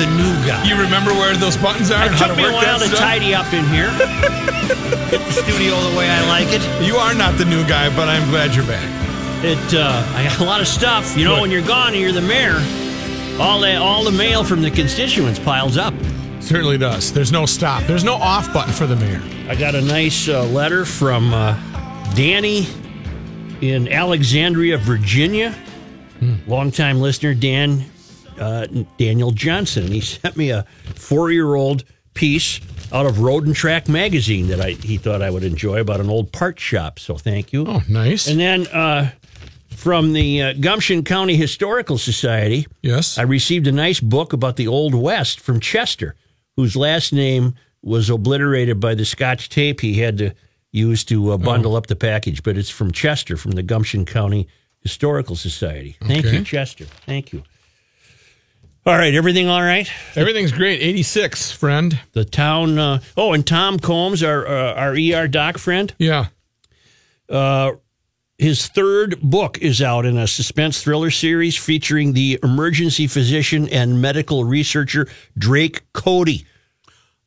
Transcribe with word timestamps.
the 0.00 0.06
new 0.16 0.32
guy. 0.48 0.64
you 0.64 0.80
remember 0.80 1.12
where 1.12 1.36
those 1.36 1.56
buttons 1.58 1.90
are 1.90 2.02
It 2.04 2.06
and 2.08 2.14
how 2.16 2.26
took 2.28 2.36
to 2.36 2.42
me 2.42 2.48
a 2.48 2.52
while 2.52 2.78
to 2.78 2.86
stuff? 2.86 2.98
tidy 2.98 3.34
up 3.34 3.52
in 3.52 3.64
here. 3.68 3.90
Get 5.10 5.20
the 5.20 5.32
studio 5.32 5.76
the 5.90 5.96
way 5.98 6.08
I 6.08 6.26
like 6.28 6.48
it. 6.50 6.62
You 6.82 6.96
are 6.96 7.14
not 7.14 7.36
the 7.36 7.44
new 7.44 7.66
guy, 7.68 7.94
but 7.94 8.08
I'm 8.08 8.28
glad 8.30 8.54
you're 8.54 8.66
back. 8.66 8.86
It 9.44 9.58
uh, 9.74 10.02
I 10.14 10.24
got 10.24 10.40
a 10.40 10.44
lot 10.44 10.60
of 10.60 10.68
stuff. 10.68 11.16
You 11.16 11.24
know, 11.24 11.34
Good. 11.36 11.40
when 11.42 11.50
you're 11.50 11.66
gone 11.66 11.92
and 11.92 12.00
you're 12.00 12.12
the 12.12 12.20
mayor, 12.22 12.56
all 13.40 13.60
the 13.60 13.76
all 13.76 14.04
the 14.04 14.12
mail 14.12 14.42
from 14.44 14.62
the 14.62 14.70
constituents 14.70 15.38
piles 15.38 15.76
up. 15.76 15.92
Certainly 16.40 16.78
does. 16.78 17.12
There's 17.12 17.32
no 17.32 17.44
stop. 17.46 17.82
There's 17.84 18.04
no 18.04 18.14
off 18.14 18.52
button 18.52 18.72
for 18.72 18.86
the 18.86 18.96
mayor. 18.96 19.20
I 19.48 19.54
got 19.54 19.74
a 19.74 19.80
nice 19.82 20.28
uh, 20.28 20.44
letter 20.44 20.84
from 20.84 21.32
uh, 21.34 21.54
Danny 22.14 22.66
in 23.60 23.88
Alexandria, 23.92 24.78
Virginia. 24.78 25.54
Longtime 26.46 27.00
listener, 27.00 27.34
Dan 27.34 27.84
uh, 28.40 28.66
Daniel 28.98 29.30
Johnson. 29.30 29.86
He 29.92 30.00
sent 30.00 30.36
me 30.36 30.50
a 30.50 30.64
four-year-old 30.96 31.84
piece 32.14 32.60
out 32.92 33.06
of 33.06 33.20
Road 33.20 33.46
and 33.46 33.54
Track 33.54 33.88
magazine 33.88 34.48
that 34.48 34.60
I 34.60 34.70
he 34.72 34.96
thought 34.96 35.22
I 35.22 35.30
would 35.30 35.44
enjoy 35.44 35.80
about 35.80 36.00
an 36.00 36.10
old 36.10 36.32
part 36.32 36.58
shop. 36.58 36.98
So 36.98 37.16
thank 37.16 37.52
you. 37.52 37.64
Oh, 37.66 37.82
nice. 37.88 38.26
And 38.26 38.40
then 38.40 38.66
uh, 38.68 39.10
from 39.70 40.12
the 40.12 40.42
uh, 40.42 40.52
Gumption 40.54 41.04
County 41.04 41.36
Historical 41.36 41.98
Society, 41.98 42.66
yes. 42.82 43.16
I 43.18 43.22
received 43.22 43.66
a 43.66 43.72
nice 43.72 44.00
book 44.00 44.32
about 44.32 44.56
the 44.56 44.66
Old 44.68 44.94
West 44.94 45.40
from 45.40 45.60
Chester, 45.60 46.16
whose 46.56 46.74
last 46.76 47.12
name 47.12 47.54
was 47.82 48.10
obliterated 48.10 48.80
by 48.80 48.94
the 48.94 49.04
Scotch 49.04 49.48
tape 49.48 49.80
he 49.80 49.94
had 49.94 50.18
to 50.18 50.34
use 50.72 51.02
to 51.04 51.30
uh, 51.32 51.36
bundle 51.36 51.76
up 51.76 51.86
the 51.86 51.96
package. 51.96 52.42
But 52.42 52.58
it's 52.58 52.70
from 52.70 52.90
Chester, 52.92 53.36
from 53.36 53.52
the 53.52 53.62
Gumption 53.62 54.04
County 54.04 54.48
Historical 54.80 55.36
Society. 55.36 55.96
Thank 56.02 56.26
Okay. 56.26 56.38
you, 56.38 56.44
Chester. 56.44 56.84
Thank 57.06 57.32
you. 57.32 57.42
All 58.86 58.96
right, 58.96 59.14
everything 59.14 59.46
all 59.48 59.60
right? 59.60 59.90
Everything's 60.16 60.52
great. 60.52 60.80
86, 60.80 61.52
friend. 61.52 62.00
The 62.12 62.24
town. 62.24 62.78
Uh, 62.78 63.00
oh, 63.16 63.34
and 63.34 63.46
Tom 63.46 63.78
Combs, 63.78 64.22
our 64.22 64.46
uh, 64.46 64.72
our 64.74 64.92
ER 64.96 65.28
doc 65.28 65.58
friend. 65.58 65.92
Yeah. 65.98 66.26
Uh, 67.28 67.72
his 68.38 68.68
third 68.68 69.20
book 69.20 69.58
is 69.58 69.82
out 69.82 70.06
in 70.06 70.16
a 70.16 70.26
suspense 70.26 70.82
thriller 70.82 71.10
series 71.10 71.56
featuring 71.58 72.14
the 72.14 72.38
emergency 72.42 73.06
physician 73.06 73.68
and 73.68 74.00
medical 74.00 74.44
researcher 74.44 75.06
Drake 75.36 75.82
Cody. 75.92 76.46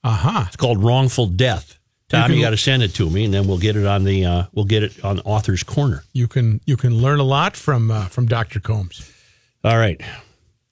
Aha. 0.03 0.45
It's 0.47 0.55
called 0.57 0.83
Wrongful 0.83 1.27
Death. 1.27 1.77
Tom, 2.09 2.27
can- 2.27 2.35
you 2.35 2.41
got 2.41 2.49
to 2.49 2.57
send 2.57 2.81
it 2.81 2.95
to 2.95 3.09
me, 3.11 3.25
and 3.25 3.33
then 3.33 3.47
we'll 3.47 3.59
get 3.59 3.75
it 3.75 3.85
on 3.85 4.03
the 4.03 4.25
uh, 4.25 4.43
we'll 4.53 4.65
get 4.65 4.81
it 4.81 5.05
on 5.05 5.19
Author's 5.19 5.61
Corner. 5.61 6.03
You 6.13 6.27
can 6.27 6.61
you 6.65 6.77
can 6.77 6.95
learn 6.97 7.19
a 7.19 7.23
lot 7.23 7.55
from 7.55 7.91
uh, 7.91 8.05
from 8.07 8.25
Dr. 8.25 8.59
Combs. 8.59 9.07
All 9.63 9.77
right, 9.77 10.01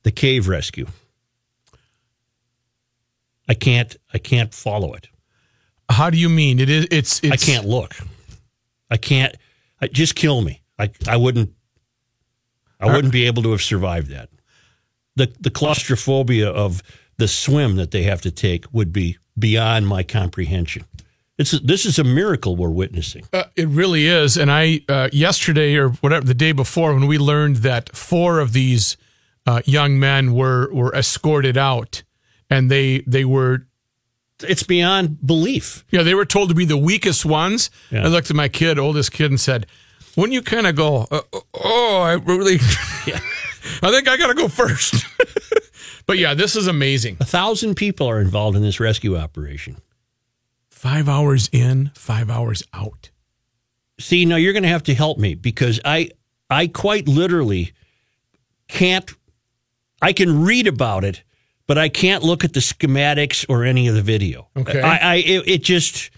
the 0.03 0.11
cave 0.11 0.47
rescue. 0.47 0.87
I 3.47 3.53
can't 3.53 3.95
I 4.13 4.17
can't 4.17 4.53
follow 4.53 4.93
it. 4.93 5.07
How 5.89 6.09
do 6.09 6.17
you 6.17 6.29
mean? 6.29 6.59
It 6.59 6.69
is 6.69 6.87
it's 6.91 7.19
it's 7.23 7.33
I 7.33 7.37
can't 7.37 7.65
look. 7.65 7.95
I 8.89 8.97
can't. 8.97 9.35
I, 9.81 9.87
just 9.87 10.15
kill 10.15 10.41
me. 10.41 10.61
I 10.79 10.91
I 11.07 11.17
wouldn't. 11.17 11.53
I 12.79 12.87
wouldn't 12.87 13.13
be 13.13 13.27
able 13.27 13.43
to 13.43 13.51
have 13.51 13.61
survived 13.61 14.09
that. 14.09 14.29
The 15.15 15.33
the 15.39 15.51
claustrophobia 15.51 16.49
of 16.49 16.81
the 17.17 17.27
swim 17.27 17.75
that 17.75 17.91
they 17.91 18.03
have 18.03 18.21
to 18.21 18.31
take 18.31 18.65
would 18.73 18.91
be 18.91 19.17
beyond 19.37 19.87
my 19.87 20.03
comprehension. 20.03 20.85
It's 21.37 21.51
this 21.51 21.85
is 21.85 21.99
a 21.99 22.03
miracle 22.03 22.55
we're 22.55 22.69
witnessing. 22.69 23.23
Uh, 23.33 23.43
it 23.55 23.67
really 23.67 24.05
is. 24.07 24.37
And 24.37 24.51
I, 24.51 24.81
uh, 24.87 25.09
yesterday 25.11 25.75
or 25.75 25.89
whatever, 25.89 26.25
the 26.25 26.33
day 26.33 26.51
before, 26.51 26.93
when 26.93 27.07
we 27.07 27.17
learned 27.17 27.57
that 27.57 27.95
four 27.95 28.39
of 28.39 28.53
these 28.53 28.97
uh, 29.45 29.61
young 29.65 29.99
men 29.99 30.33
were 30.33 30.71
were 30.73 30.93
escorted 30.95 31.57
out, 31.57 32.03
and 32.49 32.69
they 32.69 32.99
they 33.07 33.25
were, 33.25 33.67
It's 34.41 34.63
beyond 34.63 35.25
belief. 35.25 35.83
Yeah, 35.89 36.03
they 36.03 36.15
were 36.15 36.25
told 36.25 36.49
to 36.49 36.55
be 36.55 36.65
the 36.65 36.77
weakest 36.77 37.25
ones. 37.25 37.69
Yeah. 37.89 38.05
I 38.05 38.07
looked 38.07 38.29
at 38.29 38.35
my 38.35 38.47
kid, 38.49 38.77
oldest 38.77 39.11
kid, 39.11 39.31
and 39.31 39.39
said, 39.39 39.65
"Wouldn't 40.15 40.33
you 40.33 40.41
kind 40.41 40.67
of 40.67 40.75
go? 40.75 41.07
Uh, 41.09 41.21
oh, 41.53 42.01
I 42.03 42.13
really, 42.13 42.55
I 43.81 43.91
think 43.91 44.07
I 44.07 44.17
got 44.17 44.27
to 44.27 44.33
go 44.35 44.47
first. 44.47 45.05
but 46.05 46.17
yeah, 46.17 46.33
this 46.33 46.55
is 46.55 46.67
amazing. 46.67 47.17
A 47.19 47.25
thousand 47.25 47.75
people 47.75 48.07
are 48.07 48.19
involved 48.21 48.55
in 48.55 48.63
this 48.63 48.79
rescue 48.79 49.17
operation. 49.17 49.77
Five 50.69 51.07
hours 51.09 51.49
in, 51.51 51.91
five 51.93 52.29
hours 52.29 52.63
out. 52.73 53.09
See, 53.99 54.25
now 54.25 54.35
you're 54.35 54.53
going 54.53 54.63
to 54.63 54.69
have 54.69 54.83
to 54.83 54.95
help 54.95 55.19
me 55.19 55.35
because 55.35 55.79
I 55.85 56.09
I 56.49 56.67
quite 56.67 57.07
literally 57.07 57.73
can't 58.67 59.11
I 60.01 60.13
can 60.13 60.43
read 60.43 60.67
about 60.67 61.03
it, 61.03 61.23
but 61.67 61.77
I 61.77 61.89
can't 61.89 62.23
look 62.23 62.43
at 62.43 62.53
the 62.53 62.59
schematics 62.59 63.45
or 63.47 63.63
any 63.63 63.87
of 63.87 63.95
the 63.95 64.01
video. 64.01 64.47
Okay. 64.57 64.81
I, 64.81 64.97
I 64.97 65.15
it, 65.17 65.47
it 65.47 65.63
just 65.63 66.09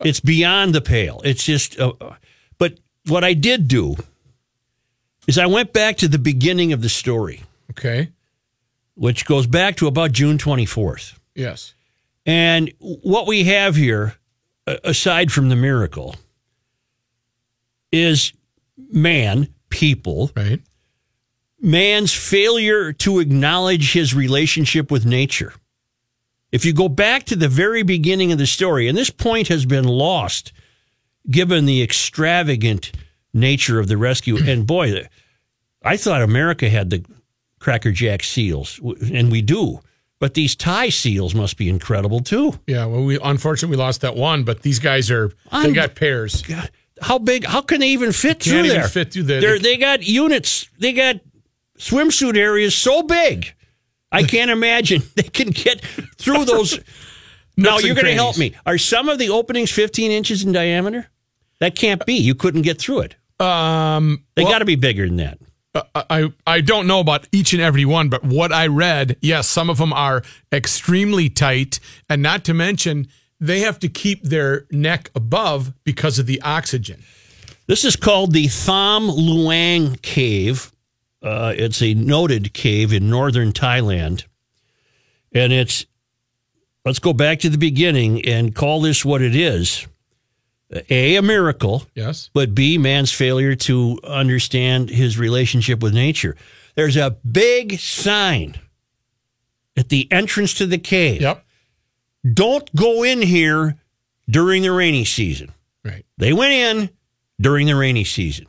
it's 0.00 0.20
beyond 0.20 0.74
the 0.74 0.80
pale. 0.80 1.20
It's 1.24 1.44
just 1.44 1.78
uh, 1.78 1.92
but 2.58 2.78
what 3.06 3.24
I 3.24 3.34
did 3.34 3.68
do 3.68 3.96
is 5.26 5.38
I 5.38 5.46
went 5.46 5.72
back 5.72 5.98
to 5.98 6.08
the 6.08 6.18
beginning 6.18 6.72
of 6.72 6.80
the 6.82 6.88
story, 6.88 7.42
Okay. 7.72 8.08
which 8.94 9.26
goes 9.26 9.46
back 9.46 9.76
to 9.76 9.86
about 9.86 10.12
June 10.12 10.38
24th. 10.38 11.14
Yes. 11.34 11.74
And 12.24 12.72
what 12.78 13.26
we 13.26 13.44
have 13.44 13.76
here, 13.76 14.14
aside 14.66 15.30
from 15.32 15.48
the 15.50 15.56
miracle, 15.56 16.16
is 17.92 18.32
man, 18.90 19.48
people, 19.70 20.30
Right. 20.36 20.60
Man's 21.60 22.12
failure 22.12 22.92
to 22.92 23.18
acknowledge 23.18 23.92
his 23.92 24.14
relationship 24.14 24.90
with 24.90 25.04
nature. 25.04 25.54
If 26.50 26.64
you 26.64 26.72
go 26.72 26.88
back 26.88 27.24
to 27.24 27.36
the 27.36 27.48
very 27.48 27.82
beginning 27.82 28.32
of 28.32 28.38
the 28.38 28.46
story, 28.46 28.88
and 28.88 28.96
this 28.96 29.10
point 29.10 29.48
has 29.48 29.66
been 29.66 29.84
lost 29.84 30.52
given 31.30 31.66
the 31.66 31.82
extravagant 31.82 32.92
nature 33.34 33.78
of 33.78 33.88
the 33.88 33.96
rescue, 33.96 34.36
and 34.46 34.66
boy, 34.66 35.06
I 35.82 35.96
thought 35.96 36.22
America 36.22 36.68
had 36.68 36.90
the 36.90 37.04
Cracker 37.58 37.92
Jack 37.92 38.22
seals, 38.22 38.80
and 39.12 39.30
we 39.30 39.42
do. 39.42 39.80
But 40.20 40.34
these 40.34 40.56
Thai 40.56 40.88
seals 40.88 41.34
must 41.34 41.56
be 41.56 41.68
incredible 41.68 42.20
too. 42.20 42.58
Yeah. 42.66 42.86
Well, 42.86 43.04
we 43.04 43.20
unfortunately 43.22 43.76
we 43.76 43.82
lost 43.82 44.00
that 44.00 44.16
one, 44.16 44.42
but 44.42 44.62
these 44.62 44.80
guys 44.80 45.12
are 45.12 45.30
they 45.52 45.72
got 45.72 45.94
pairs. 45.94 46.42
God, 46.42 46.70
how 47.00 47.18
big? 47.18 47.44
How 47.44 47.60
can 47.60 47.78
they 47.80 47.90
even 47.90 48.10
fit 48.10 48.42
through 48.42 48.54
Can't 48.54 48.66
even 48.66 48.80
there? 48.80 48.88
fit 48.88 49.12
through 49.12 49.24
there. 49.24 49.40
They're, 49.40 49.58
they 49.60 49.76
got 49.76 50.02
units. 50.02 50.68
They 50.78 50.92
got 50.92 51.20
swimsuit 51.78 52.36
area 52.36 52.66
is 52.66 52.74
so 52.74 53.02
big. 53.02 53.54
I 54.12 54.22
can't 54.34 54.50
imagine 54.50 55.02
they 55.16 55.22
can 55.22 55.50
get 55.50 55.80
through 56.16 56.44
those. 56.44 56.78
now 57.56 57.78
you're 57.78 57.94
going 57.94 58.06
to 58.06 58.14
help 58.14 58.38
me. 58.38 58.54
Are 58.66 58.78
some 58.78 59.08
of 59.08 59.18
the 59.18 59.30
openings 59.30 59.70
15 59.70 60.10
inches 60.10 60.44
in 60.44 60.52
diameter? 60.52 61.08
That 61.60 61.74
can't 61.74 62.04
be. 62.06 62.14
You 62.14 62.34
couldn't 62.34 62.62
get 62.62 62.78
through 62.78 63.00
it. 63.00 63.16
Um, 63.40 64.24
They 64.34 64.44
well, 64.44 64.52
got 64.52 64.58
to 64.60 64.64
be 64.64 64.76
bigger 64.76 65.06
than 65.06 65.16
that. 65.16 65.38
I 65.94 66.32
I 66.46 66.60
don't 66.60 66.86
know 66.86 66.98
about 66.98 67.28
each 67.30 67.52
and 67.52 67.62
every 67.62 67.84
one, 67.84 68.08
but 68.08 68.24
what 68.24 68.52
I 68.52 68.66
read, 68.66 69.16
yes, 69.20 69.48
some 69.48 69.70
of 69.70 69.78
them 69.78 69.92
are 69.92 70.22
extremely 70.50 71.28
tight, 71.28 71.78
and 72.08 72.22
not 72.22 72.44
to 72.44 72.54
mention 72.54 73.06
they 73.38 73.60
have 73.60 73.78
to 73.80 73.88
keep 73.88 74.22
their 74.24 74.66
neck 74.72 75.10
above 75.14 75.72
because 75.84 76.18
of 76.18 76.26
the 76.26 76.40
oxygen. 76.42 77.04
This 77.66 77.84
is 77.84 77.96
called 77.96 78.32
the 78.32 78.48
Tham 78.48 79.08
Luang 79.08 79.96
Cave. 79.96 80.72
Uh, 81.22 81.52
it's 81.56 81.82
a 81.82 81.94
noted 81.94 82.54
cave 82.54 82.92
in 82.92 83.10
northern 83.10 83.52
Thailand. 83.52 84.24
And 85.32 85.52
it's, 85.52 85.84
let's 86.84 86.98
go 87.00 87.12
back 87.12 87.40
to 87.40 87.50
the 87.50 87.58
beginning 87.58 88.24
and 88.24 88.54
call 88.54 88.80
this 88.80 89.04
what 89.04 89.20
it 89.20 89.34
is 89.34 89.86
A, 90.90 91.16
a 91.16 91.22
miracle, 91.22 91.84
Yes. 91.94 92.30
but 92.32 92.54
B, 92.54 92.78
man's 92.78 93.12
failure 93.12 93.54
to 93.56 93.98
understand 94.04 94.90
his 94.90 95.18
relationship 95.18 95.82
with 95.82 95.92
nature. 95.94 96.36
There's 96.76 96.96
a 96.96 97.10
big 97.30 97.78
sign 97.80 98.54
at 99.76 99.88
the 99.88 100.10
entrance 100.12 100.54
to 100.54 100.66
the 100.66 100.78
cave. 100.78 101.20
Yep. 101.20 101.44
Don't 102.34 102.74
go 102.74 103.02
in 103.02 103.22
here 103.22 103.76
during 104.30 104.62
the 104.62 104.72
rainy 104.72 105.04
season. 105.04 105.52
Right. 105.84 106.04
They 106.16 106.32
went 106.32 106.52
in 106.52 106.90
during 107.40 107.66
the 107.66 107.76
rainy 107.76 108.04
season. 108.04 108.46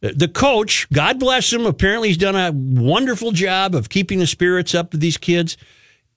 The 0.00 0.28
coach, 0.28 0.86
God 0.92 1.18
bless 1.18 1.52
him, 1.52 1.66
apparently 1.66 2.08
he's 2.08 2.16
done 2.18 2.36
a 2.36 2.52
wonderful 2.52 3.32
job 3.32 3.74
of 3.74 3.88
keeping 3.88 4.20
the 4.20 4.28
spirits 4.28 4.72
up 4.74 4.94
of 4.94 5.00
these 5.00 5.16
kids. 5.16 5.56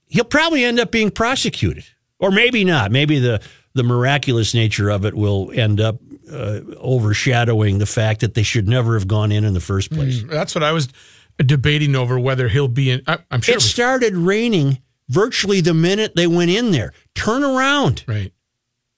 He'll 0.05 0.23
probably 0.23 0.63
end 0.63 0.79
up 0.79 0.91
being 0.91 1.09
prosecuted, 1.09 1.85
or 2.19 2.29
maybe 2.31 2.63
not. 2.63 2.91
Maybe 2.91 3.17
the 3.19 3.41
the 3.73 3.83
miraculous 3.83 4.53
nature 4.53 4.89
of 4.89 5.05
it 5.05 5.13
will 5.15 5.49
end 5.55 5.79
up 5.81 5.99
uh, 6.31 6.59
overshadowing 6.77 7.77
the 7.79 7.85
fact 7.85 8.19
that 8.19 8.33
they 8.33 8.43
should 8.43 8.67
never 8.67 8.93
have 8.95 9.07
gone 9.07 9.31
in 9.31 9.43
in 9.45 9.53
the 9.53 9.59
first 9.61 9.89
place. 9.91 10.21
That's 10.23 10.53
what 10.53 10.63
I 10.63 10.73
was 10.73 10.89
debating 11.37 11.95
over 11.95 12.19
whether 12.19 12.49
he'll 12.49 12.67
be 12.67 12.91
in. 12.91 13.01
I, 13.07 13.17
I'm 13.31 13.41
sure. 13.41 13.53
It 13.53 13.55
it 13.55 13.57
was- 13.63 13.69
started 13.71 14.15
raining 14.15 14.79
virtually 15.09 15.61
the 15.61 15.73
minute 15.73 16.15
they 16.15 16.27
went 16.27 16.51
in 16.51 16.71
there. 16.71 16.93
Turn 17.15 17.43
around. 17.43 18.03
right. 18.07 18.31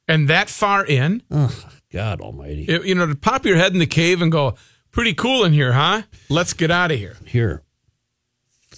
And 0.09 0.27
that 0.27 0.50
far 0.50 0.86
in, 0.86 1.24
God 1.91 2.19
almighty. 2.19 2.65
it- 2.65 2.83
you 2.86 2.95
know, 2.95 3.06
to 3.06 3.15
pop 3.15 3.45
your 3.45 3.56
head 3.56 3.71
in 3.74 3.79
the 3.79 3.86
cave 3.88 4.21
and 4.21 4.31
go, 4.31 4.56
pretty 4.94 5.13
cool 5.13 5.44
in 5.44 5.51
here, 5.51 5.74
huh? 5.74 6.04
Let's 6.30 6.54
get 6.54 6.72
out 6.72 6.92
of 6.92 6.98
here. 6.98 7.18
Here. 7.25 7.62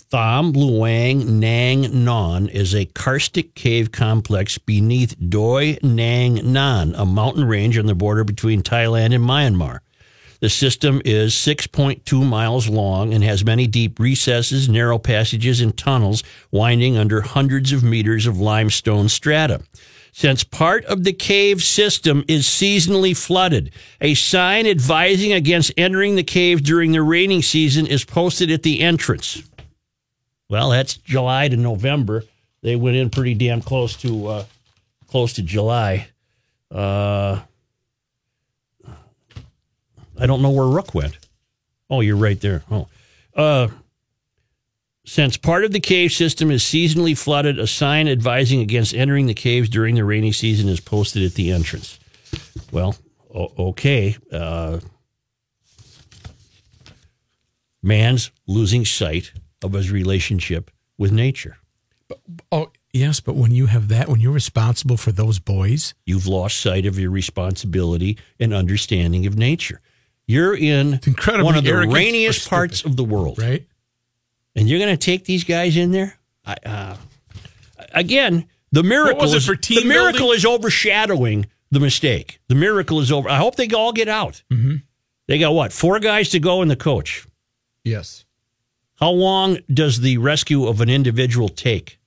Tham 0.10 0.54
Luang 0.54 1.40
Nang 1.40 2.04
Non 2.06 2.48
is 2.48 2.74
a 2.74 2.86
karstic 2.86 3.54
cave 3.54 3.92
complex 3.92 4.58
beneath 4.58 5.16
Doi 5.30 5.78
Nang 5.84 6.54
Non, 6.54 6.96
a 6.96 7.06
mountain 7.06 7.44
range 7.46 7.78
on 7.78 7.86
the 7.86 7.96
border 7.96 8.24
between 8.24 8.64
Thailand 8.64 9.14
and 9.14 9.24
Myanmar. 9.24 9.80
The 10.42 10.50
system 10.50 11.02
is 11.06 11.34
6.2 11.34 12.28
miles 12.28 12.68
long 12.70 13.14
and 13.14 13.24
has 13.24 13.44
many 13.44 13.68
deep 13.68 14.00
recesses, 14.00 14.70
narrow 14.70 15.00
passages, 15.00 15.60
and 15.60 15.76
tunnels 15.76 16.24
winding 16.52 16.98
under 16.98 17.22
hundreds 17.22 17.72
of 17.72 17.84
meters 17.84 18.28
of 18.28 18.40
limestone 18.40 19.10
strata. 19.10 19.62
Since 20.18 20.46
part 20.46 20.86
of 20.86 21.04
the 21.04 21.12
cave 21.12 21.62
system 21.62 22.24
is 22.30 22.46
seasonally 22.46 23.18
flooded, 23.18 23.72
a 24.00 24.14
sign 24.14 24.66
advising 24.66 25.34
against 25.34 25.74
entering 25.76 26.16
the 26.16 26.24
cave 26.24 26.64
during 26.64 26.94
the 26.94 27.02
rainy 27.02 27.42
season 27.42 27.86
is 27.86 28.06
posted 28.06 28.50
at 28.50 28.64
the 28.64 28.80
entrance. 28.80 29.44
Well, 30.50 30.70
that's 30.70 30.96
July 30.96 31.50
to 31.50 31.58
November. 31.58 32.24
They 32.62 32.78
went 32.78 32.96
in 32.96 33.10
pretty 33.10 33.34
damn 33.34 33.62
close 33.62 33.98
to 33.98 34.28
uh, 34.28 34.46
close 35.08 35.34
to 35.34 35.42
July. 35.42 36.08
Uh, 36.72 37.42
I 40.18 40.26
don't 40.26 40.42
know 40.42 40.52
where 40.52 40.66
Rook 40.66 40.96
went. 40.96 41.18
Oh, 41.90 42.00
you're 42.00 42.16
right 42.16 42.40
there. 42.40 42.64
Oh, 42.72 42.88
uh, 43.36 43.68
since 45.06 45.38
part 45.38 45.63
of 45.63 45.72
the 45.72 45.80
cave 45.80 46.12
system 46.12 46.52
is 46.52 46.63
seasonally 46.63 47.18
flooded, 47.18 47.60
a 47.60 47.68
sign 47.68 48.07
advising 48.07 48.60
against 48.62 48.94
entering 48.94 49.28
the 49.28 49.34
caves 49.34 49.69
during 49.69 49.96
the 49.96 50.04
rainy 50.04 50.31
season 50.31 50.68
is 50.68 50.80
posted 50.80 51.24
at 51.24 51.36
the 51.36 51.52
entrance. 51.52 52.00
Well, 52.72 52.96
o- 53.34 53.54
okay. 53.69 54.18
Uh, 54.31 54.80
man's 57.81 58.31
losing 58.48 58.84
sight 58.84 59.31
of 59.63 59.74
his 59.74 59.92
relationship 59.92 60.72
with 60.98 61.12
nature. 61.12 61.58
Oh, 62.51 62.72
yes, 62.92 63.19
but 63.19 63.36
when 63.36 63.51
you 63.51 63.68
have 63.68 63.88
that, 63.90 64.10
when 64.10 64.19
you're 64.19 64.31
responsible 64.31 64.98
for 64.98 65.12
those 65.12 65.40
boys, 65.40 65.94
You've 66.06 66.28
lost 66.28 66.60
sight 66.60 66.86
of 66.86 67.00
your 67.00 67.12
responsibility 67.12 68.18
and 68.40 68.54
understanding 68.54 69.25
of 69.25 69.38
nature. 69.38 69.81
You're 70.28 70.56
in 70.56 71.00
one 71.25 71.56
of 71.56 71.63
the 71.63 71.88
rainiest 71.88 72.50
parts 72.50 72.84
of 72.84 72.96
the 72.96 73.04
world, 73.04 73.38
right? 73.38 73.66
And 74.56 74.68
you're 74.69 74.80
going 74.80 74.96
to 74.96 74.98
take 74.98 75.25
these 75.25 75.44
guys 75.44 75.78
in 75.78 75.92
there. 75.92 76.18
I, 76.46 76.56
uh, 76.66 76.98
again, 77.94 78.48
the 78.72 78.84
miracle 78.84 79.24
is 79.24 79.34
it 79.34 79.38
is 79.38 79.46
for 79.46 79.56
team 79.56 79.81
the 79.81 79.88
miracle 79.88 80.19
building? 80.19 80.38
is 80.38 80.46
overshadowing 80.46 81.46
the 81.72 81.80
mistake. 81.80 82.40
The 82.48 82.56
miracle 82.56 83.00
is 83.00 83.12
over. 83.12 83.30
I 83.30 83.38
hope 83.38 83.56
they 83.56 83.68
all 83.69 83.94
get 83.94 84.07
out. 84.07 84.44
Mm-hmm. 84.52 84.75
They 85.28 85.40
got 85.40 85.54
what 85.54 85.74
four 85.74 86.00
guys 86.00 86.30
to 86.30 86.40
go 86.40 86.62
and 86.62 86.69
the 86.69 86.75
coach. 86.75 87.28
Yes. 87.84 88.25
How 88.96 89.10
long 89.10 89.60
does 89.74 90.02
the 90.02 90.18
rescue 90.19 90.68
of 90.68 90.81
an 90.81 90.90
individual 90.90 91.50
take? 91.50 92.00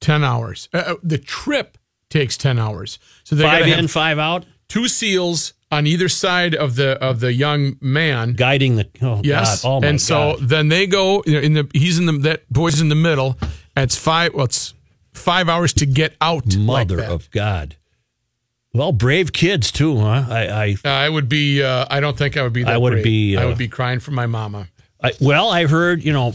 10 0.00 0.22
hours. 0.24 0.68
Uh, 0.72 0.78
Uh, 0.78 0.94
the 1.02 1.18
trip 1.18 1.76
takes 2.08 2.36
10 2.36 2.58
hours. 2.58 2.98
So 3.24 3.36
they 3.36 3.42
got 3.42 3.60
Five 3.60 3.68
in, 3.68 3.78
have 3.80 3.90
five 3.90 4.18
out, 4.18 4.44
two 4.68 4.88
seals 4.88 5.52
on 5.70 5.86
either 5.86 6.08
side 6.08 6.54
of 6.54 6.76
the 6.76 6.92
of 7.02 7.20
the 7.20 7.32
young 7.32 7.76
man. 7.80 8.32
guiding 8.34 8.76
the. 8.76 8.88
Oh 9.02 9.20
Yes. 9.24 9.62
God! 9.62 9.82
Oh 9.84 9.86
and 9.88 10.00
so 10.00 10.36
God! 10.38 10.48
then 10.48 10.68
they 10.68 10.86
go 10.86 11.22
you 11.26 11.34
know, 11.34 11.40
in 11.40 11.52
the 11.54 11.70
he's 11.72 11.98
in 11.98 12.06
the 12.06 12.12
that 12.28 12.48
boy's 12.52 12.80
in 12.80 12.88
the 12.88 12.94
middle. 12.94 13.38
And 13.76 13.84
it's 13.84 13.96
five 13.96 14.34
well 14.34 14.44
it's 14.46 14.74
5 15.12 15.48
hours 15.48 15.72
to 15.74 15.86
get 15.86 16.14
out 16.20 16.46
like 16.46 16.58
Mother 16.88 16.96
that. 16.96 17.10
of 17.10 17.30
God. 17.32 17.76
Well, 18.72 18.92
brave 18.92 19.32
kids 19.32 19.72
too, 19.72 19.98
huh? 19.98 20.24
I, 20.30 20.46
I, 20.46 20.76
Uh, 20.84 20.88
I 20.88 21.08
would 21.08 21.28
be. 21.28 21.60
Uh, 21.62 21.84
I 21.90 21.98
don't 21.98 22.16
think 22.16 22.36
I 22.36 22.42
would 22.42 22.52
be. 22.52 22.62
That 22.62 22.74
I 22.74 22.78
would 22.78 22.92
brave. 22.92 23.04
be, 23.04 23.36
I 23.36 23.42
uh, 23.42 23.48
would 23.48 23.58
be 23.58 23.66
crying 23.68 23.98
for 23.98 24.12
my 24.12 24.26
mama. 24.26 24.68
I 25.02 25.12
well, 25.20 25.50
I 25.50 25.66
heard 25.66 26.04
you 26.04 26.12
know, 26.12 26.34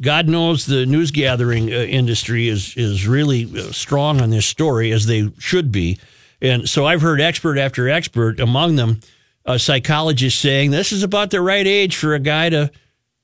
God 0.00 0.28
knows 0.28 0.66
the 0.66 0.86
news 0.86 1.10
gathering 1.10 1.72
uh, 1.72 1.76
industry 1.78 2.46
is 2.48 2.74
is 2.76 3.06
really 3.08 3.44
uh, 3.58 3.72
strong 3.72 4.20
on 4.20 4.30
this 4.30 4.46
story 4.46 4.92
as 4.92 5.06
they 5.06 5.30
should 5.38 5.72
be, 5.72 5.98
and 6.42 6.68
so 6.68 6.84
I've 6.84 7.00
heard 7.00 7.20
expert 7.20 7.56
after 7.56 7.88
expert, 7.88 8.38
among 8.40 8.76
them, 8.76 9.00
uh, 9.48 9.52
a 9.52 9.58
psychologist 9.58 10.38
saying 10.40 10.70
this 10.70 10.92
is 10.92 11.02
about 11.02 11.30
the 11.30 11.40
right 11.40 11.66
age 11.66 11.96
for 11.96 12.14
a 12.14 12.18
guy 12.20 12.50
to 12.50 12.70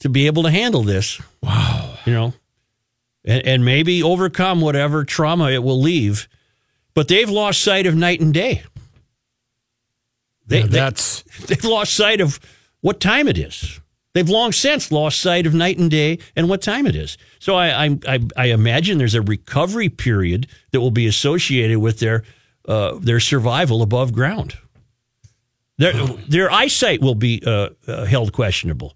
to 0.00 0.08
be 0.08 0.26
able 0.26 0.44
to 0.44 0.50
handle 0.50 0.82
this. 0.82 1.20
Wow, 1.42 1.94
you 2.06 2.12
know, 2.14 2.32
and, 3.24 3.44
and 3.46 3.64
maybe 3.64 4.02
overcome 4.02 4.60
whatever 4.60 5.04
trauma 5.04 5.50
it 5.50 5.62
will 5.62 5.80
leave, 5.80 6.28
but 6.94 7.08
they've 7.08 7.28
lost 7.28 7.60
sight 7.62 7.86
of 7.86 7.94
night 7.94 8.20
and 8.20 8.32
day. 8.32 8.62
They, 10.46 10.60
Yeah, 10.60 10.66
they- 10.66 10.78
that's 10.78 11.22
They've 11.46 11.64
lost 11.64 11.94
sight 11.94 12.20
of 12.20 12.40
what 12.80 13.00
time 13.00 13.28
it 13.28 13.38
is. 13.38 13.80
They've 14.14 14.28
long 14.28 14.52
since 14.52 14.90
lost 14.90 15.20
sight 15.20 15.46
of 15.46 15.54
night 15.54 15.78
and 15.78 15.90
day 15.90 16.18
and 16.34 16.48
what 16.48 16.62
time 16.62 16.86
it 16.86 16.96
is. 16.96 17.18
So 17.38 17.54
I, 17.54 17.84
I, 17.84 17.98
I, 18.08 18.20
I 18.36 18.44
imagine 18.46 18.98
there's 18.98 19.14
a 19.14 19.22
recovery 19.22 19.88
period 19.90 20.48
that 20.72 20.80
will 20.80 20.90
be 20.90 21.06
associated 21.06 21.78
with 21.78 22.00
their 22.00 22.24
uh, 22.68 22.98
their 23.00 23.18
survival 23.18 23.82
above 23.82 24.12
ground. 24.12 24.56
Their 25.78 25.92
their 26.28 26.50
eyesight 26.50 27.00
will 27.00 27.14
be 27.14 27.42
uh, 27.44 27.70
uh, 27.86 28.04
held 28.04 28.32
questionable, 28.32 28.94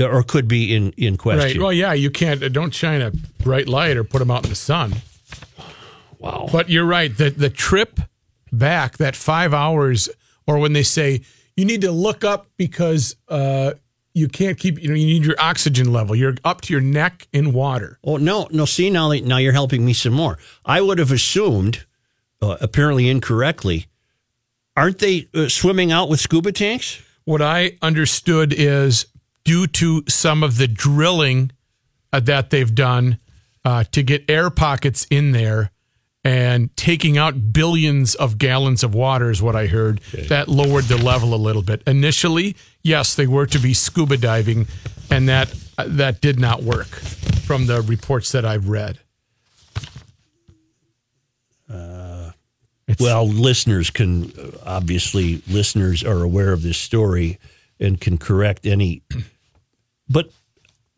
or 0.00 0.22
could 0.22 0.48
be 0.48 0.74
in 0.74 0.92
in 0.96 1.12
right. 1.12 1.20
question. 1.20 1.62
Well, 1.62 1.72
yeah, 1.72 1.92
you 1.92 2.10
can't. 2.10 2.42
uh, 2.42 2.48
Don't 2.48 2.74
shine 2.74 3.02
a 3.02 3.12
bright 3.42 3.68
light 3.68 3.96
or 3.96 4.04
put 4.04 4.18
them 4.20 4.30
out 4.30 4.44
in 4.44 4.50
the 4.50 4.56
sun. 4.56 4.94
Wow. 6.18 6.48
But 6.50 6.68
you're 6.68 6.86
right. 6.86 7.16
The 7.16 7.30
the 7.30 7.50
trip 7.50 8.00
back, 8.50 8.96
that 8.98 9.14
five 9.14 9.52
hours, 9.52 10.08
or 10.46 10.58
when 10.58 10.72
they 10.72 10.84
say 10.84 11.22
you 11.56 11.64
need 11.64 11.80
to 11.82 11.90
look 11.90 12.24
up 12.24 12.46
because 12.56 13.16
uh, 13.28 13.72
you 14.14 14.28
can't 14.28 14.58
keep, 14.58 14.80
you 14.82 14.88
know, 14.88 14.94
you 14.94 15.06
need 15.06 15.24
your 15.24 15.36
oxygen 15.38 15.92
level. 15.92 16.14
You're 16.16 16.36
up 16.44 16.60
to 16.62 16.72
your 16.72 16.80
neck 16.80 17.28
in 17.32 17.52
water. 17.52 17.98
Oh 18.02 18.16
no, 18.16 18.48
no. 18.50 18.64
See 18.64 18.90
now, 18.90 19.12
now 19.12 19.38
you're 19.38 19.52
helping 19.52 19.84
me 19.84 19.92
some 19.92 20.14
more. 20.14 20.38
I 20.64 20.80
would 20.80 20.98
have 20.98 21.12
assumed, 21.12 21.84
uh, 22.42 22.56
apparently 22.60 23.08
incorrectly, 23.08 23.86
aren't 24.76 24.98
they 24.98 25.28
uh, 25.34 25.48
swimming 25.48 25.92
out 25.92 26.08
with 26.08 26.20
scuba 26.20 26.52
tanks? 26.52 27.02
What 27.24 27.42
I 27.42 27.78
understood 27.82 28.52
is 28.52 29.06
due 29.44 29.66
to 29.66 30.04
some 30.08 30.42
of 30.42 30.58
the 30.58 30.68
drilling 30.68 31.52
uh, 32.12 32.20
that 32.20 32.50
they've 32.50 32.74
done 32.74 33.18
uh, 33.64 33.84
to 33.92 34.02
get 34.02 34.28
air 34.28 34.50
pockets 34.50 35.06
in 35.10 35.32
there 35.32 35.70
and 36.26 36.76
taking 36.76 37.16
out 37.16 37.52
billions 37.52 38.16
of 38.16 38.36
gallons 38.36 38.82
of 38.82 38.92
water 38.92 39.30
is 39.30 39.40
what 39.40 39.54
I 39.54 39.66
heard. 39.68 40.00
That 40.28 40.48
lowered 40.48 40.84
the 40.84 40.96
level 40.96 41.34
a 41.34 41.36
little 41.36 41.62
bit. 41.62 41.82
Initially, 41.86 42.56
yes, 42.82 43.14
they 43.14 43.28
were 43.28 43.46
to 43.46 43.60
be 43.60 43.72
scuba 43.74 44.16
diving, 44.16 44.66
and 45.08 45.28
that 45.28 45.54
uh, 45.78 45.84
that 45.86 46.20
did 46.20 46.40
not 46.40 46.64
work 46.64 46.88
from 46.88 47.66
the 47.66 47.80
reports 47.80 48.32
that 48.32 48.44
I've 48.44 48.68
read. 48.68 48.98
It's- 52.88 53.00
Well, 53.04 53.26
listeners 53.28 53.90
can 53.90 54.32
uh, 54.38 54.50
obviously 54.64 55.42
listeners 55.48 56.04
are 56.04 56.22
aware 56.22 56.52
of 56.52 56.62
this 56.62 56.78
story 56.78 57.38
and 57.80 58.00
can 58.00 58.16
correct 58.18 58.64
any. 58.66 59.02
But 60.08 60.30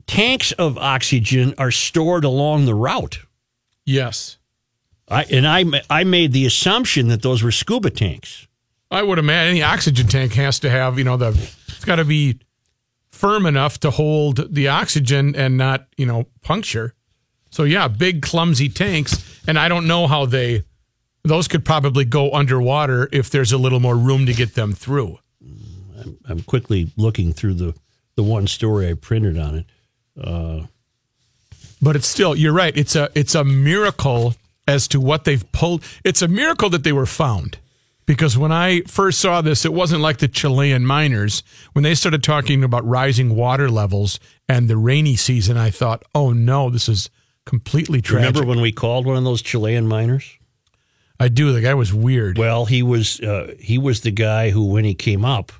tanks 0.07 0.53
of 0.53 0.77
oxygen 0.79 1.55
are 1.59 1.71
stored 1.71 2.25
along 2.25 2.67
the 2.67 2.75
route. 2.75 3.19
yes, 3.87 4.37
I, 5.11 5.25
and 5.25 5.47
I 5.47 5.65
I 5.89 6.05
made 6.05 6.33
the 6.33 6.45
assumption 6.45 7.09
that 7.09 7.23
those 7.23 7.43
were 7.43 7.51
scuba 7.51 7.89
tanks. 7.91 8.47
I 8.91 9.03
would 9.03 9.19
imagine 9.19 9.51
any 9.53 9.63
oxygen 9.63 10.07
tank 10.07 10.35
has 10.35 10.59
to 10.61 10.69
have, 10.71 10.99
you 10.99 11.05
know, 11.05 11.17
the 11.17 11.29
it's 11.69 11.85
got 11.87 11.97
to 11.97 12.05
be 12.05 12.39
firm 13.11 13.47
enough 13.47 13.81
to 13.81 13.91
hold 13.91 14.53
the 14.55 14.69
oxygen 14.69 15.35
and 15.35 15.57
not, 15.57 15.87
you 15.97 16.05
know, 16.05 16.27
puncture. 16.43 16.93
So 17.51 17.63
yeah, 17.65 17.89
big 17.89 18.21
clumsy 18.21 18.69
tanks, 18.69 19.41
and 19.49 19.59
I 19.59 19.69
don't 19.69 19.87
know 19.87 20.07
how 20.07 20.27
they 20.27 20.65
those 21.25 21.49
could 21.49 21.65
probably 21.65 22.05
go 22.05 22.33
underwater 22.33 23.09
if 23.13 23.29
there's 23.31 23.53
a 23.53 23.59
little 23.59 23.81
more 23.81 23.97
room 23.97 24.27
to 24.27 24.33
get 24.33 24.55
them 24.55 24.73
through. 24.73 25.19
I'm 26.29 26.43
quickly 26.43 26.91
looking 26.97 27.33
through 27.33 27.55
the 27.55 27.75
the 28.15 28.23
one 28.23 28.47
story 28.47 28.89
I 28.89 28.95
printed 28.95 29.39
on 29.39 29.55
it. 29.57 29.67
Uh, 30.21 30.67
but 31.83 31.97
it's 31.97 32.09
still 32.09 32.35
you're 32.37 32.53
right. 32.53 32.77
It's 32.77 32.97
a 32.97 33.11
it's 33.15 33.35
a 33.35 33.45
miracle 33.45 34.35
as 34.67 34.89
to 34.89 35.01
what 35.01 35.25
they've 35.25 35.51
pulled. 35.53 35.83
It's 36.05 36.23
a 36.23 36.29
miracle 36.29 36.71
that 36.71 36.83
they 36.85 36.93
were 36.93 37.07
found. 37.07 37.59
because 38.07 38.39
when 38.39 38.51
I 38.53 38.81
first 38.83 39.21
saw 39.21 39.43
this, 39.43 39.65
it 39.65 39.73
wasn't 39.73 40.01
like 40.01 40.17
the 40.19 40.29
Chilean 40.29 40.85
miners. 40.87 41.43
When 41.75 41.83
they 41.83 41.95
started 41.95 42.23
talking 42.23 42.65
about 42.65 42.85
rising 42.87 43.37
water 43.37 43.71
levels 43.71 44.19
and 44.49 44.67
the 44.69 44.79
rainy 44.79 45.15
season, 45.17 45.57
I 45.59 45.71
thought, 45.71 46.05
oh 46.15 46.33
no, 46.33 46.71
this 46.71 46.89
is 46.89 47.11
completely 47.45 48.01
tragic. 48.01 48.35
Remember 48.35 48.49
when 48.49 48.61
we 48.63 48.73
called 48.73 49.05
one 49.07 49.17
of 49.19 49.25
those 49.25 49.43
Chilean 49.43 49.87
miners? 49.87 50.38
I 51.21 51.29
do. 51.29 51.53
The 51.53 51.61
guy 51.61 51.75
was 51.75 51.93
weird. 51.93 52.39
Well, 52.39 52.65
he 52.65 52.83
was 52.83 53.21
uh, 53.21 53.55
he 53.59 53.79
was 53.79 54.01
the 54.03 54.11
guy 54.13 54.51
who, 54.51 54.67
when 54.67 54.85
he 54.85 54.95
came 54.95 55.25
up, 55.25 55.53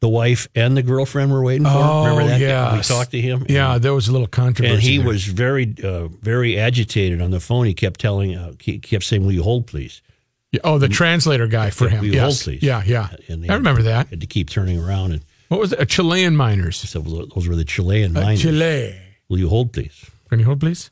the 0.00 0.08
wife 0.08 0.46
and 0.54 0.76
the 0.76 0.82
girlfriend 0.82 1.32
were 1.32 1.42
waiting 1.42 1.64
for. 1.64 1.70
him. 1.70 1.76
Oh, 1.78 2.02
Remember 2.06 2.28
that? 2.28 2.40
yes. 2.40 2.90
We 2.90 2.94
talked 2.94 3.10
to 3.12 3.20
him. 3.20 3.46
yeah, 3.48 3.78
there 3.78 3.94
was 3.94 4.08
a 4.08 4.12
little 4.12 4.26
controversy. 4.26 4.74
and 4.74 4.82
he 4.82 4.98
there. 4.98 5.06
was 5.06 5.24
very 5.24 5.74
uh, 5.82 6.08
very 6.08 6.58
agitated 6.58 7.20
on 7.22 7.30
the 7.30 7.40
phone. 7.40 7.66
He 7.66 7.74
kept 7.74 7.98
telling, 8.00 8.34
uh, 8.36 8.52
he 8.60 8.78
kept 8.78 9.04
saying, 9.04 9.24
"Will 9.24 9.32
you 9.32 9.42
hold, 9.42 9.66
please?" 9.66 10.02
Yeah, 10.52 10.60
oh, 10.64 10.78
the 10.78 10.88
translator 10.88 11.46
guy 11.46 11.70
for 11.70 11.88
him. 11.88 12.00
will 12.00 12.06
you 12.06 12.12
yes. 12.14 12.22
hold, 12.22 12.36
please? 12.58 12.62
Yeah, 12.62 12.82
yeah. 12.86 13.08
And 13.28 13.50
I 13.50 13.54
remember 13.54 13.82
that. 13.82 14.08
Had 14.08 14.20
to 14.22 14.26
keep 14.26 14.48
turning 14.50 14.78
around, 14.82 15.12
and 15.12 15.22
What 15.48 15.60
was 15.60 15.72
it? 15.72 15.80
A 15.80 15.84
Chilean 15.86 16.36
miners. 16.36 16.76
so 16.78 17.00
those 17.00 17.46
were 17.48 17.56
the 17.56 17.64
Chilean 17.66 18.16
Uh, 18.16 18.20
miners. 18.22 18.40
Chile. 18.42 18.96
Will 19.28 19.38
you 19.38 19.48
hold, 19.48 19.72
please? 19.74 20.06
Can 20.30 20.38
you 20.38 20.44
hold, 20.46 20.60
please? 20.60 20.90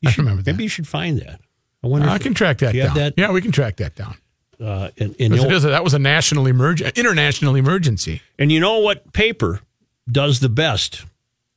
You 0.00 0.08
I 0.08 0.12
should, 0.12 0.18
remember 0.24 0.42
that. 0.42 0.52
Maybe 0.52 0.62
you 0.64 0.68
should 0.70 0.86
find 0.88 1.18
that. 1.20 1.40
I 1.82 1.86
wonder. 1.86 2.08
I 2.08 2.18
can 2.18 2.34
track 2.34 2.58
that 2.58 2.74
down. 2.74 2.94
that? 2.96 3.14
Yeah, 3.16 3.30
we 3.30 3.40
can 3.40 3.52
track 3.52 3.76
that 3.76 3.94
down. 3.94 4.16
uh, 4.60 4.90
and, 4.98 5.14
and, 5.20 5.34
know, 5.34 5.50
is 5.50 5.62
that 5.62 5.84
was 5.84 5.94
a 5.94 5.98
national 5.98 6.44
emerg- 6.44 6.94
international 6.96 7.54
emergency. 7.54 8.20
and 8.38 8.50
you 8.50 8.58
know 8.60 8.80
what 8.80 9.12
paper 9.12 9.60
does 10.10 10.40
the 10.40 10.48
best 10.48 11.04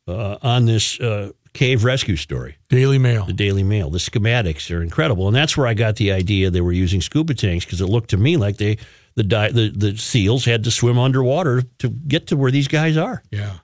uh, 0.07 0.37
on 0.41 0.65
this 0.65 0.99
uh, 0.99 1.31
cave 1.53 1.83
rescue 1.83 2.15
story? 2.15 2.57
Daily 2.69 2.99
Mail. 2.99 3.25
the 3.25 3.33
Daily 3.33 3.63
Mail. 3.63 3.89
The 3.89 3.97
schematics 3.97 4.69
are 4.75 4.83
incredible, 4.83 5.27
and 5.27 5.35
that's 5.35 5.57
where 5.57 5.65
I 5.65 5.73
got 5.73 5.95
the 5.95 6.11
idea 6.11 6.51
they 6.51 6.61
were 6.61 6.71
using 6.71 7.01
scuba 7.01 7.33
tanks 7.33 7.65
because 7.65 7.81
it 7.81 7.87
looked 7.87 8.11
to 8.11 8.17
me 8.17 8.37
like 8.37 8.57
they 8.57 8.77
the 9.15 9.23
di- 9.23 9.51
the 9.51 9.69
the 9.69 9.97
seals 9.97 10.45
had 10.45 10.63
to 10.65 10.71
swim 10.71 10.99
underwater 10.99 11.63
to 11.79 11.89
get 11.89 12.27
to 12.27 12.37
where 12.37 12.51
these 12.51 12.67
guys 12.67 12.97
are. 12.97 13.23
Yeah. 13.31 13.57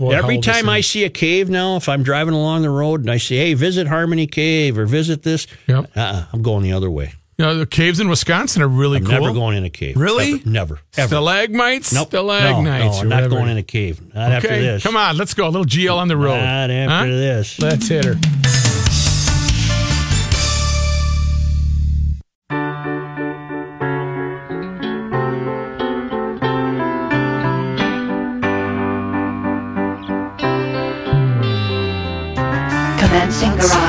How 0.00 0.10
Every 0.10 0.38
time 0.38 0.68
I 0.68 0.80
see 0.80 1.02
a 1.04 1.10
cave 1.10 1.50
now, 1.50 1.74
if 1.76 1.88
I'm 1.88 2.04
driving 2.04 2.32
along 2.32 2.62
the 2.62 2.70
road 2.70 3.00
and 3.00 3.10
I 3.10 3.16
say, 3.16 3.36
"Hey, 3.36 3.54
visit 3.54 3.88
Harmony 3.88 4.28
Cave" 4.28 4.78
or 4.78 4.86
"Visit 4.86 5.24
this," 5.24 5.48
Yep. 5.66 5.90
uh-uh, 5.96 6.24
I'm 6.32 6.40
going 6.42 6.62
the 6.62 6.72
other 6.72 6.88
way. 6.88 7.14
You 7.36 7.44
know, 7.44 7.56
the 7.58 7.66
caves 7.66 7.98
in 7.98 8.08
Wisconsin 8.08 8.62
are 8.62 8.68
really 8.68 8.98
I'm 8.98 9.04
cool. 9.06 9.12
never 9.20 9.32
going 9.32 9.56
in 9.56 9.64
a 9.64 9.70
cave. 9.70 9.96
Really? 9.96 10.34
Ever. 10.34 10.48
Never. 10.50 10.80
Ever. 10.96 11.08
Stalagmites? 11.08 11.92
Nope. 11.92 12.08
Stalagmites. 12.08 13.02
No, 13.02 13.08
no, 13.08 13.20
not 13.20 13.30
going 13.30 13.48
in 13.48 13.56
a 13.58 13.62
cave. 13.64 14.00
Not 14.14 14.30
after 14.32 14.48
Okay, 14.48 14.60
this. 14.60 14.82
come 14.84 14.96
on, 14.96 15.16
let's 15.16 15.34
go. 15.34 15.46
A 15.46 15.50
little 15.50 15.64
GL 15.66 15.96
on 15.96 16.06
the 16.06 16.16
road. 16.16 16.36
Not 16.40 16.70
after 16.70 16.88
Huh? 17.10 17.16
this. 17.16 17.58
Let's 17.60 17.88
hit 17.88 18.04
her. 18.04 18.14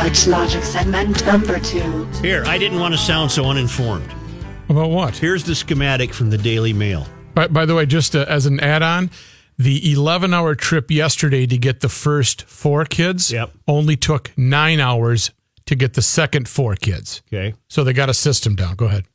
Commencing 0.09 0.31
Garage 0.31 0.53
Logic 0.53 0.63
segment 0.63 1.25
number 1.25 1.59
two. 1.59 2.05
Here, 2.21 2.43
I 2.45 2.57
didn't 2.57 2.79
want 2.79 2.93
to 2.93 2.97
sound 2.97 3.31
so 3.31 3.45
uninformed. 3.45 4.09
About 4.67 4.89
what? 4.89 5.15
Here's 5.15 5.43
the 5.43 5.53
schematic 5.55 6.13
from 6.13 6.29
the 6.31 6.37
Daily 6.37 6.73
Mail. 6.73 7.05
By, 7.35 7.47
by 7.47 7.65
the 7.65 7.75
way, 7.75 7.85
just 7.85 8.15
uh, 8.15 8.25
as 8.27 8.45
an 8.47 8.59
add-on, 8.59 9.11
the 9.57 9.79
11-hour 9.81 10.55
trip 10.55 10.89
yesterday 10.89 11.45
to 11.45 11.57
get 11.57 11.81
the 11.81 11.89
first 11.89 12.43
four 12.43 12.85
kids 12.85 13.31
Yep. 13.31 13.51
only 13.67 13.95
took 13.95 14.31
nine 14.37 14.79
hours 14.79 15.31
to 15.65 15.75
get 15.75 15.93
the 15.93 16.01
second 16.01 16.47
four 16.49 16.75
kids. 16.75 17.21
Okay. 17.31 17.53
So 17.67 17.83
they 17.83 17.93
got 17.93 18.09
a 18.09 18.13
system 18.13 18.55
down. 18.55 18.75
Go 18.75 18.85
ahead. 18.85 19.05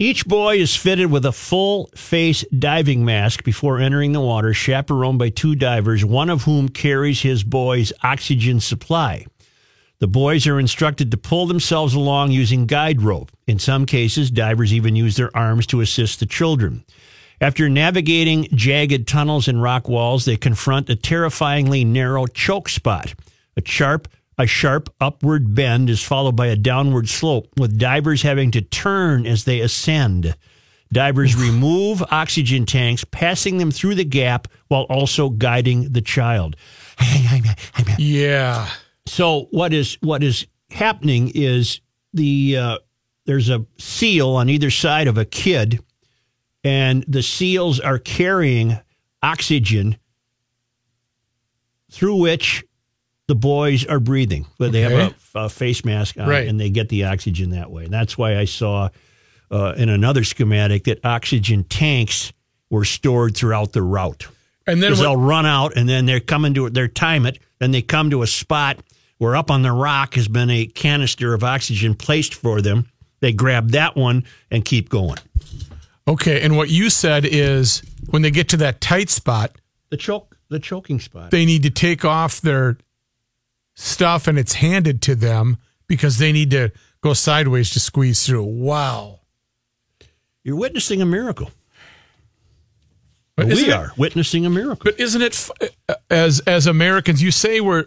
Each 0.00 0.26
boy 0.26 0.56
is 0.56 0.74
fitted 0.74 1.12
with 1.12 1.24
a 1.24 1.30
full 1.30 1.88
face 1.94 2.44
diving 2.46 3.04
mask 3.04 3.44
before 3.44 3.78
entering 3.78 4.10
the 4.10 4.20
water, 4.20 4.52
chaperoned 4.52 5.20
by 5.20 5.28
two 5.28 5.54
divers, 5.54 6.04
one 6.04 6.30
of 6.30 6.42
whom 6.42 6.68
carries 6.68 7.20
his 7.22 7.44
boy's 7.44 7.92
oxygen 8.02 8.58
supply. 8.58 9.24
The 10.00 10.08
boys 10.08 10.48
are 10.48 10.58
instructed 10.58 11.12
to 11.12 11.16
pull 11.16 11.46
themselves 11.46 11.94
along 11.94 12.32
using 12.32 12.66
guide 12.66 13.02
rope. 13.02 13.30
In 13.46 13.60
some 13.60 13.86
cases, 13.86 14.32
divers 14.32 14.74
even 14.74 14.96
use 14.96 15.14
their 15.14 15.34
arms 15.36 15.64
to 15.68 15.80
assist 15.80 16.18
the 16.18 16.26
children. 16.26 16.84
After 17.40 17.68
navigating 17.68 18.48
jagged 18.52 19.06
tunnels 19.06 19.46
and 19.46 19.62
rock 19.62 19.88
walls, 19.88 20.24
they 20.24 20.36
confront 20.36 20.90
a 20.90 20.96
terrifyingly 20.96 21.84
narrow 21.84 22.26
choke 22.26 22.68
spot. 22.68 23.14
A 23.56 23.62
sharp, 23.64 24.08
a 24.38 24.46
sharp 24.46 24.92
upward 25.00 25.54
bend 25.54 25.88
is 25.88 26.02
followed 26.02 26.36
by 26.36 26.46
a 26.48 26.56
downward 26.56 27.08
slope, 27.08 27.48
with 27.56 27.78
divers 27.78 28.22
having 28.22 28.50
to 28.52 28.60
turn 28.60 29.26
as 29.26 29.44
they 29.44 29.60
ascend. 29.60 30.36
Divers 30.92 31.34
remove 31.34 32.02
oxygen 32.10 32.66
tanks, 32.66 33.04
passing 33.04 33.58
them 33.58 33.70
through 33.70 33.96
the 33.96 34.04
gap 34.04 34.48
while 34.68 34.82
also 34.82 35.28
guiding 35.28 35.92
the 35.92 36.00
child. 36.00 36.56
Yeah. 37.98 38.68
So 39.06 39.48
what 39.50 39.72
is 39.72 39.98
what 40.00 40.22
is 40.22 40.46
happening 40.70 41.32
is 41.34 41.80
the 42.12 42.56
uh, 42.56 42.78
there's 43.26 43.50
a 43.50 43.66
seal 43.78 44.30
on 44.30 44.48
either 44.48 44.70
side 44.70 45.08
of 45.08 45.18
a 45.18 45.24
kid, 45.24 45.82
and 46.62 47.04
the 47.08 47.22
seals 47.22 47.80
are 47.80 47.98
carrying 47.98 48.78
oxygen 49.22 49.96
through 51.90 52.16
which 52.16 52.64
the 53.28 53.34
boys 53.34 53.84
are 53.86 54.00
breathing. 54.00 54.46
But 54.58 54.72
they 54.72 54.84
Okay. 54.84 54.94
have 55.04 55.14
a, 55.34 55.38
a 55.40 55.48
face 55.48 55.84
mask 55.84 56.18
on, 56.18 56.28
Right. 56.28 56.46
and 56.46 56.60
they 56.60 56.70
get 56.70 56.88
the 56.88 57.04
oxygen 57.04 57.50
that 57.50 57.70
way. 57.70 57.84
And 57.84 57.92
that's 57.92 58.18
why 58.18 58.36
I 58.38 58.44
saw 58.44 58.88
uh, 59.50 59.74
in 59.76 59.88
another 59.88 60.24
schematic 60.24 60.84
that 60.84 61.04
oxygen 61.04 61.64
tanks 61.64 62.32
were 62.70 62.84
stored 62.84 63.36
throughout 63.36 63.72
the 63.72 63.82
route 63.82 64.26
And 64.66 64.82
then 64.82 64.92
when- 64.92 65.00
they'll 65.00 65.16
run 65.16 65.46
out 65.46 65.76
and 65.76 65.88
then 65.88 66.06
they're 66.06 66.18
coming 66.18 66.54
to 66.54 66.70
they're 66.70 66.88
time 66.88 67.24
it 67.26 67.38
and 67.60 67.72
they 67.72 67.82
come 67.82 68.10
to 68.10 68.22
a 68.22 68.26
spot 68.26 68.78
where 69.18 69.36
up 69.36 69.50
on 69.50 69.62
the 69.62 69.70
rock 69.70 70.14
has 70.14 70.26
been 70.28 70.50
a 70.50 70.66
canister 70.66 71.34
of 71.34 71.44
oxygen 71.44 71.94
placed 71.94 72.34
for 72.34 72.60
them 72.62 72.86
they 73.20 73.32
grab 73.32 73.70
that 73.72 73.94
one 73.96 74.24
and 74.50 74.64
keep 74.64 74.88
going 74.88 75.18
okay, 76.08 76.40
and 76.40 76.56
what 76.56 76.68
you 76.70 76.90
said 76.90 77.24
is 77.24 77.82
when 78.10 78.22
they 78.22 78.30
get 78.30 78.48
to 78.50 78.56
that 78.58 78.80
tight 78.80 79.10
spot, 79.10 79.52
the 79.90 79.96
choke 79.96 80.36
the 80.48 80.58
choking 80.58 80.98
spot 81.00 81.30
they 81.30 81.44
need 81.44 81.62
to 81.62 81.70
take 81.70 82.04
off 82.04 82.40
their 82.40 82.76
stuff 83.74 84.26
and 84.26 84.38
it's 84.38 84.54
handed 84.54 85.02
to 85.02 85.14
them 85.14 85.56
because 85.86 86.18
they 86.18 86.32
need 86.32 86.50
to 86.50 86.70
go 87.00 87.12
sideways 87.12 87.70
to 87.70 87.80
squeeze 87.80 88.24
through. 88.26 88.44
Wow. 88.44 89.20
you're 90.42 90.56
witnessing 90.56 91.02
a 91.02 91.06
miracle 91.06 91.50
But 93.36 93.46
we 93.46 93.52
isn't 93.52 93.68
it- 93.70 93.72
are 93.74 93.92
witnessing 93.96 94.46
a 94.46 94.50
miracle 94.50 94.82
But 94.84 95.00
isn't 95.00 95.20
it 95.22 95.50
as 96.10 96.40
as 96.40 96.66
Americans? 96.66 97.22
You 97.22 97.30
say 97.30 97.60
we're 97.60 97.86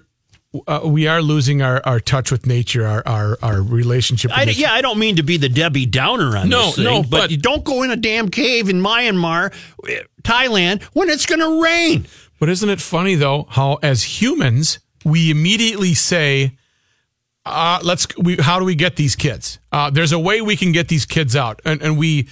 uh, 0.66 0.82
we 0.86 1.08
are 1.08 1.22
losing 1.22 1.62
our, 1.62 1.82
our 1.86 2.00
touch 2.00 2.32
with 2.32 2.46
nature, 2.48 2.86
our 2.88 3.04
our, 3.06 3.38
our 3.44 3.62
relationship. 3.62 4.32
With 4.32 4.40
I, 4.40 4.46
nature. 4.46 4.62
yeah, 4.62 4.74
I 4.74 4.82
don't 4.82 4.98
mean 4.98 5.18
to 5.18 5.24
be 5.24 5.38
the 5.38 5.50
Debbie 5.50 5.86
Downer 5.86 6.38
on 6.38 6.50
No, 6.50 6.68
this 6.68 6.76
thing, 6.76 6.84
no, 6.86 7.02
but, 7.04 7.10
but- 7.10 7.32
you 7.32 7.38
don't 7.38 7.64
go 7.64 7.84
in 7.84 7.92
a 7.92 7.96
damn 7.98 8.30
cave 8.30 8.70
in 8.70 8.82
Myanmar, 8.82 9.54
eh, 9.88 10.04
Thailand, 10.24 10.82
when 10.94 11.10
it's 11.10 11.26
going 11.26 11.42
to 11.42 11.62
rain. 11.64 12.08
But 12.40 12.50
isn't 12.50 12.70
it 12.70 12.80
funny 12.82 13.16
though 13.16 13.46
how 13.50 13.76
as 13.84 14.04
humans 14.22 14.80
we 15.08 15.32
immediately 15.32 15.94
say, 15.94 16.58
uh, 17.46 17.80
"Let's 17.84 18.08
we 18.18 18.36
how 18.38 18.60
do 18.60 18.66
we 18.66 18.76
get 18.76 18.96
these 18.96 19.16
kids? 19.16 19.60
Uh, 19.72 19.90
there's 19.90 20.12
a 20.12 20.20
way 20.20 20.42
we 20.42 20.56
can 20.56 20.72
get 20.72 20.88
these 20.88 21.06
kids 21.06 21.36
out," 21.36 21.62
and 21.66 21.82
and 21.82 21.98
we 21.98 22.28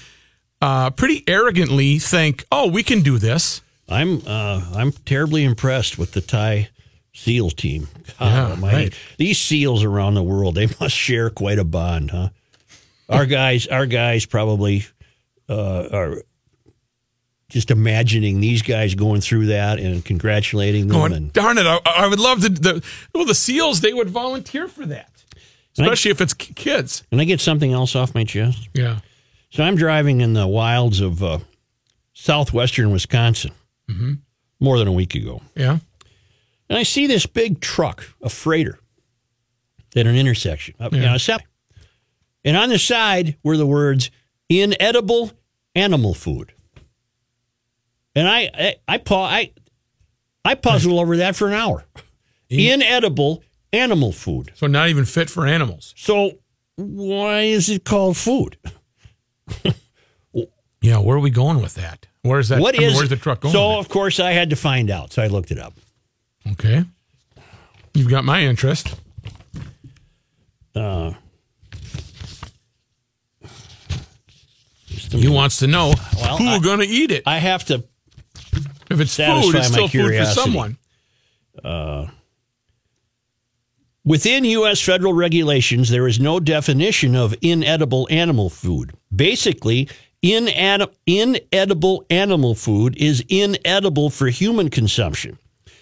uh, 0.61 0.89
pretty 0.91 1.23
arrogantly 1.27 1.99
think, 1.99 2.45
"Oh, 2.51 2.67
we 2.67 2.83
can 2.83 3.01
do 3.01 3.17
this." 3.17 3.61
I'm 3.87 4.21
uh, 4.27 4.71
I'm 4.75 4.91
terribly 4.91 5.43
impressed 5.43 5.97
with 5.97 6.11
the 6.11 6.21
Thai 6.21 6.69
SEAL 7.13 7.51
team. 7.51 7.87
God 8.19 8.59
Yeah, 8.61 8.67
right. 8.73 8.93
These 9.17 9.39
SEALs 9.39 9.83
around 9.83 10.15
the 10.15 10.23
world, 10.23 10.55
they 10.55 10.67
must 10.79 10.95
share 10.95 11.29
quite 11.29 11.59
a 11.59 11.63
bond, 11.63 12.11
huh? 12.11 12.29
Our 13.07 13.25
guys, 13.25 13.67
our 13.67 13.85
guys 13.85 14.25
probably 14.25 14.85
uh, 15.47 15.87
are 15.91 16.23
just 17.49 17.69
imagining 17.71 18.39
these 18.39 18.61
guys 18.61 18.95
going 18.95 19.21
through 19.21 19.47
that 19.47 19.79
and 19.79 20.03
congratulating 20.03 20.87
them. 20.87 20.97
Going, 20.97 21.13
and 21.13 21.31
darn 21.33 21.57
it! 21.57 21.65
I, 21.65 21.79
I 21.85 22.07
would 22.07 22.19
love 22.19 22.41
to. 22.41 22.49
The 22.49 22.83
well, 23.13 23.25
the 23.25 23.35
SEALs 23.35 23.81
they 23.81 23.93
would 23.93 24.09
volunteer 24.09 24.67
for 24.67 24.85
that, 24.87 25.11
especially 25.77 26.11
if 26.11 26.21
it's 26.21 26.33
kids. 26.33 27.03
can 27.09 27.19
I 27.19 27.25
get 27.25 27.39
something 27.39 27.71
else 27.71 27.95
off 27.95 28.15
my 28.15 28.23
chest? 28.23 28.67
Yeah. 28.73 28.99
So 29.51 29.63
I'm 29.63 29.75
driving 29.75 30.21
in 30.21 30.33
the 30.33 30.47
wilds 30.47 30.99
of 31.01 31.23
uh, 31.23 31.39
southwestern 32.13 32.91
Wisconsin 32.91 33.51
more 34.59 34.77
than 34.79 34.87
a 34.87 34.91
week 34.91 35.15
ago. 35.15 35.41
Yeah. 35.55 35.77
And 36.69 36.77
I 36.79 36.83
see 36.83 37.05
this 37.07 37.25
big 37.27 37.61
truck, 37.61 38.03
a 38.23 38.29
freighter, 38.29 38.79
at 39.95 40.07
an 40.07 40.15
intersection. 40.15 40.73
Up, 40.79 40.93
you 40.93 41.01
Yeah. 41.01 41.17
sep- 41.17 41.43
and 42.43 42.57
on 42.57 42.69
the 42.69 42.79
side 42.79 43.37
were 43.43 43.55
the 43.57 43.67
words 43.67 44.09
"inedible 44.49 45.31
animal 45.75 46.13
food." 46.15 46.53
And 48.15 48.27
I, 48.27 48.49
I, 48.53 48.75
I, 48.87 49.01
I, 49.09 49.51
I 50.45 50.55
puzzled 50.55 50.97
over 50.99 51.17
that 51.17 51.35
for 51.35 51.47
an 51.47 51.53
hour. 51.53 51.83
Inedible 52.49 53.43
animal 53.73 54.11
food. 54.11 54.51
So 54.55 54.67
not 54.67 54.89
even 54.89 55.05
fit 55.05 55.29
for 55.29 55.45
animals. 55.45 55.93
So 55.97 56.39
why 56.75 57.41
is 57.41 57.69
it 57.69 57.83
called 57.83 58.17
food? 58.17 58.57
Yeah, 60.81 60.99
where 60.99 61.17
are 61.17 61.19
we 61.19 61.31
going 61.31 61.63
with 61.63 61.73
that? 61.75 62.05
Where's 62.21 62.49
that? 62.49 62.59
What 62.59 62.75
I 62.75 62.77
mean, 62.77 62.89
is 62.89 62.95
where's 62.95 63.09
the 63.09 63.15
truck 63.15 63.39
going? 63.41 63.51
So, 63.51 63.79
of 63.79 63.89
course, 63.89 64.19
I 64.19 64.33
had 64.33 64.51
to 64.51 64.55
find 64.55 64.91
out. 64.91 65.11
So 65.13 65.23
I 65.23 65.27
looked 65.27 65.49
it 65.49 65.57
up. 65.57 65.73
okay, 66.51 66.83
you've 67.95 68.07
got 68.09 68.23
my 68.23 68.41
interest. 68.43 68.93
Uh, 70.75 71.13
He 75.09 75.27
wants 75.27 75.57
to 75.57 75.67
know 75.67 75.93
Well, 76.17 76.37
who 76.37 76.47
I- 76.47 76.59
going 76.59 76.79
to 76.81 76.85
eat 76.87 77.09
it. 77.11 77.23
I 77.25 77.39
have 77.39 77.65
to 77.65 77.83
if 78.89 78.99
it's 78.99 79.15
food, 79.15 79.55
it's 79.55 79.67
still 79.67 79.87
food 79.87 80.01
for 80.01 80.09
curiosity. 80.09 80.41
someone. 80.41 80.77
Uh, 81.63 82.07
within 84.03 84.45
U.S. 84.45 84.81
federal 84.81 85.13
regulations, 85.13 85.89
there 85.89 86.07
is 86.07 86.19
no 86.19 86.39
definition 86.39 87.15
of 87.15 87.35
inedible 87.41 88.07
animal 88.11 88.49
food. 88.49 88.93
Basically, 89.15 89.89
inedi- 90.23 90.91
inedible 91.05 92.05
animal 92.09 92.55
food 92.55 92.95
is 92.97 93.23
inedible 93.29 94.09
for 94.09 94.27
human 94.27 94.69
consumption. 94.69 95.37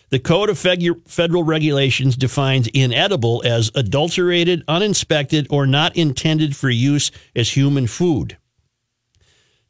The 0.10 0.20
Code 0.20 0.52
of 0.52 0.60
Federal 0.60 1.44
Regulations 1.44 2.16
defines 2.16 2.68
inedible 2.68 3.42
as 3.44 3.72
adulterated, 3.74 4.64
uninspected, 4.68 5.48
or 5.50 5.66
not 5.66 5.96
intended 5.98 6.56
for 6.56 6.70
use 6.70 7.10
as 7.36 7.50
human 7.50 7.88
food. 7.88 8.38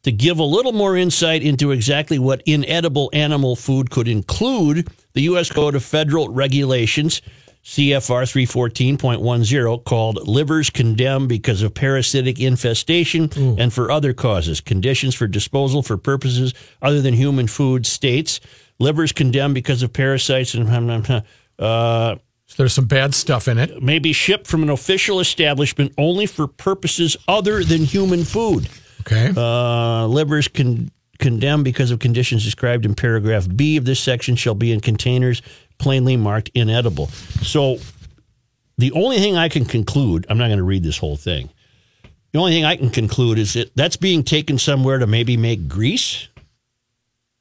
To 0.04 0.12
give 0.12 0.40
a 0.40 0.44
little 0.44 0.74
more 0.74 0.98
insight 0.98 1.44
into 1.44 1.72
exactly 1.72 2.20
what 2.20 2.44
inedible 2.46 3.10
animal 3.14 3.56
food 3.56 3.90
could 3.90 4.10
include, 4.10 4.90
the 5.14 5.22
U.S. 5.22 5.50
Code 5.50 5.76
of 5.76 5.84
Federal 5.84 6.28
Regulations, 6.28 7.22
CFR 7.64 8.24
314.10, 8.98 9.86
called 9.86 10.28
livers 10.28 10.70
condemned 10.70 11.30
because 11.30 11.62
of 11.62 11.74
parasitic 11.74 12.42
infestation 12.42 13.30
mm. 13.30 13.58
and 13.58 13.72
for 13.72 13.90
other 13.90 14.14
causes, 14.14 14.60
conditions 14.60 15.16
for 15.16 15.26
disposal 15.26 15.82
for 15.82 15.96
purposes 15.96 16.54
other 16.82 17.02
than 17.02 17.14
human 17.14 17.48
food, 17.48 17.86
states 17.86 18.42
livers 18.80 19.14
condemned 19.14 19.54
because 19.54 19.84
of 19.84 19.94
parasites 19.94 20.54
and 20.54 20.70
um, 20.70 20.90
um, 20.90 21.04
uh, 21.08 21.64
uh 21.64 22.16
there's 22.58 22.74
some 22.74 22.86
bad 22.86 23.16
stuff 23.16 23.48
in 23.48 23.58
it. 23.58 23.82
may 23.82 23.98
be 23.98 24.14
shipped 24.14 24.46
from 24.46 24.62
an 24.62 24.70
official 24.70 25.20
establishment 25.20 25.92
only 25.98 26.28
for 26.28 26.46
purposes 26.46 27.18
other 27.28 27.64
than 27.64 27.84
human 27.84 28.24
food. 28.24 28.70
Okay. 29.06 29.32
Uh, 29.36 30.08
livers 30.08 30.48
con- 30.48 30.92
condemned 31.20 31.64
because 31.64 31.92
of 31.92 32.00
conditions 32.00 32.44
described 32.44 32.86
in 32.86 32.96
paragraph 32.96 33.48
B 33.54 33.78
of 33.78 33.86
this 33.86 34.00
section 34.00 34.36
shall 34.36 34.56
be 34.56 34.72
in 34.72 34.80
containers 34.80 35.42
plainly 35.78 36.18
marked 36.18 36.50
inedible. 36.54 37.08
So 37.42 37.78
the 38.78 38.92
only 38.94 39.18
thing 39.18 39.36
I 39.36 39.50
can 39.50 39.66
conclude, 39.66 40.26
I'm 40.30 40.38
not 40.38 40.48
going 40.48 40.58
to 40.58 40.64
read 40.64 40.84
this 40.84 40.98
whole 40.98 41.18
thing. 41.18 41.50
The 42.32 42.40
only 42.40 42.54
thing 42.54 42.66
I 42.66 42.76
can 42.76 42.90
conclude 42.90 43.38
is 43.38 43.54
that 43.54 43.76
that's 43.76 43.98
being 43.98 44.24
taken 44.24 44.58
somewhere 44.58 44.98
to 44.98 45.06
maybe 45.06 45.38
make 45.38 45.68
grease 45.68 46.28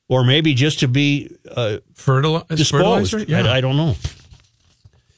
or 0.09 0.25
maybe 0.25 0.53
just 0.53 0.81
to 0.81 0.89
be 0.89 1.35
uh, 1.51 1.79
disposed. 1.97 2.69
fertilizer? 2.69 3.19
Yeah. 3.21 3.47
I, 3.47 3.57
I 3.57 3.61
don't 3.63 3.77
know. 3.77 3.97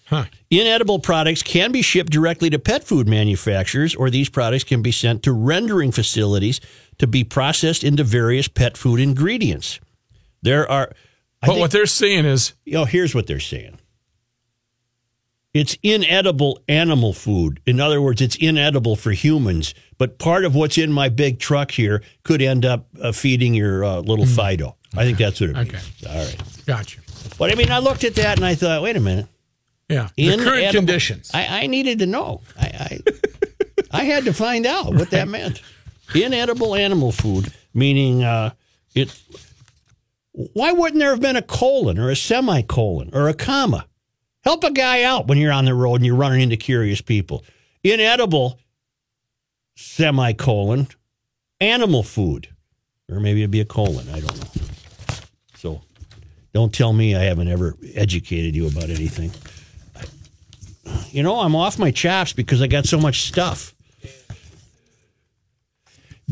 Huh. 0.06 0.24
Inedible 0.50 0.98
products 0.98 1.42
can 1.42 1.72
be 1.72 1.80
shipped 1.80 2.12
directly 2.12 2.50
to 2.50 2.58
pet 2.58 2.84
food 2.84 3.08
manufacturers, 3.08 3.94
or 3.94 4.10
these 4.10 4.28
products 4.28 4.64
can 4.64 4.82
be 4.82 4.92
sent 4.92 5.22
to 5.22 5.32
rendering 5.32 5.92
facilities 5.92 6.60
to 6.98 7.06
be 7.06 7.24
processed 7.24 7.82
into 7.82 8.04
various 8.04 8.46
pet 8.46 8.76
food 8.76 9.00
ingredients. 9.00 9.80
There 10.42 10.70
are, 10.70 10.92
I 11.42 11.46
But 11.46 11.52
think, 11.54 11.60
what 11.60 11.70
they're 11.70 11.86
saying 11.86 12.26
is, 12.26 12.52
you 12.66 12.74
know, 12.74 12.84
here's 12.84 13.14
what 13.14 13.26
they're 13.26 13.40
saying. 13.40 13.78
It's 15.54 15.78
inedible 15.82 16.60
animal 16.68 17.12
food. 17.12 17.60
In 17.64 17.80
other 17.80 18.02
words, 18.02 18.20
it's 18.20 18.34
inedible 18.36 18.96
for 18.96 19.12
humans. 19.12 19.72
But 19.98 20.18
part 20.18 20.44
of 20.44 20.54
what's 20.54 20.76
in 20.76 20.92
my 20.92 21.08
big 21.08 21.38
truck 21.38 21.70
here 21.70 22.02
could 22.24 22.42
end 22.42 22.64
up 22.64 22.88
uh, 23.00 23.12
feeding 23.12 23.54
your 23.54 23.84
uh, 23.84 24.00
little 24.00 24.26
Fido. 24.26 24.76
I 24.96 25.04
think 25.04 25.16
that's 25.16 25.40
what 25.40 25.50
it 25.50 25.56
means. 25.56 25.68
Okay. 25.68 25.80
All 26.10 26.24
right. 26.24 26.42
gotcha. 26.66 27.00
But 27.38 27.52
I 27.52 27.54
mean, 27.54 27.70
I 27.70 27.78
looked 27.78 28.02
at 28.04 28.16
that 28.16 28.36
and 28.36 28.44
I 28.44 28.56
thought, 28.56 28.82
wait 28.82 28.96
a 28.96 29.00
minute. 29.00 29.26
Yeah. 29.88 30.08
The 30.16 30.28
current 30.36 30.46
Inedible- 30.58 30.72
conditions. 30.72 31.30
I, 31.34 31.62
I 31.62 31.66
needed 31.66 31.98
to 32.00 32.06
know. 32.06 32.40
I, 32.58 32.66
I, 32.66 33.98
I 34.00 34.04
had 34.04 34.24
to 34.24 34.32
find 34.32 34.66
out 34.66 34.94
what 34.94 35.10
that 35.10 35.28
meant. 35.28 35.60
Inedible 36.14 36.74
animal 36.74 37.12
food, 37.12 37.52
meaning 37.72 38.22
uh, 38.22 38.50
it. 38.94 39.14
Why 40.32 40.72
wouldn't 40.72 40.98
there 40.98 41.10
have 41.10 41.20
been 41.20 41.36
a 41.36 41.42
colon 41.42 41.98
or 41.98 42.10
a 42.10 42.16
semicolon 42.16 43.10
or 43.12 43.28
a 43.28 43.34
comma? 43.34 43.86
Help 44.42 44.64
a 44.64 44.70
guy 44.70 45.02
out 45.04 45.26
when 45.28 45.38
you're 45.38 45.52
on 45.52 45.64
the 45.64 45.74
road 45.74 45.96
and 45.96 46.06
you're 46.06 46.16
running 46.16 46.40
into 46.42 46.56
curious 46.56 47.00
people. 47.00 47.44
Inedible 47.82 48.58
semicolon 49.76 50.88
animal 51.60 52.02
food, 52.02 52.48
or 53.10 53.20
maybe 53.20 53.40
it'd 53.42 53.50
be 53.50 53.60
a 53.60 53.64
colon. 53.64 54.08
I 54.10 54.20
don't 54.20 54.36
know. 54.40 54.64
So, 55.56 55.82
don't 56.52 56.72
tell 56.74 56.92
me 56.92 57.14
I 57.16 57.22
haven't 57.24 57.48
ever 57.48 57.76
educated 57.94 58.54
you 58.54 58.66
about 58.66 58.90
anything. 58.90 59.30
You 61.14 61.22
know, 61.22 61.38
I'm 61.38 61.54
off 61.54 61.78
my 61.78 61.92
chaps 61.92 62.32
because 62.32 62.60
I 62.60 62.66
got 62.66 62.86
so 62.86 62.98
much 62.98 63.22
stuff. 63.22 63.72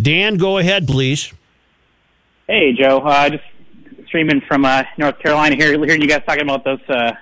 Dan, 0.00 0.38
go 0.38 0.58
ahead, 0.58 0.88
please. 0.88 1.32
Hey, 2.48 2.72
Joe. 2.72 2.98
Uh, 2.98 3.28
just 3.30 3.44
streaming 4.08 4.40
from 4.48 4.64
uh, 4.64 4.82
North 4.98 5.20
Carolina 5.20 5.54
here, 5.54 5.68
hearing 5.84 6.02
you 6.02 6.08
guys 6.08 6.22
talking 6.26 6.42
about 6.42 6.64
those 6.64 6.80
uh, 6.88 7.12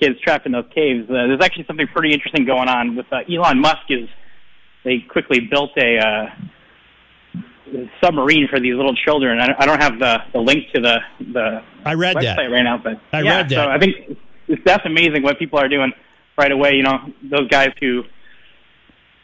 kids 0.00 0.18
trapped 0.20 0.46
in 0.46 0.52
those 0.52 0.64
caves. 0.74 1.08
Uh, 1.08 1.12
there's 1.28 1.40
actually 1.40 1.64
something 1.68 1.86
pretty 1.86 2.12
interesting 2.12 2.44
going 2.44 2.68
on 2.68 2.96
with 2.96 3.06
uh, 3.12 3.18
Elon 3.32 3.60
Musk. 3.60 3.82
Is 3.88 4.08
they 4.84 4.98
quickly 5.08 5.38
built 5.48 5.70
a 5.78 5.98
uh, 5.98 6.30
submarine 8.02 8.48
for 8.50 8.58
these 8.58 8.74
little 8.74 8.96
children. 8.96 9.38
I 9.38 9.46
don't- 9.46 9.60
I 9.62 9.66
don't 9.66 9.80
have 9.80 9.98
the, 10.00 10.22
the 10.32 10.40
link 10.40 10.64
to 10.74 10.80
the 10.80 10.98
the 11.32 11.62
I 11.84 11.94
read 11.94 12.16
website 12.16 12.22
that. 12.36 12.50
right 12.50 12.62
now, 12.64 12.78
but 12.78 12.98
I 13.12 13.20
yeah, 13.20 13.36
read 13.36 13.48
that. 13.50 13.54
So 13.54 13.68
I 13.70 13.78
think 13.78 14.18
it's, 14.48 14.62
that's 14.64 14.84
amazing 14.86 15.22
what 15.22 15.38
people 15.38 15.60
are 15.60 15.68
doing 15.68 15.92
right 16.36 16.52
away. 16.52 16.74
You 16.74 16.82
know, 16.82 16.98
those 17.22 17.48
guys 17.48 17.70
who 17.80 18.04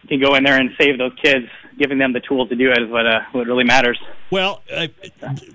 can 0.09 0.20
go 0.20 0.35
in 0.35 0.44
there 0.44 0.59
and 0.59 0.70
save 0.81 0.98
those 0.98 1.12
kids, 1.22 1.46
giving 1.79 1.98
them 1.98 2.12
the 2.12 2.20
tools 2.20 2.48
to 2.48 2.57
do 2.57 2.70
it 2.70 2.83
is 2.83 2.90
what 2.90 3.07
uh, 3.07 3.20
what 3.33 3.46
really 3.46 3.64
matters. 3.64 3.98
Well, 4.31 4.62
uh, 4.75 4.88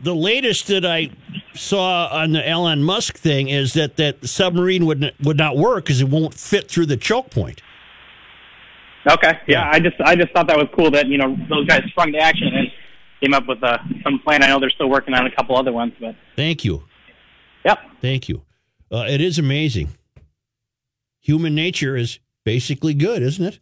the 0.02 0.16
latest 0.16 0.68
that 0.68 0.86
I 0.86 1.10
saw 1.54 2.08
on 2.08 2.32
the 2.32 2.48
Elon 2.48 2.84
Musk 2.84 3.18
thing 3.18 3.50
is 3.50 3.74
that 3.74 3.98
that 3.98 4.28
submarine 4.28 4.86
would 4.86 5.14
would 5.24 5.38
not 5.38 5.58
work 5.58 5.86
because 5.86 6.02
it 6.02 6.10
won't 6.10 6.34
fit 6.34 6.70
through 6.70 6.86
the 6.86 6.98
choke 6.98 7.30
point. 7.32 7.62
Okay. 9.10 9.40
Yeah, 9.48 9.62
Yeah. 9.62 9.70
I 9.72 9.80
just 9.80 9.96
I 10.02 10.16
just 10.16 10.32
thought 10.34 10.48
that 10.48 10.58
was 10.58 10.68
cool 10.76 10.92
that 10.92 11.08
you 11.08 11.18
know 11.18 11.38
those 11.50 11.66
guys 11.66 11.82
sprung 11.90 12.12
to 12.14 12.20
action 12.20 12.50
and 12.54 12.68
came 13.22 13.34
up 13.34 13.48
with 13.48 13.64
uh, 13.64 13.78
some 14.04 14.20
plan. 14.20 14.44
I 14.44 14.48
know 14.48 14.60
they're 14.60 14.70
still 14.70 14.90
working 14.90 15.14
on 15.14 15.26
a 15.26 15.32
couple 15.36 15.56
other 15.56 15.72
ones, 15.72 15.94
but 16.00 16.16
Thank 16.36 16.64
you, 16.64 16.84
yep. 17.66 17.80
thank 18.02 18.30
you. 18.30 18.44
Uh, 18.92 19.06
it 19.08 19.22
is 19.22 19.40
amazing. 19.40 19.90
Human 21.28 21.54
nature 21.54 21.98
is 21.98 22.20
basically 22.46 22.94
good, 22.94 23.22
isn't 23.22 23.44
it? 23.44 23.60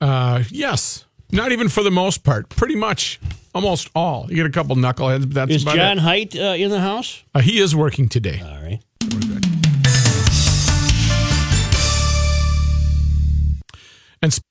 Uh, 0.00 0.44
yes. 0.50 1.04
Not 1.32 1.50
even 1.50 1.68
for 1.68 1.82
the 1.82 1.90
most 1.90 2.22
part. 2.22 2.48
Pretty 2.48 2.76
much 2.76 3.18
almost 3.52 3.90
all. 3.92 4.26
You 4.28 4.36
get 4.36 4.46
a 4.46 4.50
couple 4.50 4.76
knuckleheads, 4.76 5.22
but 5.22 5.34
that's 5.34 5.50
Is 5.50 5.62
about 5.64 5.74
John 5.74 5.98
it. 5.98 6.02
Height 6.02 6.36
uh, 6.36 6.54
in 6.56 6.70
the 6.70 6.78
house? 6.78 7.24
Uh, 7.34 7.40
he 7.40 7.58
is 7.58 7.74
working 7.74 8.08
today. 8.08 8.40
All 8.40 8.62
right. 8.62 8.80
And 14.22 14.32
sp- 14.34 14.46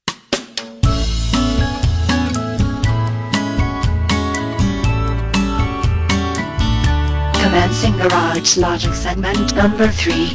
Commencing 7.41 7.95
Garage 7.97 8.57
Logic 8.57 8.93
segment 8.93 9.55
number 9.55 9.87
3. 9.87 10.33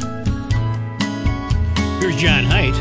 Here's 2.03 2.17
John 2.17 2.43
Height. 2.43 2.73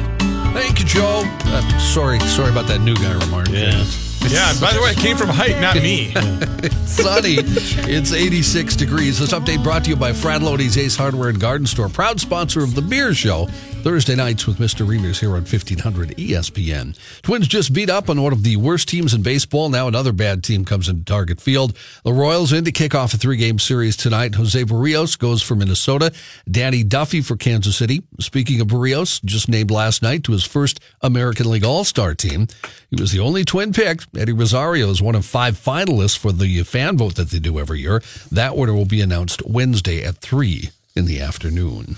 Thank 0.52 0.80
you, 0.80 0.85
Joe. 0.85 1.22
Uh, 1.24 1.78
sorry, 1.78 2.18
sorry 2.18 2.50
about 2.50 2.66
that 2.66 2.80
new 2.80 2.96
guy 2.96 3.12
remark. 3.24 3.48
Yeah. 3.50 3.85
yeah, 4.26 4.52
by 4.61 4.72
the 4.72 4.80
way, 4.82 4.90
it 4.90 4.98
came 4.98 5.16
from 5.16 5.28
height, 5.28 5.61
not 5.61 5.76
me. 5.76 6.12
Sunny. 6.87 7.37
It's 7.38 8.12
86 8.12 8.74
degrees. 8.74 9.20
This 9.20 9.32
update 9.32 9.62
brought 9.62 9.85
to 9.85 9.90
you 9.90 9.96
by 9.96 10.11
Frattallone's 10.11 10.76
Ace 10.76 10.96
Hardware 10.96 11.28
and 11.28 11.38
Garden 11.38 11.68
Store, 11.68 11.88
proud 11.88 12.18
sponsor 12.18 12.64
of 12.64 12.74
the 12.74 12.82
Beer 12.82 13.14
Show. 13.14 13.46
Thursday 13.83 14.14
nights 14.14 14.47
with 14.47 14.59
Mr. 14.59 14.87
Reamers 14.87 15.18
here 15.18 15.31
on 15.31 15.42
1500 15.42 16.11
ESPN. 16.11 16.97
Twins 17.23 17.49
just 17.49 17.73
beat 17.73 17.90
up 17.90 18.09
on 18.09 18.23
one 18.23 18.33
of 18.33 18.45
the 18.45 18.57
worst 18.57 18.88
teams 18.88 19.12
in 19.12 19.23
baseball. 19.23 19.68
Now 19.68 19.88
another 19.88 20.12
bad 20.12 20.45
team 20.45 20.64
comes 20.64 20.88
into 20.88 21.05
Target 21.05 21.40
Field. 21.40 21.77
The 22.05 22.12
Royals 22.12 22.53
in 22.53 22.64
to 22.64 22.71
kick 22.71 22.95
off 22.95 23.12
a 23.12 23.16
three-game 23.16 23.59
series 23.59 23.97
tonight. 23.97 24.37
Jose 24.37 24.62
Berrios 24.64 25.18
goes 25.18 25.42
for 25.42 25.57
Minnesota. 25.57 26.12
Danny 26.49 26.85
Duffy 26.85 27.23
for 27.23 27.37
Kansas 27.37 27.77
City. 27.77 28.05
Speaking 28.21 28.61
of 28.61 28.68
Berrios, 28.68 29.21
just 29.25 29.49
named 29.49 29.73
last 29.73 30.01
night 30.01 30.23
to 30.25 30.33
his 30.33 30.45
first 30.45 30.79
American 31.01 31.51
League 31.51 31.64
All-Star 31.64 32.14
team. 32.14 32.47
He 32.88 33.01
was 33.01 33.11
the 33.11 33.18
only 33.18 33.45
twin 33.45 33.73
picked. 33.73 34.07
Eddie 34.16 34.33
Rosario 34.33 34.90
is 34.90 35.03
one 35.03 35.16
of 35.16 35.27
five 35.27 35.59
finalists 35.59 36.16
for 36.16 36.31
the 36.31 36.62
fan 36.62 36.97
vote 36.97 37.16
that 37.16 37.31
they 37.31 37.40
do 37.40 37.59
every 37.59 37.81
year. 37.81 38.01
That 38.31 38.51
order 38.51 38.75
will 38.75 38.85
be 38.85 39.01
announced 39.01 39.42
Wednesday 39.45 40.05
at 40.05 40.18
3 40.18 40.71
in 40.95 41.07
the 41.07 41.21
afternoon. 41.21 41.97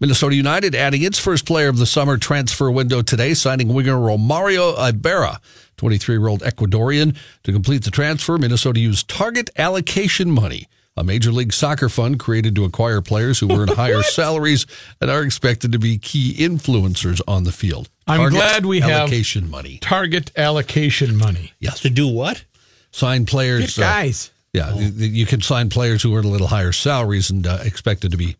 Minnesota 0.00 0.34
United 0.34 0.74
adding 0.74 1.02
its 1.02 1.18
first 1.18 1.46
player 1.46 1.68
of 1.68 1.76
the 1.78 1.86
summer 1.86 2.16
transfer 2.16 2.70
window 2.70 3.02
today, 3.02 3.34
signing 3.34 3.68
winger 3.68 3.94
Romario 3.96 4.74
Ibarra 4.78 5.40
23 5.76 6.14
year 6.16 6.26
old 6.28 6.40
Ecuadorian. 6.40 7.16
To 7.44 7.52
complete 7.52 7.84
the 7.84 7.90
transfer, 7.90 8.38
Minnesota 8.38 8.80
used 8.80 9.08
target 9.08 9.50
allocation 9.58 10.30
money, 10.30 10.68
a 10.96 11.04
Major 11.04 11.32
League 11.32 11.52
Soccer 11.52 11.88
fund 11.90 12.18
created 12.18 12.54
to 12.54 12.64
acquire 12.64 13.02
players 13.02 13.38
who 13.40 13.52
earn 13.52 13.68
higher 13.76 14.02
salaries 14.02 14.66
and 15.02 15.10
are 15.10 15.22
expected 15.22 15.72
to 15.72 15.78
be 15.78 15.98
key 15.98 16.34
influencers 16.38 17.20
on 17.28 17.44
the 17.44 17.52
field. 17.52 17.90
I'm 18.06 18.20
Target 18.20 18.38
glad 18.38 18.66
we 18.66 18.80
have- 18.80 18.90
allocation 18.90 19.50
money. 19.50 19.78
Target 19.82 20.32
allocation 20.36 21.16
money. 21.16 21.52
Yes, 21.60 21.80
To 21.80 21.90
do 21.90 22.08
what? 22.08 22.44
sign 22.90 23.24
players. 23.26 23.78
uh, 23.78 23.82
Guys. 23.82 24.30
yeah, 24.54 24.74
you, 24.74 24.88
you 25.06 25.26
can 25.26 25.40
sign 25.42 25.68
players 25.70 26.02
who 26.02 26.16
earn 26.16 26.24
a 26.24 26.28
little 26.28 26.48
higher 26.48 26.72
salaries 26.72 27.30
and 27.30 27.46
uh, 27.46 27.58
expected 27.62 28.10
to 28.12 28.16
be 28.16 28.36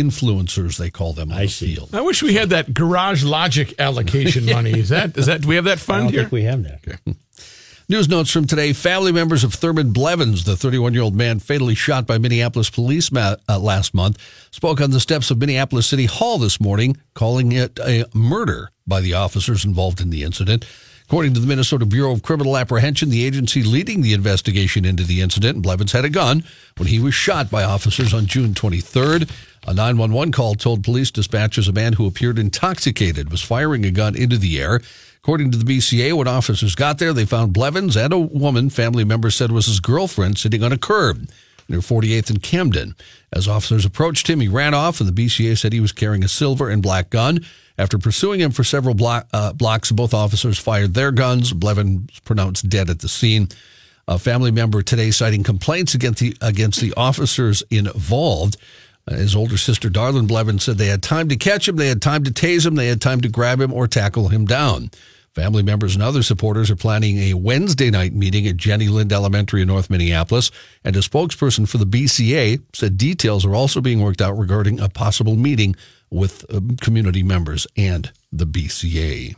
influencers. 0.00 0.76
They 0.78 0.90
call 0.90 1.12
them 1.12 1.30
on 1.32 1.38
I 1.38 1.42
the 1.46 1.48
see. 1.50 1.74
field. 1.74 1.94
I 1.94 2.00
wish 2.00 2.22
we 2.22 2.34
had 2.34 2.50
that 2.50 2.72
garage 2.74 3.24
logic 3.24 3.74
allocation 3.78 4.46
money. 4.56 4.72
Is 4.78 4.88
that 4.90 5.16
is 5.16 5.26
that 5.26 5.42
do 5.42 5.48
we 5.48 5.56
have 5.56 5.64
that 5.64 5.72
I 5.78 5.80
fund 5.80 6.02
don't 6.04 6.12
here? 6.12 6.22
think 6.22 6.32
we 6.32 6.42
have 6.44 6.62
that. 6.64 6.98
News 7.88 8.08
notes 8.08 8.32
from 8.32 8.48
today. 8.48 8.72
Family 8.72 9.12
members 9.12 9.44
of 9.44 9.54
Thurman 9.54 9.92
Blevins, 9.92 10.42
the 10.42 10.56
31 10.56 10.92
year 10.92 11.02
old 11.04 11.14
man 11.14 11.38
fatally 11.38 11.76
shot 11.76 12.04
by 12.04 12.18
Minneapolis 12.18 12.68
police 12.68 13.12
ma- 13.12 13.36
uh, 13.48 13.60
last 13.60 13.94
month, 13.94 14.18
spoke 14.50 14.80
on 14.80 14.90
the 14.90 14.98
steps 14.98 15.30
of 15.30 15.38
Minneapolis 15.38 15.86
City 15.86 16.06
Hall 16.06 16.38
this 16.38 16.60
morning, 16.60 16.96
calling 17.14 17.52
it 17.52 17.78
a 17.78 18.04
murder 18.12 18.70
by 18.88 19.00
the 19.00 19.14
officers 19.14 19.64
involved 19.64 20.00
in 20.00 20.10
the 20.10 20.24
incident. 20.24 20.64
According 21.08 21.34
to 21.34 21.40
the 21.40 21.46
Minnesota 21.46 21.86
Bureau 21.86 22.10
of 22.10 22.24
Criminal 22.24 22.56
Apprehension, 22.56 23.10
the 23.10 23.24
agency 23.24 23.62
leading 23.62 24.02
the 24.02 24.12
investigation 24.12 24.84
into 24.84 25.04
the 25.04 25.20
incident, 25.20 25.62
Blevins 25.62 25.92
had 25.92 26.04
a 26.04 26.10
gun 26.10 26.42
when 26.78 26.88
he 26.88 26.98
was 26.98 27.14
shot 27.14 27.48
by 27.48 27.62
officers 27.62 28.12
on 28.12 28.26
June 28.26 28.54
23rd. 28.54 29.30
A 29.68 29.72
911 29.72 30.32
call 30.32 30.56
told 30.56 30.82
police 30.82 31.12
dispatchers 31.12 31.68
a 31.68 31.72
man 31.72 31.92
who 31.92 32.08
appeared 32.08 32.40
intoxicated 32.40 33.30
was 33.30 33.40
firing 33.40 33.84
a 33.84 33.92
gun 33.92 34.16
into 34.16 34.36
the 34.36 34.60
air. 34.60 34.80
According 35.18 35.52
to 35.52 35.58
the 35.58 35.64
BCA, 35.78 36.12
when 36.12 36.26
officers 36.26 36.74
got 36.74 36.98
there, 36.98 37.12
they 37.12 37.24
found 37.24 37.52
Blevins 37.52 37.96
and 37.96 38.12
a 38.12 38.18
woman 38.18 38.68
family 38.68 39.04
members 39.04 39.36
said 39.36 39.52
was 39.52 39.66
his 39.66 39.78
girlfriend 39.78 40.38
sitting 40.38 40.64
on 40.64 40.72
a 40.72 40.78
curb 40.78 41.28
near 41.68 41.78
48th 41.78 42.30
and 42.30 42.42
Camden. 42.42 42.96
As 43.32 43.46
officers 43.46 43.84
approached 43.84 44.28
him, 44.28 44.40
he 44.40 44.48
ran 44.48 44.74
off, 44.74 45.00
and 45.00 45.08
the 45.08 45.26
BCA 45.26 45.56
said 45.56 45.72
he 45.72 45.80
was 45.80 45.92
carrying 45.92 46.24
a 46.24 46.28
silver 46.28 46.68
and 46.68 46.82
black 46.82 47.10
gun. 47.10 47.44
After 47.78 47.98
pursuing 47.98 48.40
him 48.40 48.52
for 48.52 48.64
several 48.64 48.94
block, 48.94 49.28
uh, 49.32 49.52
blocks, 49.52 49.92
both 49.92 50.14
officers 50.14 50.58
fired 50.58 50.94
their 50.94 51.12
guns. 51.12 51.52
Blevin 51.52 52.10
was 52.10 52.20
pronounced 52.20 52.68
dead 52.68 52.88
at 52.88 53.00
the 53.00 53.08
scene. 53.08 53.48
A 54.08 54.18
family 54.18 54.50
member 54.50 54.82
today 54.82 55.10
citing 55.10 55.42
complaints 55.42 55.94
against 55.94 56.20
the 56.20 56.36
against 56.40 56.80
the 56.80 56.94
officers 56.96 57.62
involved. 57.70 58.56
Uh, 59.08 59.16
His 59.16 59.36
older 59.36 59.56
sister, 59.56 59.90
Darlene 59.90 60.28
Blevin, 60.28 60.60
said 60.60 60.78
they 60.78 60.86
had 60.86 61.02
time 61.02 61.28
to 61.28 61.36
catch 61.36 61.68
him, 61.68 61.76
they 61.76 61.88
had 61.88 62.00
time 62.00 62.24
to 62.24 62.30
tase 62.30 62.64
him, 62.64 62.76
they 62.76 62.86
had 62.86 63.00
time 63.00 63.20
to 63.20 63.28
grab 63.28 63.60
him 63.60 63.72
or 63.72 63.86
tackle 63.86 64.28
him 64.28 64.46
down. 64.46 64.90
Family 65.34 65.62
members 65.62 65.94
and 65.94 66.02
other 66.02 66.22
supporters 66.22 66.70
are 66.70 66.76
planning 66.76 67.18
a 67.18 67.34
Wednesday 67.34 67.90
night 67.90 68.14
meeting 68.14 68.46
at 68.46 68.56
Jenny 68.56 68.88
Lind 68.88 69.12
Elementary 69.12 69.60
in 69.60 69.68
North 69.68 69.90
Minneapolis, 69.90 70.50
and 70.82 70.96
a 70.96 71.00
spokesperson 71.00 71.68
for 71.68 71.76
the 71.76 71.84
BCA 71.84 72.62
said 72.72 72.96
details 72.96 73.44
are 73.44 73.54
also 73.54 73.82
being 73.82 74.00
worked 74.00 74.22
out 74.22 74.38
regarding 74.38 74.80
a 74.80 74.88
possible 74.88 75.36
meeting 75.36 75.76
with 76.10 76.44
um, 76.52 76.76
community 76.76 77.22
members 77.22 77.66
and 77.76 78.10
the 78.32 78.46
BCA. 78.46 79.36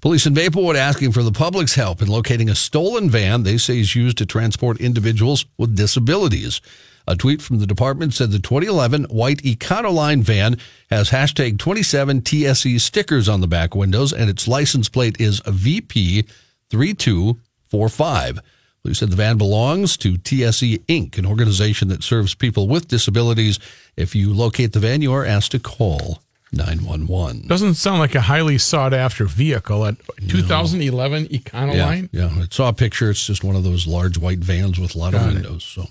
Police 0.00 0.26
in 0.26 0.34
Maplewood 0.34 0.76
asking 0.76 1.10
for 1.10 1.24
the 1.24 1.32
public's 1.32 1.74
help 1.74 2.00
in 2.00 2.06
locating 2.06 2.48
a 2.48 2.54
stolen 2.54 3.10
van 3.10 3.42
they 3.42 3.58
say 3.58 3.80
is 3.80 3.96
used 3.96 4.16
to 4.18 4.26
transport 4.26 4.80
individuals 4.80 5.44
with 5.56 5.76
disabilities. 5.76 6.60
A 7.08 7.16
tweet 7.16 7.42
from 7.42 7.58
the 7.58 7.66
department 7.66 8.14
said 8.14 8.30
the 8.30 8.38
2011 8.38 9.04
white 9.04 9.38
Econoline 9.38 10.20
van 10.20 10.56
has 10.90 11.10
hashtag 11.10 11.56
27TSE 11.56 12.80
stickers 12.80 13.28
on 13.28 13.40
the 13.40 13.48
back 13.48 13.74
windows 13.74 14.12
and 14.12 14.30
its 14.30 14.46
license 14.46 14.88
plate 14.88 15.20
is 15.20 15.40
VP3245. 15.40 18.38
Police 18.82 18.98
said 19.00 19.10
the 19.10 19.16
van 19.16 19.36
belongs 19.36 19.96
to 19.98 20.16
TSE 20.16 20.78
Inc., 20.88 21.18
an 21.18 21.26
organization 21.26 21.88
that 21.88 22.02
serves 22.02 22.34
people 22.34 22.68
with 22.68 22.88
disabilities. 22.88 23.58
If 23.96 24.14
you 24.14 24.32
locate 24.32 24.72
the 24.72 24.80
van, 24.80 25.02
you 25.02 25.12
are 25.12 25.24
asked 25.24 25.50
to 25.52 25.58
call 25.58 26.22
911. 26.52 27.48
Doesn't 27.48 27.74
sound 27.74 27.98
like 27.98 28.14
a 28.14 28.20
highly 28.22 28.56
sought 28.56 28.94
after 28.94 29.24
vehicle 29.26 29.84
at 29.84 29.96
2011 30.28 31.26
Econoline. 31.26 32.08
Yeah, 32.12 32.30
yeah. 32.34 32.42
I 32.42 32.46
saw 32.50 32.68
a 32.68 32.72
picture. 32.72 33.10
It's 33.10 33.26
just 33.26 33.44
one 33.44 33.56
of 33.56 33.64
those 33.64 33.86
large 33.86 34.16
white 34.16 34.38
vans 34.38 34.78
with 34.78 34.94
a 34.94 34.98
lot 34.98 35.14
of 35.14 35.20
Got 35.20 35.30
it. 35.30 35.34
windows. 35.34 35.64
So, 35.64 35.88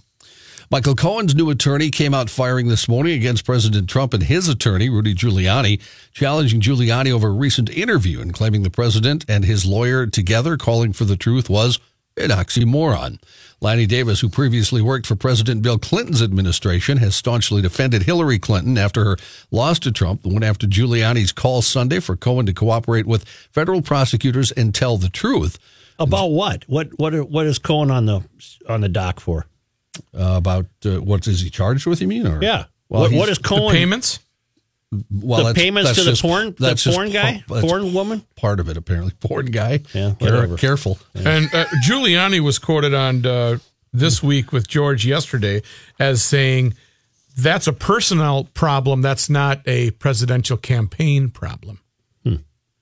Michael 0.72 0.96
Cohen's 0.96 1.36
new 1.36 1.50
attorney 1.50 1.92
came 1.92 2.14
out 2.14 2.30
firing 2.30 2.68
this 2.68 2.90
morning 2.90 3.14
against 3.14 3.46
President 3.46 3.90
Trump 3.90 4.14
and 4.14 4.24
his 4.24 4.50
attorney 4.50 4.90
Rudy 4.90 5.14
Giuliani, 5.14 5.80
challenging 6.14 6.60
Giuliani 6.60 7.12
over 7.12 7.28
a 7.28 7.32
recent 7.32 7.70
interview 7.70 8.20
and 8.22 8.34
claiming 8.34 8.64
the 8.64 8.70
president 8.70 9.24
and 9.30 9.46
his 9.46 9.66
lawyer 9.66 10.08
together 10.08 10.58
calling 10.58 10.92
for 10.92 11.06
the 11.06 11.16
truth 11.16 11.50
was 11.50 11.80
an 12.18 12.30
oxymoron. 12.30 13.20
Lanny 13.60 13.88
Davis, 13.88 14.20
who 14.20 14.30
previously 14.30 14.82
worked 14.84 15.08
for 15.08 15.16
President 15.16 15.64
Bill 15.64 15.80
Clinton's 15.80 16.22
administration, 16.22 16.98
has 17.00 17.16
staunchly 17.16 17.62
defended 17.62 18.04
Hillary 18.04 18.38
Clinton 18.38 18.78
after 18.78 19.04
her 19.04 19.18
loss 19.50 19.80
to 19.80 19.92
Trump, 19.92 20.22
the 20.22 20.30
one 20.30 20.44
after 20.44 20.68
Giuliani's 20.68 21.32
call 21.32 21.64
Sunday 21.64 22.00
for 22.00 22.16
Cohen 22.16 22.46
to 22.46 22.54
cooperate 22.54 23.08
with 23.08 23.28
federal 23.52 23.82
prosecutors 23.82 24.52
and 24.52 24.76
tell 24.76 24.98
the 24.98 25.10
truth 25.10 25.58
About 26.00 26.28
what? 26.28 26.64
What 26.68 26.90
what 27.00 27.16
are- 27.16 27.24
what 27.24 27.48
is 27.48 27.58
Cohen 27.58 27.90
on 27.90 28.06
the 28.06 28.22
on 28.70 28.82
the 28.82 28.90
dock 28.90 29.20
for? 29.20 29.48
uh, 30.16 30.36
about 30.38 30.68
uh, 30.86 31.02
what 31.02 31.26
is 31.28 31.42
he 31.42 31.50
charged 31.50 31.88
with? 31.88 32.00
You 32.02 32.08
mean? 32.08 32.28
Or 32.28 32.40
Yeah. 32.44 32.66
Well, 32.90 33.02
what, 33.02 33.12
he's- 33.12 33.20
what 33.20 33.30
is 33.30 33.38
The 33.40 33.44
Cohen? 33.50 33.74
payments? 33.74 34.20
Well, 35.12 35.44
the 35.46 35.54
payments 35.54 35.90
that's 35.90 36.00
to 36.00 36.04
the 36.06 36.12
just- 36.12 36.22
porn 36.22 36.48
the 36.58 36.68
that's 36.68 36.86
porn 36.88 37.10
guy, 37.12 37.44
pa- 37.48 37.56
that's 37.56 37.68
porn 37.68 37.94
woman. 37.94 38.24
Part 38.36 38.60
of 38.60 38.70
it, 38.70 38.78
apparently. 38.78 39.14
Porn 39.20 39.48
guy. 39.48 39.82
Yeah, 39.94 40.14
Care- 40.14 40.16
whatever. 40.20 40.58
careful. 40.58 40.98
And 41.14 41.54
uh, 41.54 41.66
Giuliani 41.86 42.40
was 42.40 42.58
quoted 42.60 42.94
on 42.94 43.26
uh, 43.26 43.58
this 43.92 44.24
week 44.24 44.52
with 44.54 44.68
George 44.68 45.06
yesterday 45.06 45.62
as 46.00 46.24
saying 46.24 46.74
that's 47.38 47.68
a 47.68 47.74
personal 47.74 48.46
problem. 48.54 49.02
That's 49.02 49.30
not 49.30 49.62
a 49.68 49.92
presidential 49.92 50.58
campaign 50.58 51.30
problem. 51.30 51.82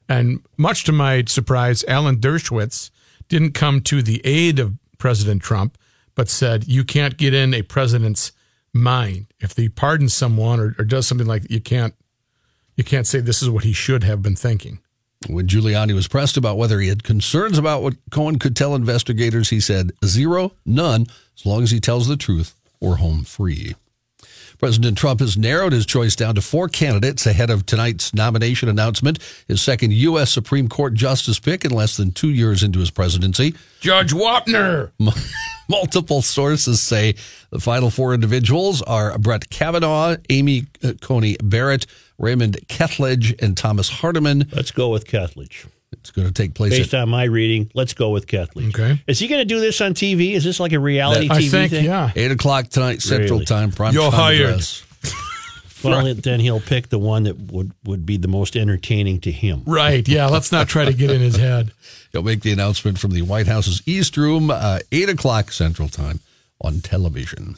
And 0.07 0.41
much 0.55 0.83
to 0.83 0.91
my 0.91 1.23
surprise, 1.27 1.83
Alan 1.87 2.17
Dershowitz 2.17 2.91
didn't 3.27 3.53
come 3.53 3.81
to 3.81 4.03
the 4.03 4.21
aid 4.23 4.59
of 4.59 4.73
President 4.99 5.41
Trump, 5.41 5.79
but 6.13 6.29
said 6.29 6.67
you 6.67 6.83
can't 6.83 7.17
get 7.17 7.33
in 7.33 7.55
a 7.55 7.63
president's 7.63 8.31
mind 8.75 9.27
if 9.39 9.55
he 9.55 9.69
pardons 9.69 10.13
someone 10.13 10.59
or, 10.59 10.75
or 10.77 10.85
does 10.85 11.07
something 11.07 11.27
like 11.27 11.49
you 11.49 11.61
can't. 11.61 11.95
You 12.75 12.83
can't 12.83 13.07
say 13.07 13.21
this 13.21 13.41
is 13.41 13.49
what 13.49 13.63
he 13.63 13.71
should 13.71 14.03
have 14.03 14.21
been 14.21 14.35
thinking. 14.35 14.79
When 15.27 15.47
Giuliani 15.47 15.95
was 15.95 16.09
pressed 16.09 16.35
about 16.35 16.57
whether 16.57 16.79
he 16.79 16.89
had 16.89 17.03
concerns 17.03 17.57
about 17.57 17.81
what 17.81 17.95
Cohen 18.11 18.37
could 18.37 18.55
tell 18.55 18.75
investigators, 18.75 19.49
he 19.49 19.61
said, 19.61 19.91
zero, 20.03 20.51
none, 20.65 21.07
as 21.37 21.45
long 21.45 21.63
as 21.63 21.71
he 21.71 21.79
tells 21.79 22.07
the 22.07 22.17
truth 22.17 22.53
or 22.81 22.97
home 22.97 23.23
free. 23.23 23.75
President 24.59 24.97
Trump 24.97 25.19
has 25.19 25.37
narrowed 25.37 25.73
his 25.73 25.85
choice 25.85 26.15
down 26.15 26.35
to 26.35 26.41
four 26.41 26.67
candidates 26.67 27.25
ahead 27.25 27.49
of 27.49 27.65
tonight's 27.65 28.13
nomination 28.13 28.69
announcement, 28.69 29.19
his 29.47 29.61
second 29.61 29.93
U.S. 29.93 30.31
Supreme 30.31 30.69
Court 30.69 30.93
justice 30.93 31.39
pick 31.39 31.65
in 31.65 31.71
less 31.71 31.97
than 31.97 32.11
two 32.11 32.29
years 32.29 32.63
into 32.63 32.79
his 32.79 32.91
presidency. 32.91 33.55
Judge 33.79 34.13
Wapner. 34.13 34.91
Multiple 35.69 36.21
sources 36.21 36.79
say 36.79 37.15
the 37.49 37.59
final 37.59 37.89
four 37.89 38.13
individuals 38.13 38.81
are 38.83 39.17
Brett 39.17 39.49
Kavanaugh, 39.49 40.15
Amy 40.29 40.67
uh, 40.83 40.93
Coney 41.01 41.37
Barrett, 41.43 41.87
Raymond 42.19 42.57
Kethledge, 42.67 43.41
and 43.41 43.57
Thomas 43.57 43.89
Hardiman. 43.89 44.47
Let's 44.51 44.71
go 44.71 44.89
with 44.89 45.05
Kethledge. 45.07 45.65
It's 45.99 46.11
going 46.11 46.27
to 46.27 46.33
take 46.33 46.53
place 46.53 46.71
Based 46.71 46.93
at 46.93 47.01
on 47.01 47.09
my 47.09 47.23
reading, 47.23 47.69
let's 47.73 47.93
go 47.93 48.09
with 48.09 48.27
Kethledge. 48.27 48.69
Okay. 48.69 49.01
Is 49.07 49.19
he 49.19 49.27
going 49.27 49.41
to 49.41 49.45
do 49.45 49.59
this 49.59 49.79
on 49.81 49.93
TV? 49.93 50.33
Is 50.33 50.43
this 50.43 50.59
like 50.59 50.71
a 50.71 50.79
reality 50.79 51.27
I 51.29 51.41
TV 51.41 51.51
think, 51.51 51.71
thing? 51.71 51.85
yeah. 51.85 52.11
8 52.15 52.31
o'clock 52.31 52.69
tonight, 52.69 53.01
Central 53.01 53.39
Really? 53.39 53.45
Time. 53.45 53.71
Prime 53.71 53.93
You're 53.93 54.11
time 54.11 54.19
hired. 54.19 54.41
address. 54.49 54.83
Well, 55.83 56.15
then 56.15 56.39
he'll 56.39 56.59
pick 56.61 56.89
the 56.89 56.97
one 56.97 57.23
that 57.23 57.37
would, 57.51 57.71
would 57.83 58.07
be 58.07 58.17
the 58.17 58.27
most 58.27 58.55
entertaining 58.55 59.21
to 59.21 59.31
him. 59.31 59.61
Right. 59.67 60.07
Yeah. 60.07 60.25
Let's 60.27 60.51
not 60.51 60.67
try 60.67 60.85
to 60.85 60.93
get 60.93 61.11
in 61.11 61.21
his 61.21 61.35
head. 61.35 61.71
He'll 62.11 62.23
make 62.23 62.41
the 62.41 62.51
announcement 62.51 62.97
from 62.97 63.11
the 63.11 63.21
White 63.21 63.45
House's 63.45 63.83
East 63.85 64.17
Room, 64.17 64.49
uh, 64.49 64.79
8 64.91 65.09
o'clock 65.09 65.51
Central 65.51 65.89
Time 65.89 66.21
on 66.61 66.79
television. 66.79 67.57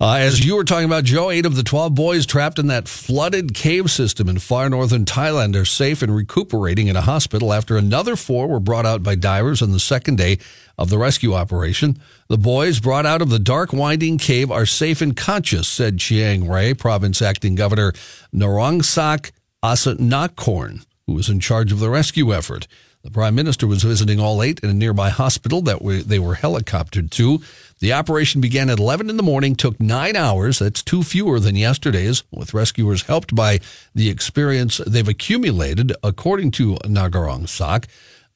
Uh, 0.00 0.14
as 0.14 0.44
you 0.44 0.56
were 0.56 0.64
talking 0.64 0.86
about, 0.86 1.04
Joe, 1.04 1.30
eight 1.30 1.46
of 1.46 1.54
the 1.54 1.62
12 1.62 1.94
boys 1.94 2.26
trapped 2.26 2.58
in 2.58 2.66
that 2.66 2.88
flooded 2.88 3.54
cave 3.54 3.90
system 3.90 4.28
in 4.28 4.38
far 4.38 4.68
northern 4.68 5.04
Thailand 5.04 5.54
are 5.54 5.64
safe 5.64 6.02
and 6.02 6.14
recuperating 6.14 6.88
in 6.88 6.96
a 6.96 7.00
hospital 7.00 7.52
after 7.52 7.76
another 7.76 8.16
four 8.16 8.48
were 8.48 8.60
brought 8.60 8.86
out 8.86 9.02
by 9.02 9.14
divers 9.14 9.62
on 9.62 9.70
the 9.70 9.78
second 9.78 10.18
day 10.18 10.38
of 10.76 10.90
the 10.90 10.98
rescue 10.98 11.34
operation. 11.34 11.96
The 12.28 12.38
boys 12.38 12.80
brought 12.80 13.06
out 13.06 13.22
of 13.22 13.30
the 13.30 13.38
dark, 13.38 13.72
winding 13.72 14.18
cave 14.18 14.50
are 14.50 14.66
safe 14.66 15.00
and 15.00 15.16
conscious, 15.16 15.68
said 15.68 15.98
Chiang 15.98 16.48
Rai, 16.48 16.74
province 16.74 17.22
acting 17.22 17.54
governor 17.54 17.92
Narongsak 18.34 19.30
Asanakorn, 19.62 20.84
who 21.06 21.12
was 21.14 21.28
in 21.28 21.38
charge 21.38 21.70
of 21.70 21.78
the 21.78 21.90
rescue 21.90 22.34
effort. 22.34 22.66
The 23.04 23.10
prime 23.10 23.34
minister 23.34 23.66
was 23.66 23.82
visiting 23.82 24.18
all 24.18 24.42
eight 24.42 24.60
in 24.60 24.70
a 24.70 24.74
nearby 24.74 25.10
hospital 25.10 25.60
that 25.62 25.82
we- 25.82 26.00
they 26.00 26.18
were 26.18 26.36
helicoptered 26.36 27.10
to. 27.10 27.42
The 27.80 27.92
operation 27.92 28.40
began 28.40 28.70
at 28.70 28.78
11 28.78 29.10
in 29.10 29.18
the 29.18 29.22
morning, 29.22 29.54
took 29.56 29.78
nine 29.78 30.16
hours. 30.16 30.58
That's 30.58 30.82
two 30.82 31.02
fewer 31.02 31.38
than 31.38 31.54
yesterday's, 31.54 32.22
with 32.32 32.54
rescuers 32.54 33.02
helped 33.02 33.34
by 33.34 33.60
the 33.94 34.08
experience 34.08 34.80
they've 34.86 35.06
accumulated, 35.06 35.92
according 36.02 36.52
to 36.52 36.78
Nagarong 36.86 37.46
Sak. 37.46 37.88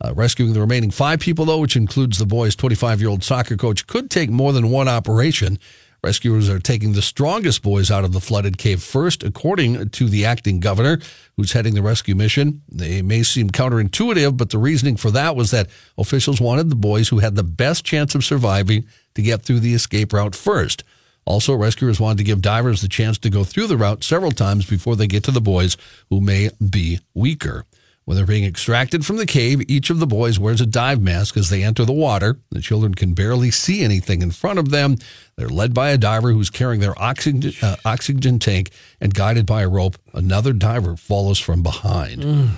Uh, 0.04 0.12
rescuing 0.14 0.52
the 0.52 0.61
remaining 0.61 0.90
five 0.90 1.18
people, 1.18 1.46
though, 1.46 1.59
which 1.59 1.74
includes 1.74 2.18
the 2.18 2.26
boy's 2.26 2.54
25 2.54 3.00
year 3.00 3.09
old 3.09 3.24
soccer 3.24 3.57
coach, 3.57 3.87
could 3.87 4.11
take 4.11 4.28
more 4.28 4.52
than 4.52 4.70
one 4.70 4.87
operation. 4.87 5.59
Rescuers 6.02 6.48
are 6.48 6.61
taking 6.61 6.92
the 6.92 7.02
strongest 7.02 7.62
boys 7.62 7.90
out 7.90 8.04
of 8.04 8.12
the 8.12 8.20
flooded 8.20 8.56
cave 8.56 8.82
first, 8.82 9.24
according 9.24 9.88
to 9.90 10.08
the 10.08 10.24
acting 10.24 10.61
governor 10.61 11.00
who's 11.37 11.52
heading 11.52 11.74
the 11.74 11.82
rescue 11.82 12.14
mission. 12.14 12.62
They 12.68 13.02
may 13.02 13.24
seem 13.24 13.50
counterintuitive, 13.50 14.37
but 14.37 14.50
the 14.50 14.58
reasoning 14.58 14.96
for 14.96 15.11
that 15.11 15.34
was 15.34 15.50
that 15.50 15.68
officials 15.96 16.40
wanted 16.40 16.70
the 16.70 16.76
boys 16.76 17.08
who 17.08 17.18
had 17.18 17.34
the 17.34 17.42
best 17.42 17.84
chance 17.84 18.14
of 18.14 18.24
surviving 18.24 18.87
to 19.14 19.22
get 19.22 19.42
through 19.42 19.61
the 19.61 19.74
escape 19.74 20.12
route 20.12 20.37
first. 20.37 20.84
Also, 21.24 21.54
rescuers 21.54 22.00
wanted 22.00 22.18
to 22.18 22.24
give 22.24 22.40
divers 22.40 22.80
the 22.80 22.88
chance 22.88 23.18
to 23.18 23.28
go 23.28 23.42
through 23.44 23.66
the 23.66 23.76
route 23.76 24.04
several 24.04 24.30
times 24.30 24.64
before 24.64 24.96
they 24.96 25.06
get 25.06 25.24
to 25.24 25.30
the 25.30 25.40
boys 25.40 25.76
who 26.11 26.20
may 26.20 26.48
be 26.70 27.00
weaker. 27.12 27.64
When 28.08 28.16
they're 28.16 28.24
being 28.24 28.46
extracted 28.46 29.04
from 29.04 29.18
the 29.18 29.26
cave, 29.26 29.60
each 29.68 29.90
of 29.90 29.98
the 29.98 30.06
boys 30.06 30.38
wears 30.38 30.62
a 30.62 30.66
dive 30.66 31.02
mask 31.02 31.36
as 31.36 31.50
they 31.50 31.62
enter 31.62 31.84
the 31.84 31.92
water. 31.92 32.38
The 32.48 32.62
children 32.62 32.94
can 32.94 33.12
barely 33.12 33.50
see 33.50 33.84
anything 33.84 34.22
in 34.22 34.30
front 34.30 34.58
of 34.58 34.70
them. 34.70 34.96
They're 35.36 35.50
led 35.50 35.74
by 35.74 35.90
a 35.90 35.98
diver 35.98 36.32
who's 36.32 36.48
carrying 36.48 36.80
their 36.80 36.98
oxygen, 36.98 37.52
uh, 37.60 37.76
oxygen 37.84 38.38
tank 38.38 38.70
and 38.98 39.12
guided 39.12 39.44
by 39.44 39.60
a 39.60 39.68
rope. 39.68 39.98
Another 40.14 40.54
diver 40.54 40.96
follows 40.96 41.38
from 41.38 41.62
behind. 41.62 42.22
Mm. 42.22 42.48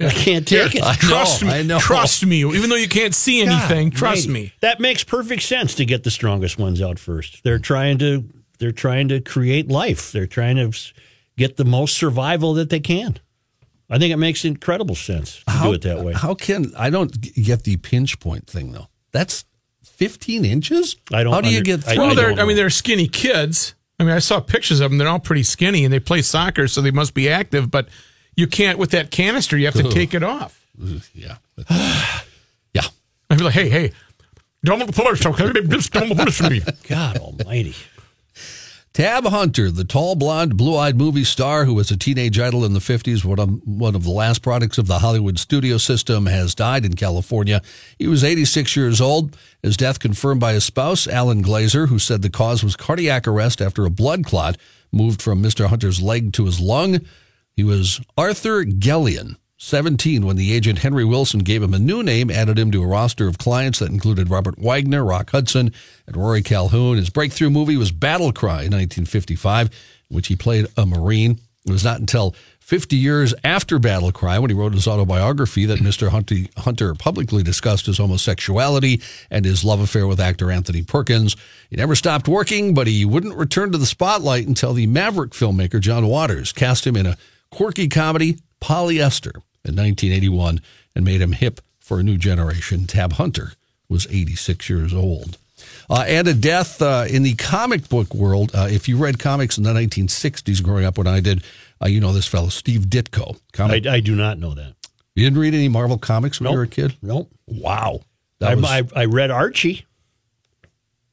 I 0.00 0.10
can't 0.10 0.46
take 0.46 0.72
Here, 0.72 0.82
it. 0.82 0.86
I 0.86 0.96
trust 0.96 1.40
know, 1.40 1.48
me. 1.48 1.54
I 1.54 1.62
know. 1.62 1.78
Trust 1.78 2.26
me. 2.26 2.44
Even 2.44 2.68
though 2.68 2.76
you 2.76 2.88
can't 2.88 3.14
see 3.14 3.40
anything, 3.40 3.90
trust 3.90 4.28
Mighty. 4.28 4.40
me. 4.48 4.52
That 4.60 4.80
makes 4.80 5.02
perfect 5.02 5.44
sense 5.44 5.74
to 5.76 5.86
get 5.86 6.04
the 6.04 6.10
strongest 6.10 6.58
ones 6.58 6.82
out 6.82 6.98
first. 6.98 7.42
They're 7.42 7.58
trying 7.58 7.96
to 8.00 8.28
they're 8.58 8.70
trying 8.70 9.08
to 9.08 9.22
create 9.22 9.70
life. 9.70 10.12
They're 10.12 10.26
trying 10.26 10.56
to 10.56 10.76
get 11.38 11.56
the 11.56 11.64
most 11.64 11.96
survival 11.96 12.52
that 12.52 12.68
they 12.68 12.80
can. 12.80 13.18
I 13.88 13.98
think 13.98 14.12
it 14.12 14.16
makes 14.16 14.44
incredible 14.44 14.94
sense 14.94 15.42
to 15.48 15.58
do 15.62 15.72
it 15.72 15.82
that 15.82 16.02
way. 16.02 16.12
How 16.12 16.34
can 16.34 16.72
I 16.76 16.90
don't 16.90 17.20
get 17.34 17.64
the 17.64 17.76
pinch 17.76 18.18
point 18.18 18.46
thing 18.46 18.72
though? 18.72 18.88
That's 19.12 19.44
15 19.84 20.44
inches. 20.44 20.96
I 21.12 21.22
don't 21.22 21.32
How 21.32 21.40
do 21.40 21.50
you 21.50 21.62
get 21.62 21.84
through? 21.84 21.98
Well, 21.98 22.10
I 22.10 22.14
they're, 22.14 22.28
don't 22.30 22.40
I 22.40 22.44
mean, 22.44 22.56
they're 22.56 22.70
skinny 22.70 23.08
kids. 23.08 23.74
I 23.98 24.04
mean, 24.04 24.12
I 24.12 24.18
saw 24.18 24.40
pictures 24.40 24.80
of 24.80 24.90
them. 24.90 24.98
They're 24.98 25.08
all 25.08 25.18
pretty 25.20 25.42
skinny 25.42 25.84
and 25.84 25.92
they 25.92 26.00
play 26.00 26.20
soccer, 26.20 26.68
so 26.68 26.80
they 26.82 26.90
must 26.90 27.14
be 27.14 27.28
active, 27.28 27.70
but 27.70 27.88
you 28.36 28.46
can't, 28.46 28.78
with 28.78 28.90
that 28.90 29.10
canister, 29.10 29.56
you 29.56 29.64
have 29.66 29.74
to 29.74 29.88
take 29.90 30.12
it 30.12 30.22
off. 30.22 30.66
yeah, 31.14 31.36
yeah. 32.74 32.82
I'd 33.30 33.38
be 33.38 33.44
like, 33.44 33.54
hey, 33.54 33.70
hey, 33.70 33.92
don't 34.64 34.94
push, 34.94 35.24
okay? 35.24 35.52
Just 35.62 35.92
don't 35.92 36.14
push 36.16 36.42
me. 36.42 36.60
God 36.88 37.16
Almighty! 37.18 37.74
Tab 38.96 39.26
Hunter, 39.26 39.70
the 39.70 39.84
tall, 39.84 40.14
blonde, 40.14 40.56
blue-eyed 40.56 40.96
movie 40.96 41.22
star 41.22 41.66
who 41.66 41.74
was 41.74 41.90
a 41.90 41.98
teenage 41.98 42.38
idol 42.38 42.64
in 42.64 42.72
the 42.72 42.80
50s, 42.80 43.26
one 43.26 43.38
of, 43.38 43.50
one 43.68 43.94
of 43.94 44.04
the 44.04 44.10
last 44.10 44.40
products 44.40 44.78
of 44.78 44.86
the 44.86 45.00
Hollywood 45.00 45.38
studio 45.38 45.76
system, 45.76 46.24
has 46.24 46.54
died 46.54 46.86
in 46.86 46.94
California. 46.94 47.60
He 47.98 48.06
was 48.06 48.24
86 48.24 48.74
years 48.74 48.98
old. 48.98 49.36
His 49.62 49.76
death 49.76 50.00
confirmed 50.00 50.40
by 50.40 50.54
his 50.54 50.64
spouse, 50.64 51.06
Allan 51.06 51.42
Glaser, 51.42 51.88
who 51.88 51.98
said 51.98 52.22
the 52.22 52.30
cause 52.30 52.64
was 52.64 52.74
cardiac 52.74 53.28
arrest 53.28 53.60
after 53.60 53.84
a 53.84 53.90
blood 53.90 54.24
clot 54.24 54.56
moved 54.90 55.20
from 55.20 55.42
Mr. 55.42 55.66
Hunter's 55.66 56.00
leg 56.00 56.32
to 56.32 56.46
his 56.46 56.58
lung. 56.58 57.00
He 57.54 57.64
was 57.64 58.00
Arthur 58.16 58.64
Gelien, 58.64 59.36
17, 59.58 60.26
when 60.26 60.36
the 60.36 60.52
agent 60.52 60.80
Henry 60.80 61.04
Willson 61.04 61.42
gave 61.42 61.62
him 61.62 61.72
a 61.72 61.78
new 61.78 62.02
name, 62.02 62.30
added 62.30 62.58
him 62.58 62.70
to 62.72 62.82
a 62.82 62.86
roster 62.86 63.26
of 63.26 63.38
clients 63.38 63.78
that 63.78 63.90
included 63.90 64.28
Robert 64.28 64.58
Wagner, 64.58 65.02
Rock 65.02 65.30
Hudson, 65.30 65.72
and 66.06 66.16
Rory 66.16 66.42
Calhoun. 66.42 66.98
His 66.98 67.08
breakthrough 67.08 67.48
movie 67.48 67.78
was 67.78 67.90
Battle 67.90 68.32
Cry 68.32 68.64
in 68.64 68.72
1955, 68.72 69.70
in 70.10 70.16
which 70.16 70.28
he 70.28 70.36
played 70.36 70.66
a 70.76 70.84
Marine. 70.84 71.40
It 71.64 71.72
was 71.72 71.84
not 71.84 72.00
until 72.00 72.34
50 72.60 72.96
years 72.96 73.32
after 73.44 73.78
Battle 73.78 74.12
Cry, 74.12 74.38
when 74.38 74.50
he 74.50 74.56
wrote 74.56 74.74
his 74.74 74.86
autobiography, 74.86 75.64
that 75.66 75.78
Mr. 75.78 76.08
Hunter, 76.08 76.36
Hunter 76.58 76.94
publicly 76.94 77.42
discussed 77.42 77.86
his 77.86 77.98
homosexuality 77.98 79.00
and 79.30 79.44
his 79.44 79.64
love 79.64 79.80
affair 79.80 80.06
with 80.06 80.20
actor 80.20 80.50
Anthony 80.50 80.82
Perkins. 80.82 81.34
He 81.70 81.76
never 81.76 81.94
stopped 81.94 82.28
working, 82.28 82.74
but 82.74 82.88
he 82.88 83.04
wouldn't 83.04 83.36
return 83.36 83.72
to 83.72 83.78
the 83.78 83.86
spotlight 83.86 84.46
until 84.46 84.74
the 84.74 84.86
maverick 84.86 85.30
filmmaker 85.30 85.80
John 85.80 86.06
Waters 86.08 86.52
cast 86.52 86.86
him 86.86 86.96
in 86.96 87.06
a 87.06 87.16
quirky 87.50 87.88
comedy, 87.88 88.38
Polyester, 88.60 89.42
in 89.64 89.74
1981 89.74 90.60
and 90.94 91.04
made 91.04 91.20
him 91.20 91.32
hip 91.32 91.60
for 91.78 92.00
a 92.00 92.02
new 92.02 92.16
generation. 92.16 92.86
Tab 92.86 93.14
Hunter 93.14 93.52
was 93.88 94.06
86 94.08 94.68
years 94.68 94.94
old. 94.94 95.38
Uh, 95.88 96.04
and 96.06 96.26
a 96.28 96.34
death 96.34 96.80
uh, 96.82 97.04
in 97.08 97.22
the 97.22 97.34
comic 97.34 97.88
book 97.88 98.14
world. 98.14 98.50
Uh, 98.54 98.66
if 98.70 98.88
you 98.88 98.96
read 98.96 99.18
comics 99.18 99.56
in 99.58 99.64
the 99.64 99.72
1960s 99.72 100.62
growing 100.62 100.84
up 100.84 100.98
when 100.98 101.06
I 101.06 101.20
did, 101.20 101.42
uh, 101.82 101.86
you 101.88 102.00
know 102.00 102.12
this 102.12 102.26
fellow, 102.26 102.48
Steve 102.48 102.82
Ditko. 102.82 103.38
Comic, 103.52 103.86
I, 103.86 103.94
I 103.96 104.00
do 104.00 104.14
not 104.14 104.38
know 104.38 104.54
that. 104.54 104.74
you 105.14 105.24
didn't 105.24 105.38
read 105.38 105.54
any 105.54 105.68
Marvel 105.68 105.98
comics 105.98 106.40
when 106.40 106.50
you 106.50 106.56
were 106.56 106.64
a 106.64 106.68
kid? 106.68 106.96
Nope. 107.02 107.30
Wow. 107.46 108.00
I, 108.40 108.54
was, 108.54 108.64
I, 108.64 108.82
I 108.94 109.04
read 109.06 109.30
Archie. 109.30 109.86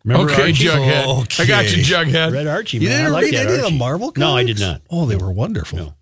Remember 0.03 0.31
Okay, 0.31 0.41
Archie? 0.49 0.65
Jughead. 0.65 1.39
I 1.39 1.45
got 1.45 1.75
you, 1.75 1.81
Jughead. 1.83 2.33
Read 2.33 2.47
Archie. 2.47 2.77
you 2.79 2.89
man. 2.89 2.95
I 2.95 2.99
didn't 3.03 3.13
like 3.13 3.23
read 3.25 3.35
any 3.35 3.55
of 3.55 3.61
the 3.61 3.71
Marvel 3.71 4.11
comics? 4.11 4.19
No, 4.19 4.35
I 4.35 4.43
did 4.43 4.59
not. 4.59 4.81
Oh, 4.89 5.05
they 5.05 5.15
were 5.15 5.31
wonderful. 5.31 5.95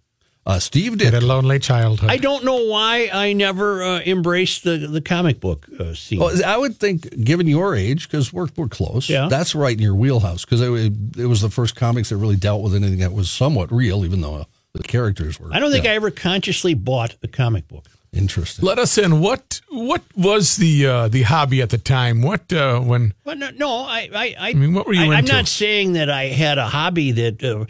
Uh, 0.43 0.57
Steve 0.57 0.99
Had 0.99 1.13
a 1.13 1.21
lonely 1.21 1.59
childhood. 1.59 2.09
I 2.09 2.17
don't 2.17 2.43
know 2.43 2.65
why 2.65 3.11
I 3.13 3.33
never 3.33 3.83
uh, 3.83 3.99
embraced 4.01 4.63
the 4.63 4.77
the 4.77 5.01
comic 5.01 5.39
book 5.39 5.67
uh, 5.79 5.93
scene. 5.93 6.19
Well, 6.19 6.35
I 6.43 6.57
would 6.57 6.77
think, 6.77 7.23
given 7.23 7.45
your 7.45 7.75
age, 7.75 8.09
because 8.09 8.33
we're, 8.33 8.47
we're 8.55 8.67
close, 8.67 9.07
Yeah. 9.07 9.27
that's 9.29 9.53
right 9.53 9.75
in 9.75 9.83
your 9.83 9.93
wheelhouse. 9.93 10.43
Because 10.43 10.61
it, 10.61 10.93
it 11.17 11.27
was 11.27 11.41
the 11.41 11.49
first 11.51 11.75
comics 11.75 12.09
that 12.09 12.17
really 12.17 12.37
dealt 12.37 12.63
with 12.63 12.73
anything 12.73 12.99
that 12.99 13.13
was 13.13 13.29
somewhat 13.29 13.71
real, 13.71 14.03
even 14.03 14.21
though 14.21 14.47
the 14.73 14.81
characters 14.81 15.39
were. 15.39 15.53
I 15.53 15.59
don't 15.59 15.71
think 15.71 15.85
yeah, 15.85 15.91
I 15.91 15.95
ever 15.95 16.09
consciously 16.09 16.73
bought 16.73 17.15
a 17.21 17.27
comic 17.27 17.67
book. 17.67 17.85
interesting. 18.11 18.65
Let 18.65 18.79
us 18.79 18.97
in. 18.97 19.19
What 19.19 19.61
what 19.69 20.01
was 20.15 20.55
the 20.55 20.87
uh, 20.87 21.07
the 21.07 21.21
hobby 21.21 21.61
at 21.61 21.69
the 21.69 21.77
time? 21.77 22.23
What 22.23 22.51
uh, 22.51 22.79
when 22.79 23.13
But 23.23 23.37
no, 23.37 23.51
no 23.51 23.69
I, 23.83 24.09
I, 24.11 24.35
I, 24.39 24.53
mean, 24.53 24.73
what 24.73 24.87
were 24.87 24.93
you 24.93 25.11
I, 25.11 25.19
am 25.19 25.25
not 25.25 25.47
saying 25.47 25.93
that 25.93 26.09
I 26.09 26.25
had 26.29 26.57
a 26.57 26.67
hobby 26.67 27.11
that 27.11 27.43
uh, 27.43 27.65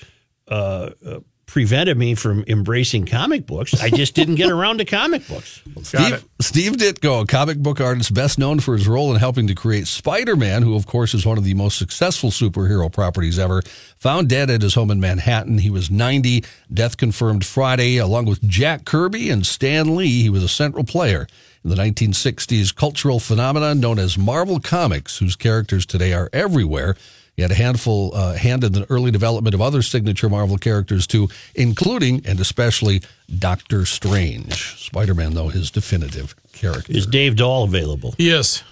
uh, 0.51 0.91
uh, 1.05 1.19
prevented 1.51 1.97
me 1.97 2.15
from 2.15 2.45
embracing 2.47 3.05
comic 3.05 3.45
books. 3.45 3.73
I 3.81 3.89
just 3.89 4.15
didn't 4.15 4.35
get 4.35 4.49
around 4.49 4.77
to 4.77 4.85
comic 4.85 5.27
books. 5.27 5.61
Steve. 5.81 6.25
Steve 6.39 6.71
Ditko, 6.77 7.23
a 7.23 7.25
comic 7.25 7.57
book 7.57 7.81
artist 7.81 8.13
best 8.13 8.39
known 8.39 8.61
for 8.61 8.73
his 8.73 8.87
role 8.87 9.13
in 9.13 9.19
helping 9.19 9.47
to 9.47 9.53
create 9.53 9.85
Spider 9.85 10.37
Man, 10.37 10.61
who, 10.61 10.77
of 10.77 10.87
course, 10.87 11.13
is 11.13 11.25
one 11.25 11.37
of 11.37 11.43
the 11.43 11.53
most 11.53 11.77
successful 11.77 12.29
superhero 12.31 12.89
properties 12.89 13.37
ever, 13.37 13.61
found 13.97 14.29
dead 14.29 14.49
at 14.49 14.61
his 14.61 14.75
home 14.75 14.89
in 14.91 15.01
Manhattan. 15.01 15.57
He 15.57 15.69
was 15.69 15.91
90, 15.91 16.45
death 16.73 16.95
confirmed 16.95 17.45
Friday, 17.45 17.97
along 17.97 18.27
with 18.27 18.41
Jack 18.47 18.85
Kirby 18.85 19.29
and 19.29 19.45
Stan 19.45 19.97
Lee. 19.97 20.21
He 20.21 20.29
was 20.29 20.43
a 20.43 20.49
central 20.49 20.85
player 20.85 21.27
in 21.65 21.69
the 21.69 21.75
1960s 21.75 22.73
cultural 22.73 23.19
phenomenon 23.19 23.81
known 23.81 23.99
as 23.99 24.17
Marvel 24.17 24.61
Comics, 24.61 25.17
whose 25.17 25.35
characters 25.35 25.85
today 25.85 26.13
are 26.13 26.29
everywhere. 26.31 26.95
He 27.41 27.43
had 27.43 27.49
a 27.49 27.55
handful 27.55 28.13
uh, 28.13 28.33
hand 28.35 28.63
in 28.63 28.71
the 28.71 28.85
early 28.91 29.09
development 29.09 29.55
of 29.55 29.61
other 29.61 29.81
signature 29.81 30.29
Marvel 30.29 30.59
characters 30.59 31.07
too, 31.07 31.27
including 31.55 32.21
and 32.23 32.39
especially 32.39 33.01
Doctor 33.39 33.87
Strange. 33.87 34.77
Spider-Man, 34.77 35.33
though, 35.33 35.47
his 35.47 35.71
definitive 35.71 36.35
character. 36.53 36.93
Is 36.93 37.07
Dave 37.07 37.35
Dahl 37.37 37.63
available? 37.63 38.13
yes? 38.19 38.63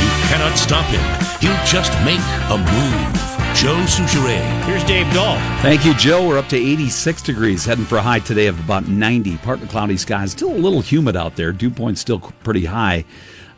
You 0.00 0.10
cannot 0.28 0.56
stop 0.56 0.86
him. 0.86 1.04
He'll 1.40 1.64
just 1.64 1.92
make 2.04 2.20
a 2.50 2.58
move. 2.58 3.35
Joe 3.56 3.74
Soucheray. 3.86 4.64
Here's 4.64 4.84
Dave 4.84 5.10
Dahl. 5.14 5.36
Thank 5.62 5.86
you, 5.86 5.94
Joe. 5.94 6.28
We're 6.28 6.36
up 6.36 6.50
to 6.50 6.56
86 6.58 7.22
degrees, 7.22 7.64
heading 7.64 7.86
for 7.86 7.96
a 7.96 8.02
high 8.02 8.18
today 8.18 8.48
of 8.48 8.60
about 8.62 8.86
90. 8.86 9.38
Partly 9.38 9.66
cloudy 9.66 9.96
skies, 9.96 10.32
still 10.32 10.52
a 10.52 10.58
little 10.58 10.82
humid 10.82 11.16
out 11.16 11.36
there. 11.36 11.52
Dew 11.52 11.70
point's 11.70 12.02
still 12.02 12.18
pretty 12.18 12.66
high, 12.66 13.06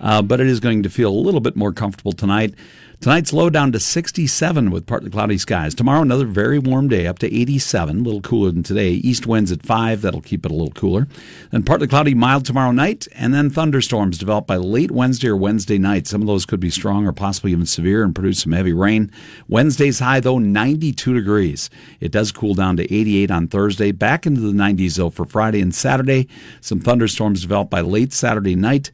uh, 0.01 0.23
but 0.23 0.41
it 0.41 0.47
is 0.47 0.61
going 0.61 0.85
to 0.85 0.89
feel 0.89 1.11
a 1.11 1.19
little 1.19 1.41
bit 1.41 1.57
more 1.57 1.73
comfortable 1.73 2.13
tonight. 2.13 2.55
Tonight's 3.01 3.33
low 3.33 3.49
down 3.49 3.71
to 3.71 3.79
67 3.79 4.73
with 4.73 4.85
partly 4.85 5.09
cloudy 5.09 5.39
skies. 5.39 5.73
Tomorrow, 5.73 6.03
another 6.03 6.27
very 6.27 6.59
warm 6.59 6.89
day, 6.89 7.07
up 7.07 7.21
to 7.21 7.33
87, 7.33 8.01
a 8.01 8.03
little 8.03 8.21
cooler 8.21 8.51
than 8.51 8.65
today. 8.65 8.91
East 8.91 9.25
winds 9.25 9.53
at 9.53 9.65
5, 9.65 10.03
that'll 10.03 10.21
keep 10.21 10.45
it 10.45 10.51
a 10.51 10.55
little 10.55 10.73
cooler. 10.73 11.07
Then 11.53 11.63
partly 11.63 11.87
cloudy, 11.87 12.15
mild 12.15 12.45
tomorrow 12.45 12.73
night, 12.73 13.07
and 13.15 13.33
then 13.33 13.51
thunderstorms 13.51 14.19
develop 14.19 14.49
by 14.49 14.57
late 14.57 14.91
Wednesday 14.91 15.29
or 15.29 15.37
Wednesday 15.37 15.79
night. 15.79 16.09
Some 16.09 16.23
of 16.23 16.27
those 16.27 16.45
could 16.45 16.59
be 16.59 16.71
strong 16.71 17.07
or 17.07 17.13
possibly 17.13 17.53
even 17.53 17.67
severe 17.67 18.03
and 18.03 18.17
produce 18.17 18.43
some 18.43 18.51
heavy 18.51 18.73
rain. 18.73 19.13
Wednesday's 19.49 20.01
high, 20.01 20.19
though, 20.19 20.41
92 20.41 21.15
degrees. 21.15 21.71
It 22.01 22.11
does 22.11 22.33
cool 22.33 22.55
down 22.55 22.79
to 22.79 22.93
88 22.93 23.31
on 23.31 23.47
Thursday, 23.47 23.93
back 23.93 24.27
into 24.27 24.41
the 24.41 24.53
90s, 24.53 24.97
though, 24.97 25.11
for 25.11 25.25
Friday 25.25 25.61
and 25.61 25.73
Saturday. 25.73 26.27
Some 26.61 26.81
thunderstorms 26.81 27.43
develop 27.43 27.71
by 27.71 27.81
late 27.81 28.13
Saturday 28.13 28.57
night. 28.57 28.91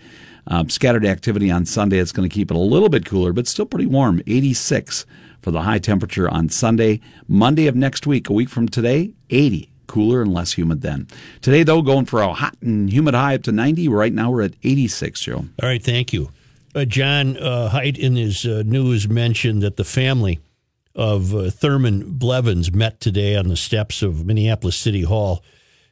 Um, 0.47 0.69
scattered 0.69 1.07
activity 1.07 1.51
on 1.51 1.65
Sunday. 1.65 1.99
It's 1.99 2.13
going 2.13 2.29
to 2.29 2.35
keep 2.35 2.51
it 2.51 2.57
a 2.57 2.61
little 2.61 2.89
bit 2.91 3.07
cooler, 3.07 3.33
but 3.33 3.47
still 3.47 3.65
pretty 3.67 3.87
warm. 3.87 4.21
86 4.27 5.07
for 5.41 5.51
the 5.51 5.63
high 5.63 5.79
temperature 5.79 6.29
on 6.29 6.49
Sunday. 6.51 7.01
Monday 7.29 7.67
of 7.67 7.75
next 7.77 8.07
week, 8.07 8.29
a 8.29 8.33
week 8.33 8.49
from 8.51 8.69
today, 8.69 9.15
80. 9.31 9.71
Cooler 9.87 10.23
and 10.23 10.33
less 10.35 10.53
humid 10.53 10.81
then. 10.83 11.07
Today, 11.43 11.63
though, 11.63 11.83
going 11.83 12.07
for 12.07 12.21
a 12.21 12.33
hot 12.33 12.57
and 12.61 12.91
humid 12.93 13.15
high 13.15 13.35
up 13.37 13.43
to 13.45 13.53
90. 13.53 13.89
Right 13.89 14.13
now, 14.13 14.31
we're 14.31 14.43
at 14.43 14.55
86, 14.63 15.21
Joe. 15.21 15.37
All 15.63 15.69
right, 15.69 15.83
thank 15.83 16.13
you. 16.13 16.31
uh, 16.75 16.85
John 16.85 17.37
uh, 17.37 17.69
Height 17.69 17.97
in 17.99 18.17
his 18.17 18.45
uh, 18.47 18.63
news 18.67 19.09
mentioned 19.09 19.63
that 19.63 19.77
the 19.77 19.85
family 19.85 20.41
of 20.95 21.35
uh, 21.35 21.51
Thurman 21.51 22.13
Blevins 22.19 22.73
met 22.73 23.01
today 23.01 23.37
on 23.37 23.49
the 23.49 23.57
steps 23.57 24.03
of 24.03 24.25
Minneapolis 24.27 24.77
City 24.77 25.03
Hall, 25.03 25.43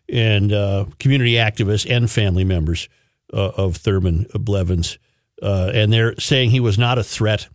and 0.08 0.52
uh, 0.52 0.86
community 0.98 1.34
activists 1.34 1.90
and 1.90 2.10
family 2.10 2.44
members 2.44 2.88
uh, 3.32 3.52
of 3.56 3.76
Thurman 3.76 4.26
Blevins, 4.34 4.98
uh, 5.42 5.70
and 5.74 5.92
they're 5.92 6.18
saying 6.18 6.50
he 6.50 6.60
was 6.60 6.78
not 6.78 6.98
a 6.98 7.04
threat 7.04 7.48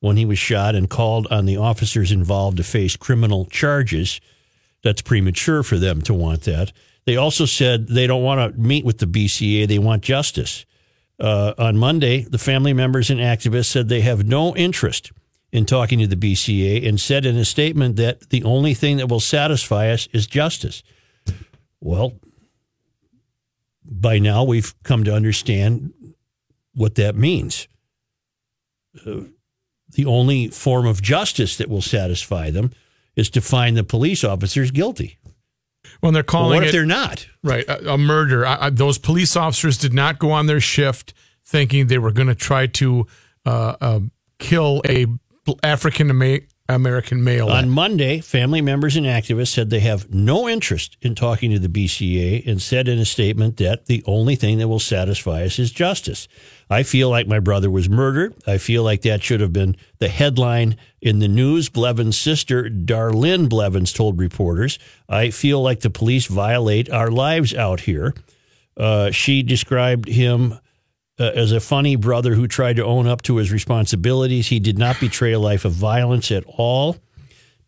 when 0.00 0.16
he 0.16 0.24
was 0.24 0.38
shot, 0.38 0.74
and 0.74 0.88
called 0.88 1.26
on 1.30 1.46
the 1.46 1.56
officers 1.56 2.10
involved 2.10 2.56
to 2.56 2.64
face 2.64 2.96
criminal 2.96 3.46
charges. 3.46 4.20
That's 4.82 5.02
premature 5.02 5.62
for 5.62 5.76
them 5.76 6.00
to 6.02 6.14
want 6.14 6.42
that. 6.42 6.72
They 7.04 7.16
also 7.16 7.44
said 7.44 7.88
they 7.88 8.06
don't 8.06 8.22
want 8.22 8.54
to 8.54 8.60
meet 8.60 8.84
with 8.84 8.98
the 8.98 9.06
BCA; 9.06 9.68
they 9.68 9.78
want 9.78 10.02
justice. 10.02 10.64
Uh, 11.18 11.52
on 11.58 11.76
Monday, 11.76 12.22
the 12.22 12.38
family 12.38 12.72
members 12.72 13.10
and 13.10 13.20
activists 13.20 13.66
said 13.66 13.88
they 13.88 14.00
have 14.00 14.26
no 14.26 14.56
interest 14.56 15.12
in 15.52 15.66
talking 15.66 15.98
to 15.98 16.06
the 16.06 16.16
BCA 16.16 16.88
and 16.88 17.00
said 17.00 17.26
in 17.26 17.36
a 17.36 17.44
statement 17.44 17.96
that 17.96 18.30
the 18.30 18.42
only 18.44 18.72
thing 18.72 18.96
that 18.98 19.08
will 19.08 19.20
satisfy 19.20 19.90
us 19.90 20.08
is 20.12 20.26
justice. 20.26 20.82
Well, 21.80 22.14
by 23.90 24.18
now 24.18 24.44
we've 24.44 24.72
come 24.84 25.04
to 25.04 25.12
understand 25.14 25.92
what 26.74 26.94
that 26.94 27.16
means. 27.16 27.66
Uh, 29.06 29.22
the 29.90 30.06
only 30.06 30.48
form 30.48 30.86
of 30.86 31.02
justice 31.02 31.56
that 31.56 31.68
will 31.68 31.82
satisfy 31.82 32.50
them 32.50 32.70
is 33.16 33.28
to 33.30 33.40
find 33.40 33.76
the 33.76 33.82
police 33.84 34.22
officers 34.22 34.70
guilty. 34.70 35.18
When 36.00 36.14
they're 36.14 36.20
Well, 36.22 36.24
calling 36.42 36.56
what 36.58 36.64
if 36.64 36.68
it 36.70 36.72
they're 36.72 36.86
not? 36.86 37.26
right 37.42 37.68
a, 37.68 37.94
a 37.94 37.98
murder, 37.98 38.46
I, 38.46 38.66
I, 38.66 38.70
those 38.70 38.98
police 38.98 39.36
officers 39.36 39.76
did 39.76 39.92
not 39.92 40.18
go 40.18 40.30
on 40.30 40.46
their 40.46 40.60
shift 40.60 41.12
thinking 41.44 41.88
they 41.88 41.98
were 41.98 42.12
going 42.12 42.28
to 42.28 42.34
try 42.34 42.66
to 42.68 43.06
uh, 43.44 43.74
uh, 43.80 44.00
kill 44.38 44.82
a 44.88 45.06
African 45.64 46.10
American 46.74 47.22
male. 47.22 47.48
On 47.48 47.68
Monday, 47.68 48.20
family 48.20 48.60
members 48.60 48.96
and 48.96 49.06
activists 49.06 49.48
said 49.48 49.70
they 49.70 49.80
have 49.80 50.12
no 50.12 50.48
interest 50.48 50.96
in 51.02 51.14
talking 51.14 51.50
to 51.50 51.58
the 51.58 51.68
BCA 51.68 52.46
and 52.46 52.62
said 52.62 52.88
in 52.88 52.98
a 52.98 53.04
statement 53.04 53.56
that 53.58 53.86
the 53.86 54.02
only 54.06 54.36
thing 54.36 54.58
that 54.58 54.68
will 54.68 54.78
satisfy 54.78 55.44
us 55.44 55.58
is 55.58 55.70
justice. 55.70 56.28
I 56.68 56.82
feel 56.84 57.10
like 57.10 57.26
my 57.26 57.40
brother 57.40 57.70
was 57.70 57.88
murdered. 57.88 58.34
I 58.46 58.58
feel 58.58 58.84
like 58.84 59.02
that 59.02 59.22
should 59.22 59.40
have 59.40 59.52
been 59.52 59.76
the 59.98 60.08
headline 60.08 60.76
in 61.00 61.18
the 61.18 61.28
news. 61.28 61.68
Blevins' 61.68 62.18
sister, 62.18 62.70
Darlene 62.70 63.48
Blevins, 63.48 63.92
told 63.92 64.18
reporters, 64.18 64.78
I 65.08 65.30
feel 65.30 65.60
like 65.60 65.80
the 65.80 65.90
police 65.90 66.26
violate 66.26 66.88
our 66.90 67.10
lives 67.10 67.54
out 67.54 67.80
here. 67.80 68.14
Uh, 68.76 69.10
she 69.10 69.42
described 69.42 70.08
him 70.08 70.58
uh, 71.20 71.32
as 71.34 71.52
a 71.52 71.60
funny 71.60 71.96
brother 71.96 72.34
who 72.34 72.48
tried 72.48 72.76
to 72.76 72.84
own 72.84 73.06
up 73.06 73.20
to 73.22 73.36
his 73.36 73.52
responsibilities. 73.52 74.48
He 74.48 74.58
did 74.58 74.78
not 74.78 74.98
betray 74.98 75.32
a 75.32 75.38
life 75.38 75.66
of 75.66 75.72
violence 75.72 76.32
at 76.32 76.44
all. 76.46 76.96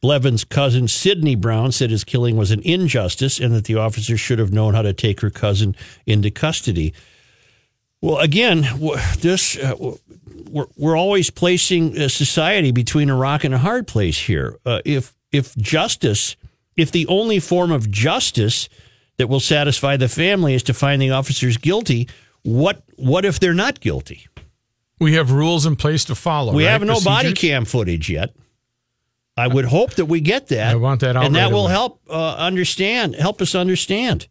Blevins' 0.01 0.43
cousin, 0.43 0.89
Sidney 0.89 1.37
Brown, 1.37 1.71
said 1.71 1.91
his 1.91 2.03
killing 2.03 2.37
was 2.37 2.51
an 2.51 2.63
injustice 2.63 3.39
and 3.39 3.55
that 3.55 3.67
the 3.67 3.77
officer 3.77 4.17
should 4.17 4.41
have 4.41 4.53
known 4.53 4.75
how 4.75 4.83
to 4.83 4.93
take 4.93 5.21
her 5.21 5.31
cousin 5.31 5.77
into 6.07 6.31
custody. 6.31 6.93
Well, 8.01 8.19
again, 8.19 8.67
this 9.19 9.57
uh, 9.57 9.77
we're, 10.51 10.67
we're 10.77 10.99
always 10.99 11.31
placing 11.31 11.97
uh, 11.97 12.09
society 12.09 12.73
between 12.73 13.11
a 13.11 13.15
rock 13.15 13.45
and 13.45 13.55
a 13.55 13.59
hard 13.59 13.87
place 13.87 14.19
here. 14.19 14.59
Uh, 14.67 14.81
if 14.85 15.15
if 15.31 15.55
justice, 15.57 16.37
if 16.77 16.91
the 16.91 17.07
only 17.07 17.39
form 17.39 17.71
of 17.71 17.89
justice 17.91 18.69
that 19.19 19.29
will 19.29 19.41
satisfy 19.41 19.97
the 19.97 20.09
family 20.09 20.55
is 20.55 20.65
to 20.65 20.75
find 20.75 21.01
the 21.01 21.11
officers 21.11 21.57
guilty, 21.59 22.09
what 22.43 22.83
what 22.97 23.25
if 23.25 23.41
they're 23.41 23.55
not 23.55 23.81
guilty? 23.81 24.27
we 25.03 25.15
have 25.15 25.33
rules 25.33 25.67
in 25.67 25.77
place 25.77 26.05
to 26.07 26.15
follow. 26.15 26.55
We 26.55 26.65
right? 26.65 26.73
have 26.73 26.85
no 26.85 27.01
body 27.01 27.33
cam 27.33 27.65
footage 27.65 28.09
yet. 28.09 28.35
I 29.37 29.49
would 29.49 29.65
hope 29.65 29.95
that 29.95 30.07
we 30.07 30.21
get 30.21 30.49
that. 30.49 30.73
I 30.73 30.77
want 30.77 31.01
that 31.01 31.17
out 31.17 31.25
and 31.25 31.35
that 31.35 31.45
right 31.45 31.53
will 31.53 31.65
away. 31.65 31.73
help 31.73 32.01
uh, 32.09 32.37
understand, 32.37 33.15
help 33.15 33.43
us 33.43 33.55
understand. 33.55 34.29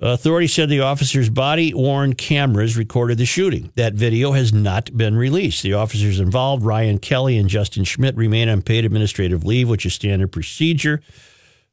Authorities 0.00 0.52
said 0.52 0.68
the 0.68 0.80
officer's 0.80 1.30
body 1.30 1.72
worn 1.72 2.14
cameras 2.14 2.76
recorded 2.76 3.18
the 3.18 3.24
shooting. 3.24 3.72
That 3.76 3.94
video 3.94 4.32
has 4.32 4.52
not 4.52 4.96
been 4.96 5.16
released. 5.16 5.62
The 5.62 5.74
officers 5.74 6.18
involved, 6.18 6.64
Ryan 6.64 6.98
Kelly 6.98 7.38
and 7.38 7.48
Justin 7.48 7.84
Schmidt, 7.84 8.16
remain 8.16 8.48
on 8.48 8.62
paid 8.62 8.84
administrative 8.84 9.44
leave, 9.44 9.68
which 9.68 9.86
is 9.86 9.94
standard 9.94 10.32
procedure. 10.32 11.00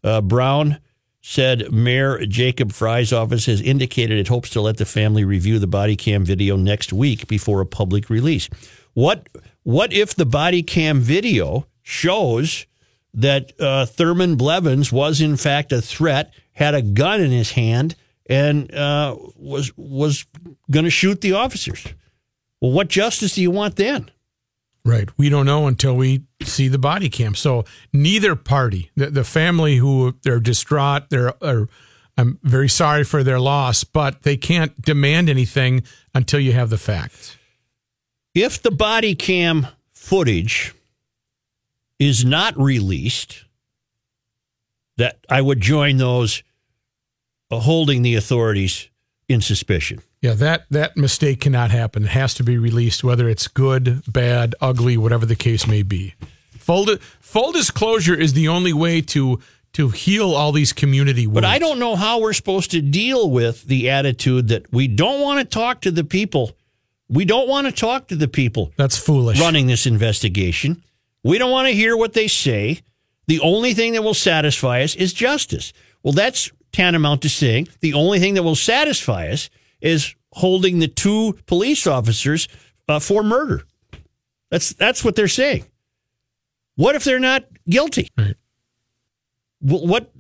Uh, 0.03 0.21
Brown 0.21 0.79
said 1.21 1.71
Mayor 1.71 2.25
Jacob 2.25 2.71
Frey's 2.71 3.11
office 3.11 3.45
has 3.45 3.61
indicated 3.61 4.17
it 4.17 4.27
hopes 4.27 4.49
to 4.51 4.61
let 4.61 4.77
the 4.77 4.85
family 4.85 5.25
review 5.25 5.59
the 5.59 5.67
body 5.67 5.95
cam 5.95 6.23
video 6.23 6.55
next 6.55 6.93
week 6.93 7.27
before 7.27 7.61
a 7.61 7.65
public 7.65 8.09
release. 8.09 8.49
What 8.93 9.27
what 9.63 9.93
if 9.93 10.15
the 10.15 10.25
body 10.25 10.63
cam 10.63 10.99
video 10.99 11.67
shows 11.81 12.65
that 13.13 13.51
uh, 13.59 13.85
Thurman 13.85 14.35
Blevins 14.35 14.91
was 14.91 15.19
in 15.19 15.35
fact 15.35 15.71
a 15.71 15.81
threat, 15.81 16.33
had 16.53 16.73
a 16.73 16.81
gun 16.81 17.21
in 17.21 17.31
his 17.31 17.51
hand, 17.51 17.95
and 18.27 18.73
uh, 18.73 19.15
was 19.35 19.75
was 19.75 20.25
going 20.71 20.85
to 20.85 20.91
shoot 20.91 21.21
the 21.21 21.33
officers? 21.33 21.85
Well, 22.61 22.71
what 22.71 22.87
justice 22.87 23.35
do 23.35 23.41
you 23.41 23.51
want 23.51 23.75
then? 23.75 24.09
Right. 24.89 25.07
We 25.17 25.29
don't 25.29 25.45
know 25.45 25.67
until 25.67 25.95
we 25.95 26.23
see 26.41 26.67
the 26.67 26.79
body 26.79 27.09
cam. 27.09 27.35
So 27.35 27.63
neither 27.93 28.35
party, 28.35 28.89
the, 28.95 29.11
the 29.11 29.23
family 29.23 29.75
who 29.75 30.15
they're 30.23 30.39
distraught, 30.39 31.11
they're, 31.11 31.35
are, 31.43 31.69
I'm 32.17 32.39
very 32.41 32.69
sorry 32.69 33.03
for 33.03 33.23
their 33.23 33.39
loss, 33.39 33.83
but 33.83 34.23
they 34.23 34.35
can't 34.35 34.81
demand 34.81 35.29
anything 35.29 35.83
until 36.15 36.39
you 36.39 36.53
have 36.53 36.71
the 36.71 36.77
facts. 36.77 37.37
if 38.33 38.59
the 38.61 38.71
body 38.71 39.13
cam 39.13 39.67
footage 39.93 40.73
is 41.99 42.25
not 42.25 42.57
released, 42.57 43.45
that 44.97 45.19
I 45.29 45.41
would 45.41 45.61
join 45.61 45.97
those 45.97 46.41
holding 47.51 48.01
the 48.01 48.15
authorities 48.15 48.88
in 49.29 49.39
suspicion. 49.41 50.01
Yeah, 50.21 50.33
that 50.33 50.65
that 50.71 50.97
mistake 50.97 51.39
cannot 51.39 51.71
happen. 51.71 52.03
It 52.03 52.09
has 52.09 52.33
to 52.35 52.43
be 52.43 52.57
released, 52.57 53.03
whether 53.03 53.29
it's 53.29 53.47
good, 53.47 54.01
bad, 54.11 54.55
ugly, 54.59 54.97
whatever 54.97 55.25
the 55.25 55.35
case 55.37 55.65
may 55.67 55.83
be. 55.83 56.15
Full 56.57 56.85
di- 56.85 56.97
full 57.21 57.51
disclosure 57.53 58.15
is 58.15 58.33
the 58.33 58.47
only 58.49 58.73
way 58.73 58.99
to 59.01 59.39
to 59.73 59.89
heal 59.89 60.31
all 60.33 60.51
these 60.51 60.73
community 60.73 61.27
wounds. 61.27 61.35
But 61.35 61.45
I 61.45 61.59
don't 61.59 61.79
know 61.79 61.95
how 61.95 62.19
we're 62.19 62.33
supposed 62.33 62.71
to 62.71 62.81
deal 62.81 63.29
with 63.29 63.63
the 63.65 63.89
attitude 63.91 64.47
that 64.49 64.73
we 64.73 64.87
don't 64.87 65.21
want 65.21 65.39
to 65.39 65.45
talk 65.45 65.81
to 65.81 65.91
the 65.91 66.03
people. 66.03 66.51
We 67.07 67.23
don't 67.23 67.47
want 67.47 67.67
to 67.67 67.71
talk 67.71 68.07
to 68.07 68.15
the 68.15 68.27
people 68.27 68.71
That's 68.77 68.97
foolish. 68.97 69.39
running 69.39 69.67
this 69.67 69.85
investigation. 69.85 70.83
We 71.23 71.37
don't 71.37 71.51
want 71.51 71.67
to 71.67 71.73
hear 71.73 71.95
what 71.95 72.13
they 72.13 72.27
say. 72.27 72.81
The 73.27 73.39
only 73.41 73.73
thing 73.75 73.93
that 73.93 74.03
will 74.03 74.13
satisfy 74.15 74.81
us 74.81 74.95
is 74.95 75.13
justice. 75.13 75.71
Well, 76.03 76.13
that's 76.13 76.51
tantamount 76.71 77.21
to 77.23 77.29
saying 77.29 77.67
the 77.81 77.93
only 77.93 78.19
thing 78.19 78.33
that 78.35 78.43
will 78.43 78.55
satisfy 78.55 79.27
us 79.29 79.49
is 79.81 80.15
holding 80.33 80.79
the 80.79 80.87
two 80.87 81.37
police 81.47 81.87
officers 81.87 82.47
uh, 82.87 82.99
for 82.99 83.23
murder. 83.23 83.63
That's 84.51 84.73
that's 84.73 85.03
what 85.03 85.15
they're 85.15 85.27
saying. 85.27 85.65
What 86.75 86.95
if 86.95 87.03
they're 87.03 87.19
not 87.19 87.45
guilty? 87.69 88.09
Right. 88.17 88.35
Wh- 89.61 89.83
What 89.83 90.11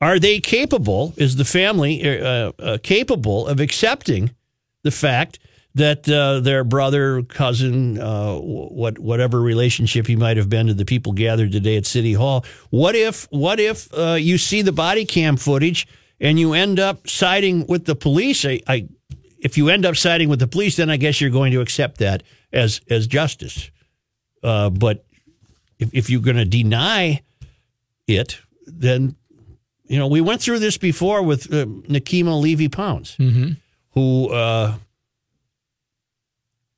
are 0.00 0.18
they 0.18 0.40
capable? 0.40 1.14
Is 1.16 1.36
the 1.36 1.44
family 1.44 2.20
uh, 2.20 2.52
uh, 2.58 2.78
capable 2.82 3.46
of 3.46 3.60
accepting 3.60 4.34
the 4.82 4.90
fact 4.90 5.38
that 5.74 6.08
uh, 6.08 6.40
their 6.40 6.64
brother, 6.64 7.22
cousin, 7.22 7.98
uh, 7.98 8.36
what 8.36 8.98
whatever 8.98 9.40
relationship 9.40 10.06
he 10.06 10.16
might 10.16 10.36
have 10.36 10.50
been 10.50 10.66
to 10.66 10.74
the 10.74 10.84
people 10.84 11.12
gathered 11.12 11.52
today 11.52 11.76
at 11.76 11.86
City 11.86 12.12
Hall? 12.12 12.44
What 12.70 12.94
if 12.94 13.26
what 13.30 13.58
if 13.58 13.92
uh, 13.94 14.14
you 14.14 14.38
see 14.38 14.62
the 14.62 14.72
body 14.72 15.04
cam 15.04 15.36
footage 15.36 15.86
and 16.20 16.38
you 16.38 16.52
end 16.52 16.78
up 16.78 17.08
siding 17.08 17.66
with 17.66 17.86
the 17.86 17.94
police? 17.94 18.44
I, 18.44 18.60
I 18.66 18.88
if 19.38 19.56
you 19.56 19.70
end 19.70 19.86
up 19.86 19.96
siding 19.96 20.28
with 20.28 20.40
the 20.40 20.46
police, 20.46 20.76
then 20.76 20.90
I 20.90 20.96
guess 20.96 21.20
you're 21.20 21.30
going 21.30 21.52
to 21.52 21.60
accept 21.60 21.98
that 21.98 22.22
as 22.52 22.80
as 22.90 23.06
justice. 23.06 23.70
Uh, 24.42 24.68
but 24.70 25.04
if, 25.78 25.94
if 25.94 26.10
you're 26.10 26.20
going 26.20 26.36
to 26.36 26.44
deny 26.44 27.22
it, 28.06 28.40
then 28.66 29.16
you 29.84 29.98
know 29.98 30.06
we 30.06 30.20
went 30.20 30.42
through 30.42 30.58
this 30.58 30.76
before 30.76 31.22
with 31.22 31.52
uh, 31.52 31.64
Nekima 31.64 32.40
Levy 32.40 32.68
Pounds, 32.68 33.16
who 33.92 34.28
uh, 34.28 34.74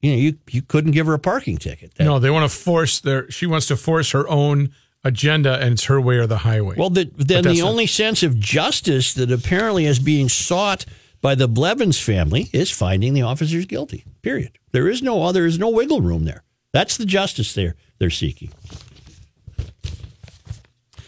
you 0.05 0.11
know 0.13 0.19
you 0.19 0.39
you 0.51 0.63
couldn't 0.63 0.93
give 0.93 1.07
her 1.07 1.15
a 1.15 1.19
parking 1.19 1.57
ticket. 1.57 1.95
That- 1.95 2.05
No, 2.05 2.19
they 2.19 2.31
want 2.31 2.51
to 2.51 2.55
force 2.57 3.01
their. 3.01 3.31
She 3.31 3.47
wants 3.47 3.67
to 3.69 3.77
force 3.77 4.11
her 4.13 4.29
own 4.29 4.73
agenda, 5.03 5.55
and 5.61 5.73
it's 5.73 5.85
her 5.85 6.01
way 6.01 6.17
or 6.17 6.27
the 6.27 6.39
highway. 6.39 6.77
Well, 6.79 6.91
the, 6.91 7.11
then 7.17 7.45
the 7.45 7.61
a- 7.61 7.65
only 7.65 7.87
sense 7.87 8.23
of 8.23 8.39
justice 8.39 9.15
that 9.15 9.31
apparently 9.33 9.85
is 9.87 9.99
being 9.99 10.29
sought 10.29 10.85
by 11.21 11.35
the 11.35 11.49
Blevins 11.49 11.99
family 12.01 12.49
is 12.53 12.71
finding 12.71 13.15
the 13.15 13.23
officers 13.23 13.65
guilty. 13.67 14.05
Period. 14.23 14.59
There 14.73 14.89
is 14.89 15.03
no 15.03 15.23
other. 15.23 15.41
There 15.41 15.47
is 15.47 15.59
no 15.59 15.71
wiggle 15.71 16.01
room 16.03 16.25
there. 16.25 16.43
That's 16.73 16.97
the 16.97 17.07
justice 17.07 17.55
they're 17.55 17.77
they're 17.99 18.11
seeking. 18.11 18.51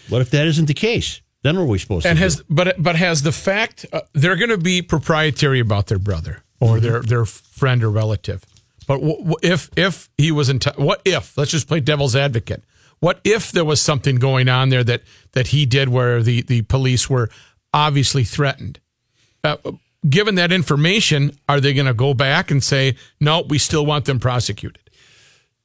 What 0.08 0.22
if 0.22 0.30
that 0.30 0.46
isn't 0.46 0.66
the 0.66 0.74
case? 0.74 1.20
Then 1.42 1.56
what 1.56 1.62
are 1.62 1.66
we 1.66 1.78
supposed 1.78 2.06
and 2.06 2.16
to 2.18 2.22
has 2.22 2.36
do? 2.36 2.42
but 2.48 2.82
but 2.82 2.96
has 2.96 3.22
the 3.22 3.32
fact 3.32 3.86
uh, 3.92 4.00
they're 4.12 4.36
going 4.36 4.50
to 4.50 4.58
be 4.58 4.82
proprietary 4.82 5.60
about 5.60 5.86
their 5.86 5.98
brother. 5.98 6.42
or 6.60 6.80
their 6.80 7.02
their 7.02 7.24
friend 7.24 7.82
or 7.84 7.90
relative. 7.90 8.44
But 8.86 9.00
w- 9.00 9.18
w- 9.18 9.36
if 9.42 9.70
if 9.76 10.08
he 10.16 10.32
was 10.32 10.48
in, 10.48 10.58
t- 10.58 10.70
what 10.76 11.02
if? 11.04 11.36
Let's 11.36 11.50
just 11.50 11.68
play 11.68 11.80
devil's 11.80 12.14
advocate. 12.16 12.64
What 13.00 13.20
if 13.24 13.52
there 13.52 13.64
was 13.64 13.80
something 13.80 14.16
going 14.16 14.48
on 14.48 14.68
there 14.68 14.84
that 14.84 15.02
that 15.32 15.48
he 15.48 15.66
did 15.66 15.88
where 15.88 16.22
the 16.22 16.42
the 16.42 16.62
police 16.62 17.10
were 17.10 17.28
obviously 17.74 18.24
threatened? 18.24 18.80
Uh, 19.44 19.56
given 20.08 20.36
that 20.36 20.52
information, 20.52 21.36
are 21.48 21.60
they 21.60 21.74
going 21.74 21.86
to 21.86 21.94
go 21.94 22.14
back 22.14 22.50
and 22.50 22.62
say 22.62 22.96
no? 23.20 23.42
We 23.42 23.58
still 23.58 23.84
want 23.84 24.04
them 24.06 24.18
prosecuted. 24.18 24.82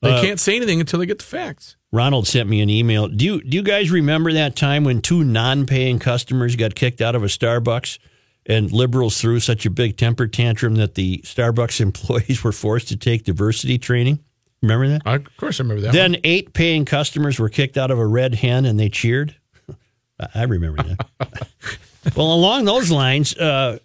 They 0.01 0.19
can't 0.19 0.39
say 0.39 0.55
anything 0.55 0.80
until 0.80 0.99
they 0.99 1.05
get 1.05 1.19
the 1.19 1.26
facts. 1.26 1.76
Ronald 1.91 2.28
sent 2.28 2.49
me 2.49 2.59
an 2.61 2.69
email. 2.72 3.07
Do 3.07 3.24
you 3.24 3.43
do 3.43 3.55
you 3.57 3.61
guys 3.63 3.91
remember 3.91 4.34
that 4.34 4.55
time 4.55 4.84
when 4.84 5.01
two 5.01 5.24
non-paying 5.24 5.99
customers 5.99 6.55
got 6.55 6.74
kicked 6.74 7.01
out 7.01 7.13
of 7.15 7.22
a 7.24 7.28
Starbucks 7.28 7.99
and 8.46 8.72
liberals 8.72 9.20
threw 9.22 9.39
such 9.39 9.66
a 9.66 9.70
big 9.70 9.98
temper 9.98 10.28
tantrum 10.28 10.76
that 10.76 10.96
the 10.96 11.20
Starbucks 11.20 11.80
employees 11.82 12.44
were 12.44 12.52
forced 12.52 12.88
to 12.89 12.98
take 12.98 13.24
diversity 13.24 13.78
training? 13.78 14.20
Remember 14.62 14.88
that? 14.89 15.02
I, 15.06 15.16
of 15.16 15.38
course, 15.38 15.60
I 15.60 15.64
remember 15.64 15.82
that. 15.84 15.94
Then 15.94 16.18
eight 16.24 16.54
paying 16.54 16.86
customers 16.86 17.39
were 17.39 17.50
kicked 17.50 17.78
out 17.78 17.89
of 17.92 17.98
a 17.98 18.06
red 18.06 18.36
hen 18.36 18.66
and 18.66 18.80
they 18.80 18.89
cheered. 18.89 19.36
I- 20.20 20.28
I 20.36 20.44
remember 20.44 20.84
that. 20.84 21.48
well, 22.16 22.34
along 22.34 22.66
those 22.66 22.92
lines, 22.92 23.36
uh, 23.38 23.80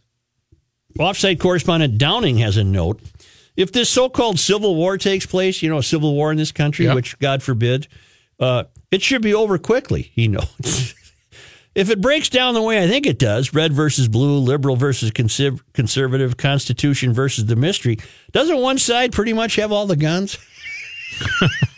offsite 0.98 1.40
correspondent 1.40 1.98
Downing 1.98 2.38
has 2.38 2.56
a 2.56 2.64
note. 2.64 3.00
If 3.56 3.72
this 3.72 3.88
so 3.88 4.08
called 4.10 4.38
civil 4.38 4.74
war 4.74 4.98
takes 4.98 5.24
place, 5.24 5.62
you 5.62 5.70
know, 5.70 5.78
a 5.78 5.82
civil 5.82 6.14
war 6.14 6.30
in 6.30 6.36
this 6.36 6.52
country, 6.52 6.84
Yep. 6.86 6.94
which 6.94 7.18
God 7.18 7.42
forbid, 7.42 7.88
uh, 8.38 8.64
it 8.90 9.00
should 9.00 9.22
be 9.22 9.32
over 9.32 9.56
quickly, 9.56 10.02
he 10.14 10.28
notes. 10.28 10.94
If 11.76 11.90
it 11.90 12.00
breaks 12.00 12.28
down 12.28 12.54
the 12.54 12.62
way 12.62 12.82
I 12.82 12.88
think 12.88 13.06
it 13.06 13.20
does, 13.20 13.54
red 13.54 13.72
versus 13.72 14.08
blue, 14.08 14.38
liberal 14.38 14.74
versus 14.74 15.12
conserv- 15.12 15.60
conservative, 15.74 16.36
constitution 16.36 17.12
versus 17.12 17.46
the 17.46 17.54
mystery, 17.54 17.98
doesn't 18.32 18.58
one 18.58 18.78
side 18.78 19.12
pretty 19.12 19.32
much 19.32 19.54
have 19.56 19.70
all 19.70 19.86
the 19.86 19.94
guns? 19.96 20.36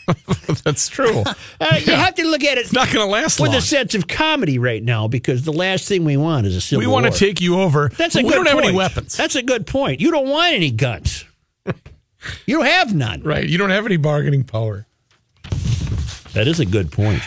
That's 0.65 0.89
true. 0.89 1.23
Uh, 1.61 1.81
You 1.85 1.93
have 1.93 2.15
to 2.15 2.25
look 2.27 2.43
at 2.43 2.57
it 2.57 2.63
It's 2.63 2.73
not 2.73 2.91
going 2.91 3.05
to 3.07 3.11
last 3.13 3.39
with 3.39 3.51
long. 3.51 3.59
a 3.59 3.61
sense 3.61 3.95
of 3.95 4.09
comedy 4.09 4.59
right 4.59 4.83
now 4.83 5.07
because 5.07 5.43
the 5.45 5.53
last 5.53 5.87
thing 5.87 6.05
we 6.05 6.17
want 6.17 6.47
is 6.47 6.57
a 6.57 6.61
civil 6.63 6.81
war. 6.81 6.89
we 6.89 6.93
war. 6.93 7.03
want 7.03 7.15
to 7.15 7.19
take 7.19 7.41
you 7.43 7.61
over. 7.61 7.91
That's 7.91 8.17
a 8.17 8.23
we 8.23 8.31
don't 8.31 8.47
have 8.49 8.59
any 8.59 8.73
weapons. 8.75 9.17
That's 9.17 9.35
a 9.37 9.43
good 9.43 9.67
point. 9.67 10.01
You 10.01 10.11
don't 10.11 10.29
want 10.29 10.55
any 10.55 10.71
guns. 10.71 11.25
you 12.47 12.57
don't 12.57 12.65
have 12.67 12.95
none. 12.95 13.23
right. 13.23 13.47
You 13.47 13.59
don't 13.59 13.71
have 13.71 13.85
any 13.85 13.99
bargaining 13.99 14.45
power. 14.45 14.87
That 16.33 16.47
is 16.49 16.59
a 16.59 16.67
good 16.67 16.91
point. 16.91 17.23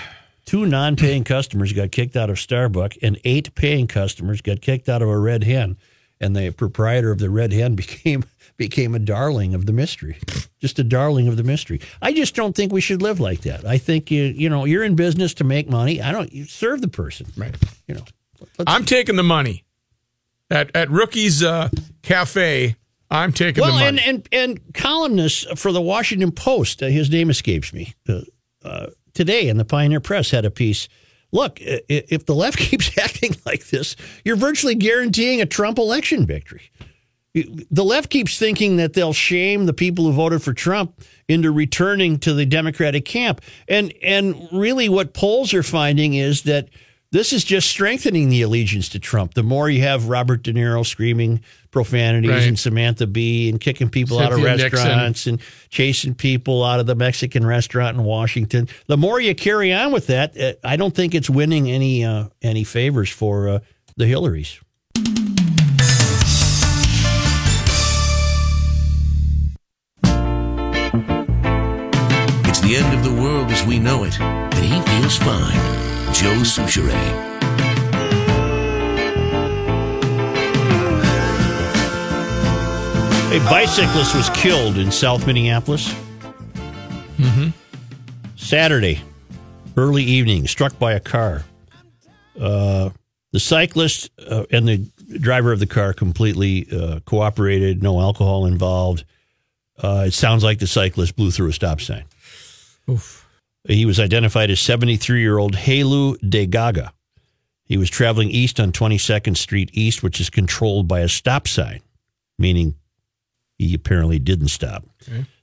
Two 0.51 0.65
non-paying 0.65 1.23
customers 1.23 1.71
got 1.71 1.93
kicked 1.93 2.17
out 2.17 2.29
of 2.29 2.35
Starbucks, 2.35 2.97
and 3.01 3.17
eight 3.23 3.55
paying 3.55 3.87
customers 3.87 4.41
got 4.41 4.59
kicked 4.59 4.89
out 4.89 5.01
of 5.01 5.07
a 5.07 5.17
Red 5.17 5.45
Hen, 5.45 5.77
and 6.19 6.35
the 6.35 6.51
proprietor 6.51 7.09
of 7.09 7.19
the 7.19 7.29
Red 7.29 7.53
Hen 7.53 7.75
became 7.77 8.25
became 8.57 8.93
a 8.93 8.99
darling 8.99 9.53
of 9.53 9.65
the 9.65 9.71
mystery, 9.71 10.17
just 10.59 10.77
a 10.77 10.83
darling 10.83 11.29
of 11.29 11.37
the 11.37 11.43
mystery. 11.45 11.79
I 12.01 12.11
just 12.11 12.35
don't 12.35 12.53
think 12.53 12.73
we 12.73 12.81
should 12.81 13.01
live 13.01 13.21
like 13.21 13.43
that. 13.43 13.63
I 13.63 13.77
think 13.77 14.11
you 14.11 14.23
you 14.23 14.49
know 14.49 14.65
you're 14.65 14.83
in 14.83 14.97
business 14.97 15.33
to 15.35 15.45
make 15.45 15.69
money. 15.69 16.01
I 16.01 16.11
don't 16.11 16.33
you 16.33 16.43
serve 16.43 16.81
the 16.81 16.89
person, 16.89 17.27
Right. 17.37 17.55
you 17.87 17.95
know. 17.95 18.03
I'm 18.67 18.83
taking 18.83 19.15
the 19.15 19.23
money 19.23 19.63
at 20.49 20.75
at 20.75 20.89
Rookie's 20.89 21.41
uh, 21.41 21.69
Cafe. 22.01 22.75
I'm 23.09 23.31
taking 23.31 23.61
Well, 23.61 23.77
the 23.77 23.85
and, 23.85 23.95
money. 23.95 24.09
and 24.09 24.29
and 24.33 24.73
columnist 24.73 25.57
for 25.57 25.71
the 25.71 25.81
Washington 25.81 26.33
Post, 26.33 26.83
uh, 26.83 26.87
his 26.87 27.09
name 27.09 27.29
escapes 27.29 27.71
me. 27.71 27.93
Uh, 28.09 28.23
uh, 28.65 28.87
today 29.13 29.47
in 29.47 29.57
the 29.57 29.65
Pioneer 29.65 29.99
Press 29.99 30.31
had 30.31 30.45
a 30.45 30.51
piece. 30.51 30.87
Look, 31.31 31.59
if 31.61 32.25
the 32.25 32.35
left 32.35 32.57
keeps 32.59 32.97
acting 32.97 33.35
like 33.45 33.67
this, 33.67 33.95
you're 34.25 34.35
virtually 34.35 34.75
guaranteeing 34.75 35.41
a 35.41 35.45
Trump 35.45 35.77
election 35.77 36.25
victory. 36.25 36.71
The 37.33 37.85
left 37.85 38.09
keeps 38.09 38.37
thinking 38.37 38.75
that 38.75 38.91
they'll 38.91 39.13
shame 39.13 39.65
the 39.65 39.73
people 39.73 40.03
who 40.03 40.11
voted 40.11 40.43
for 40.43 40.51
Trump 40.51 41.01
into 41.29 41.49
returning 41.49 42.19
to 42.19 42.33
the 42.33 42.45
Democratic 42.45 43.05
camp, 43.05 43.39
and 43.69 43.93
and 44.03 44.49
really, 44.51 44.89
what 44.89 45.13
polls 45.13 45.53
are 45.53 45.63
finding 45.63 46.13
is 46.15 46.41
that 46.41 46.67
this 47.11 47.33
is 47.33 47.43
just 47.43 47.69
strengthening 47.69 48.29
the 48.29 48.41
allegiance 48.41 48.87
to 48.89 48.99
Trump. 48.99 49.33
The 49.33 49.43
more 49.43 49.69
you 49.69 49.81
have 49.81 50.07
Robert 50.07 50.43
De 50.43 50.53
Niro 50.53 50.85
screaming 50.85 51.41
profanities 51.69 52.29
Right. 52.31 52.43
and 52.47 52.57
Samantha 52.57 53.05
Bee 53.05 53.49
and 53.49 53.59
kicking 53.59 53.89
people 53.89 54.19
out 54.19 54.31
of 54.31 54.39
Cynthia 54.39 54.57
Nixon. 54.57 54.71
restaurants 54.87 55.27
and 55.27 55.39
chasing 55.69 56.13
people 56.15 56.63
out 56.63 56.79
of 56.79 56.85
the 56.85 56.95
Mexican 56.95 57.45
restaurant 57.45 57.97
in 57.97 58.03
Washington, 58.03 58.69
the 58.87 58.97
more 58.97 59.19
you 59.19 59.35
carry 59.35 59.73
on 59.73 59.91
with 59.91 60.07
that, 60.07 60.39
uh, 60.39 60.53
I 60.63 60.77
don't 60.77 60.95
think 60.95 61.13
it's 61.13 61.29
winning 61.29 61.69
any 61.69 62.05
uh, 62.05 62.25
any 62.41 62.63
favors 62.63 63.09
for 63.09 63.49
uh, 63.49 63.59
the 63.97 64.05
Hillarys. 64.05 64.59
It's 72.45 72.59
the 72.59 72.75
end 72.75 72.93
of 72.97 73.03
the 73.03 73.21
world 73.21 73.49
as 73.51 73.65
we 73.65 73.79
know 73.79 74.03
it, 74.03 74.19
and 74.19 74.53
he 74.65 74.81
feels 74.91 75.17
fine. 75.17 76.00
Joe 76.13 76.43
Soucheray. 76.43 77.31
A 83.31 83.39
bicyclist 83.49 84.13
was 84.13 84.29
killed 84.31 84.77
in 84.77 84.91
South 84.91 85.25
Minneapolis. 85.25 85.95
Saturday, 88.35 89.01
early 89.77 90.03
evening, 90.03 90.47
struck 90.47 90.77
by 90.77 90.93
a 90.93 90.99
car. 90.99 91.45
Uh, 92.39 92.89
the 93.31 93.39
cyclist 93.39 94.11
uh, 94.29 94.43
and 94.51 94.67
the 94.67 94.77
driver 95.19 95.53
of 95.53 95.59
the 95.59 95.65
car 95.65 95.93
completely 95.93 96.67
uh, 96.71 96.99
cooperated, 97.05 97.81
no 97.81 98.01
alcohol 98.01 98.45
involved. 98.45 99.05
Uh, 99.81 100.03
it 100.07 100.13
sounds 100.13 100.43
like 100.43 100.59
the 100.59 100.67
cyclist 100.67 101.15
blew 101.15 101.31
through 101.31 101.47
a 101.47 101.53
stop 101.53 101.79
sign. 101.79 102.03
He 103.67 103.85
was 103.85 103.99
identified 103.99 104.49
as 104.49 104.59
73 104.59 105.21
year 105.21 105.37
old 105.37 105.55
Helu 105.55 106.17
De 106.27 106.45
Gaga. 106.45 106.93
He 107.65 107.77
was 107.77 107.89
traveling 107.89 108.29
east 108.29 108.59
on 108.59 108.71
22nd 108.71 109.37
Street 109.37 109.69
East, 109.73 110.03
which 110.03 110.19
is 110.19 110.29
controlled 110.29 110.87
by 110.87 111.01
a 111.01 111.07
stop 111.07 111.47
sign, 111.47 111.81
meaning 112.37 112.75
he 113.57 113.73
apparently 113.73 114.19
didn't 114.19 114.49
stop. 114.49 114.83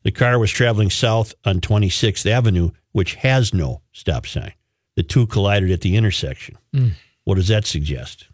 The 0.03 0.11
car 0.11 0.39
was 0.39 0.51
traveling 0.51 0.91
south 0.91 1.35
on 1.45 1.61
26th 1.61 2.27
Avenue, 2.27 2.71
which 2.93 3.14
has 3.14 3.55
no 3.55 3.83
stop 3.93 4.27
sign. 4.27 4.53
The 4.97 5.03
two 5.05 5.27
collided 5.27 5.71
at 5.71 5.81
the 5.81 5.97
intersection. 5.97 6.59
Hmm. 6.75 6.89
What 7.25 7.37
does 7.37 7.49
that 7.49 7.66
suggest? 7.66 8.27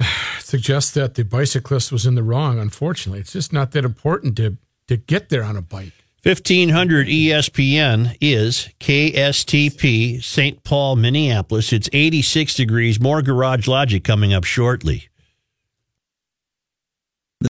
suggests 0.38 0.92
that 0.92 1.14
the 1.14 1.24
bicyclist 1.24 1.90
was 1.90 2.06
in 2.06 2.14
the 2.14 2.22
wrong. 2.22 2.58
Unfortunately, 2.58 3.20
it's 3.20 3.32
just 3.32 3.52
not 3.52 3.72
that 3.72 3.84
important 3.84 4.36
to 4.36 4.56
to 4.88 4.96
get 4.96 5.28
there 5.28 5.42
on 5.42 5.56
a 5.56 5.62
bike. 5.62 6.05
1500 6.26 7.06
ESPN 7.06 8.16
is 8.20 8.68
KSTP, 8.80 10.20
St. 10.20 10.64
Paul, 10.64 10.96
Minneapolis. 10.96 11.72
It's 11.72 11.88
86 11.92 12.52
degrees. 12.56 12.98
More 12.98 13.22
Garage 13.22 13.68
Logic 13.68 14.02
coming 14.02 14.34
up 14.34 14.42
shortly. 14.42 15.08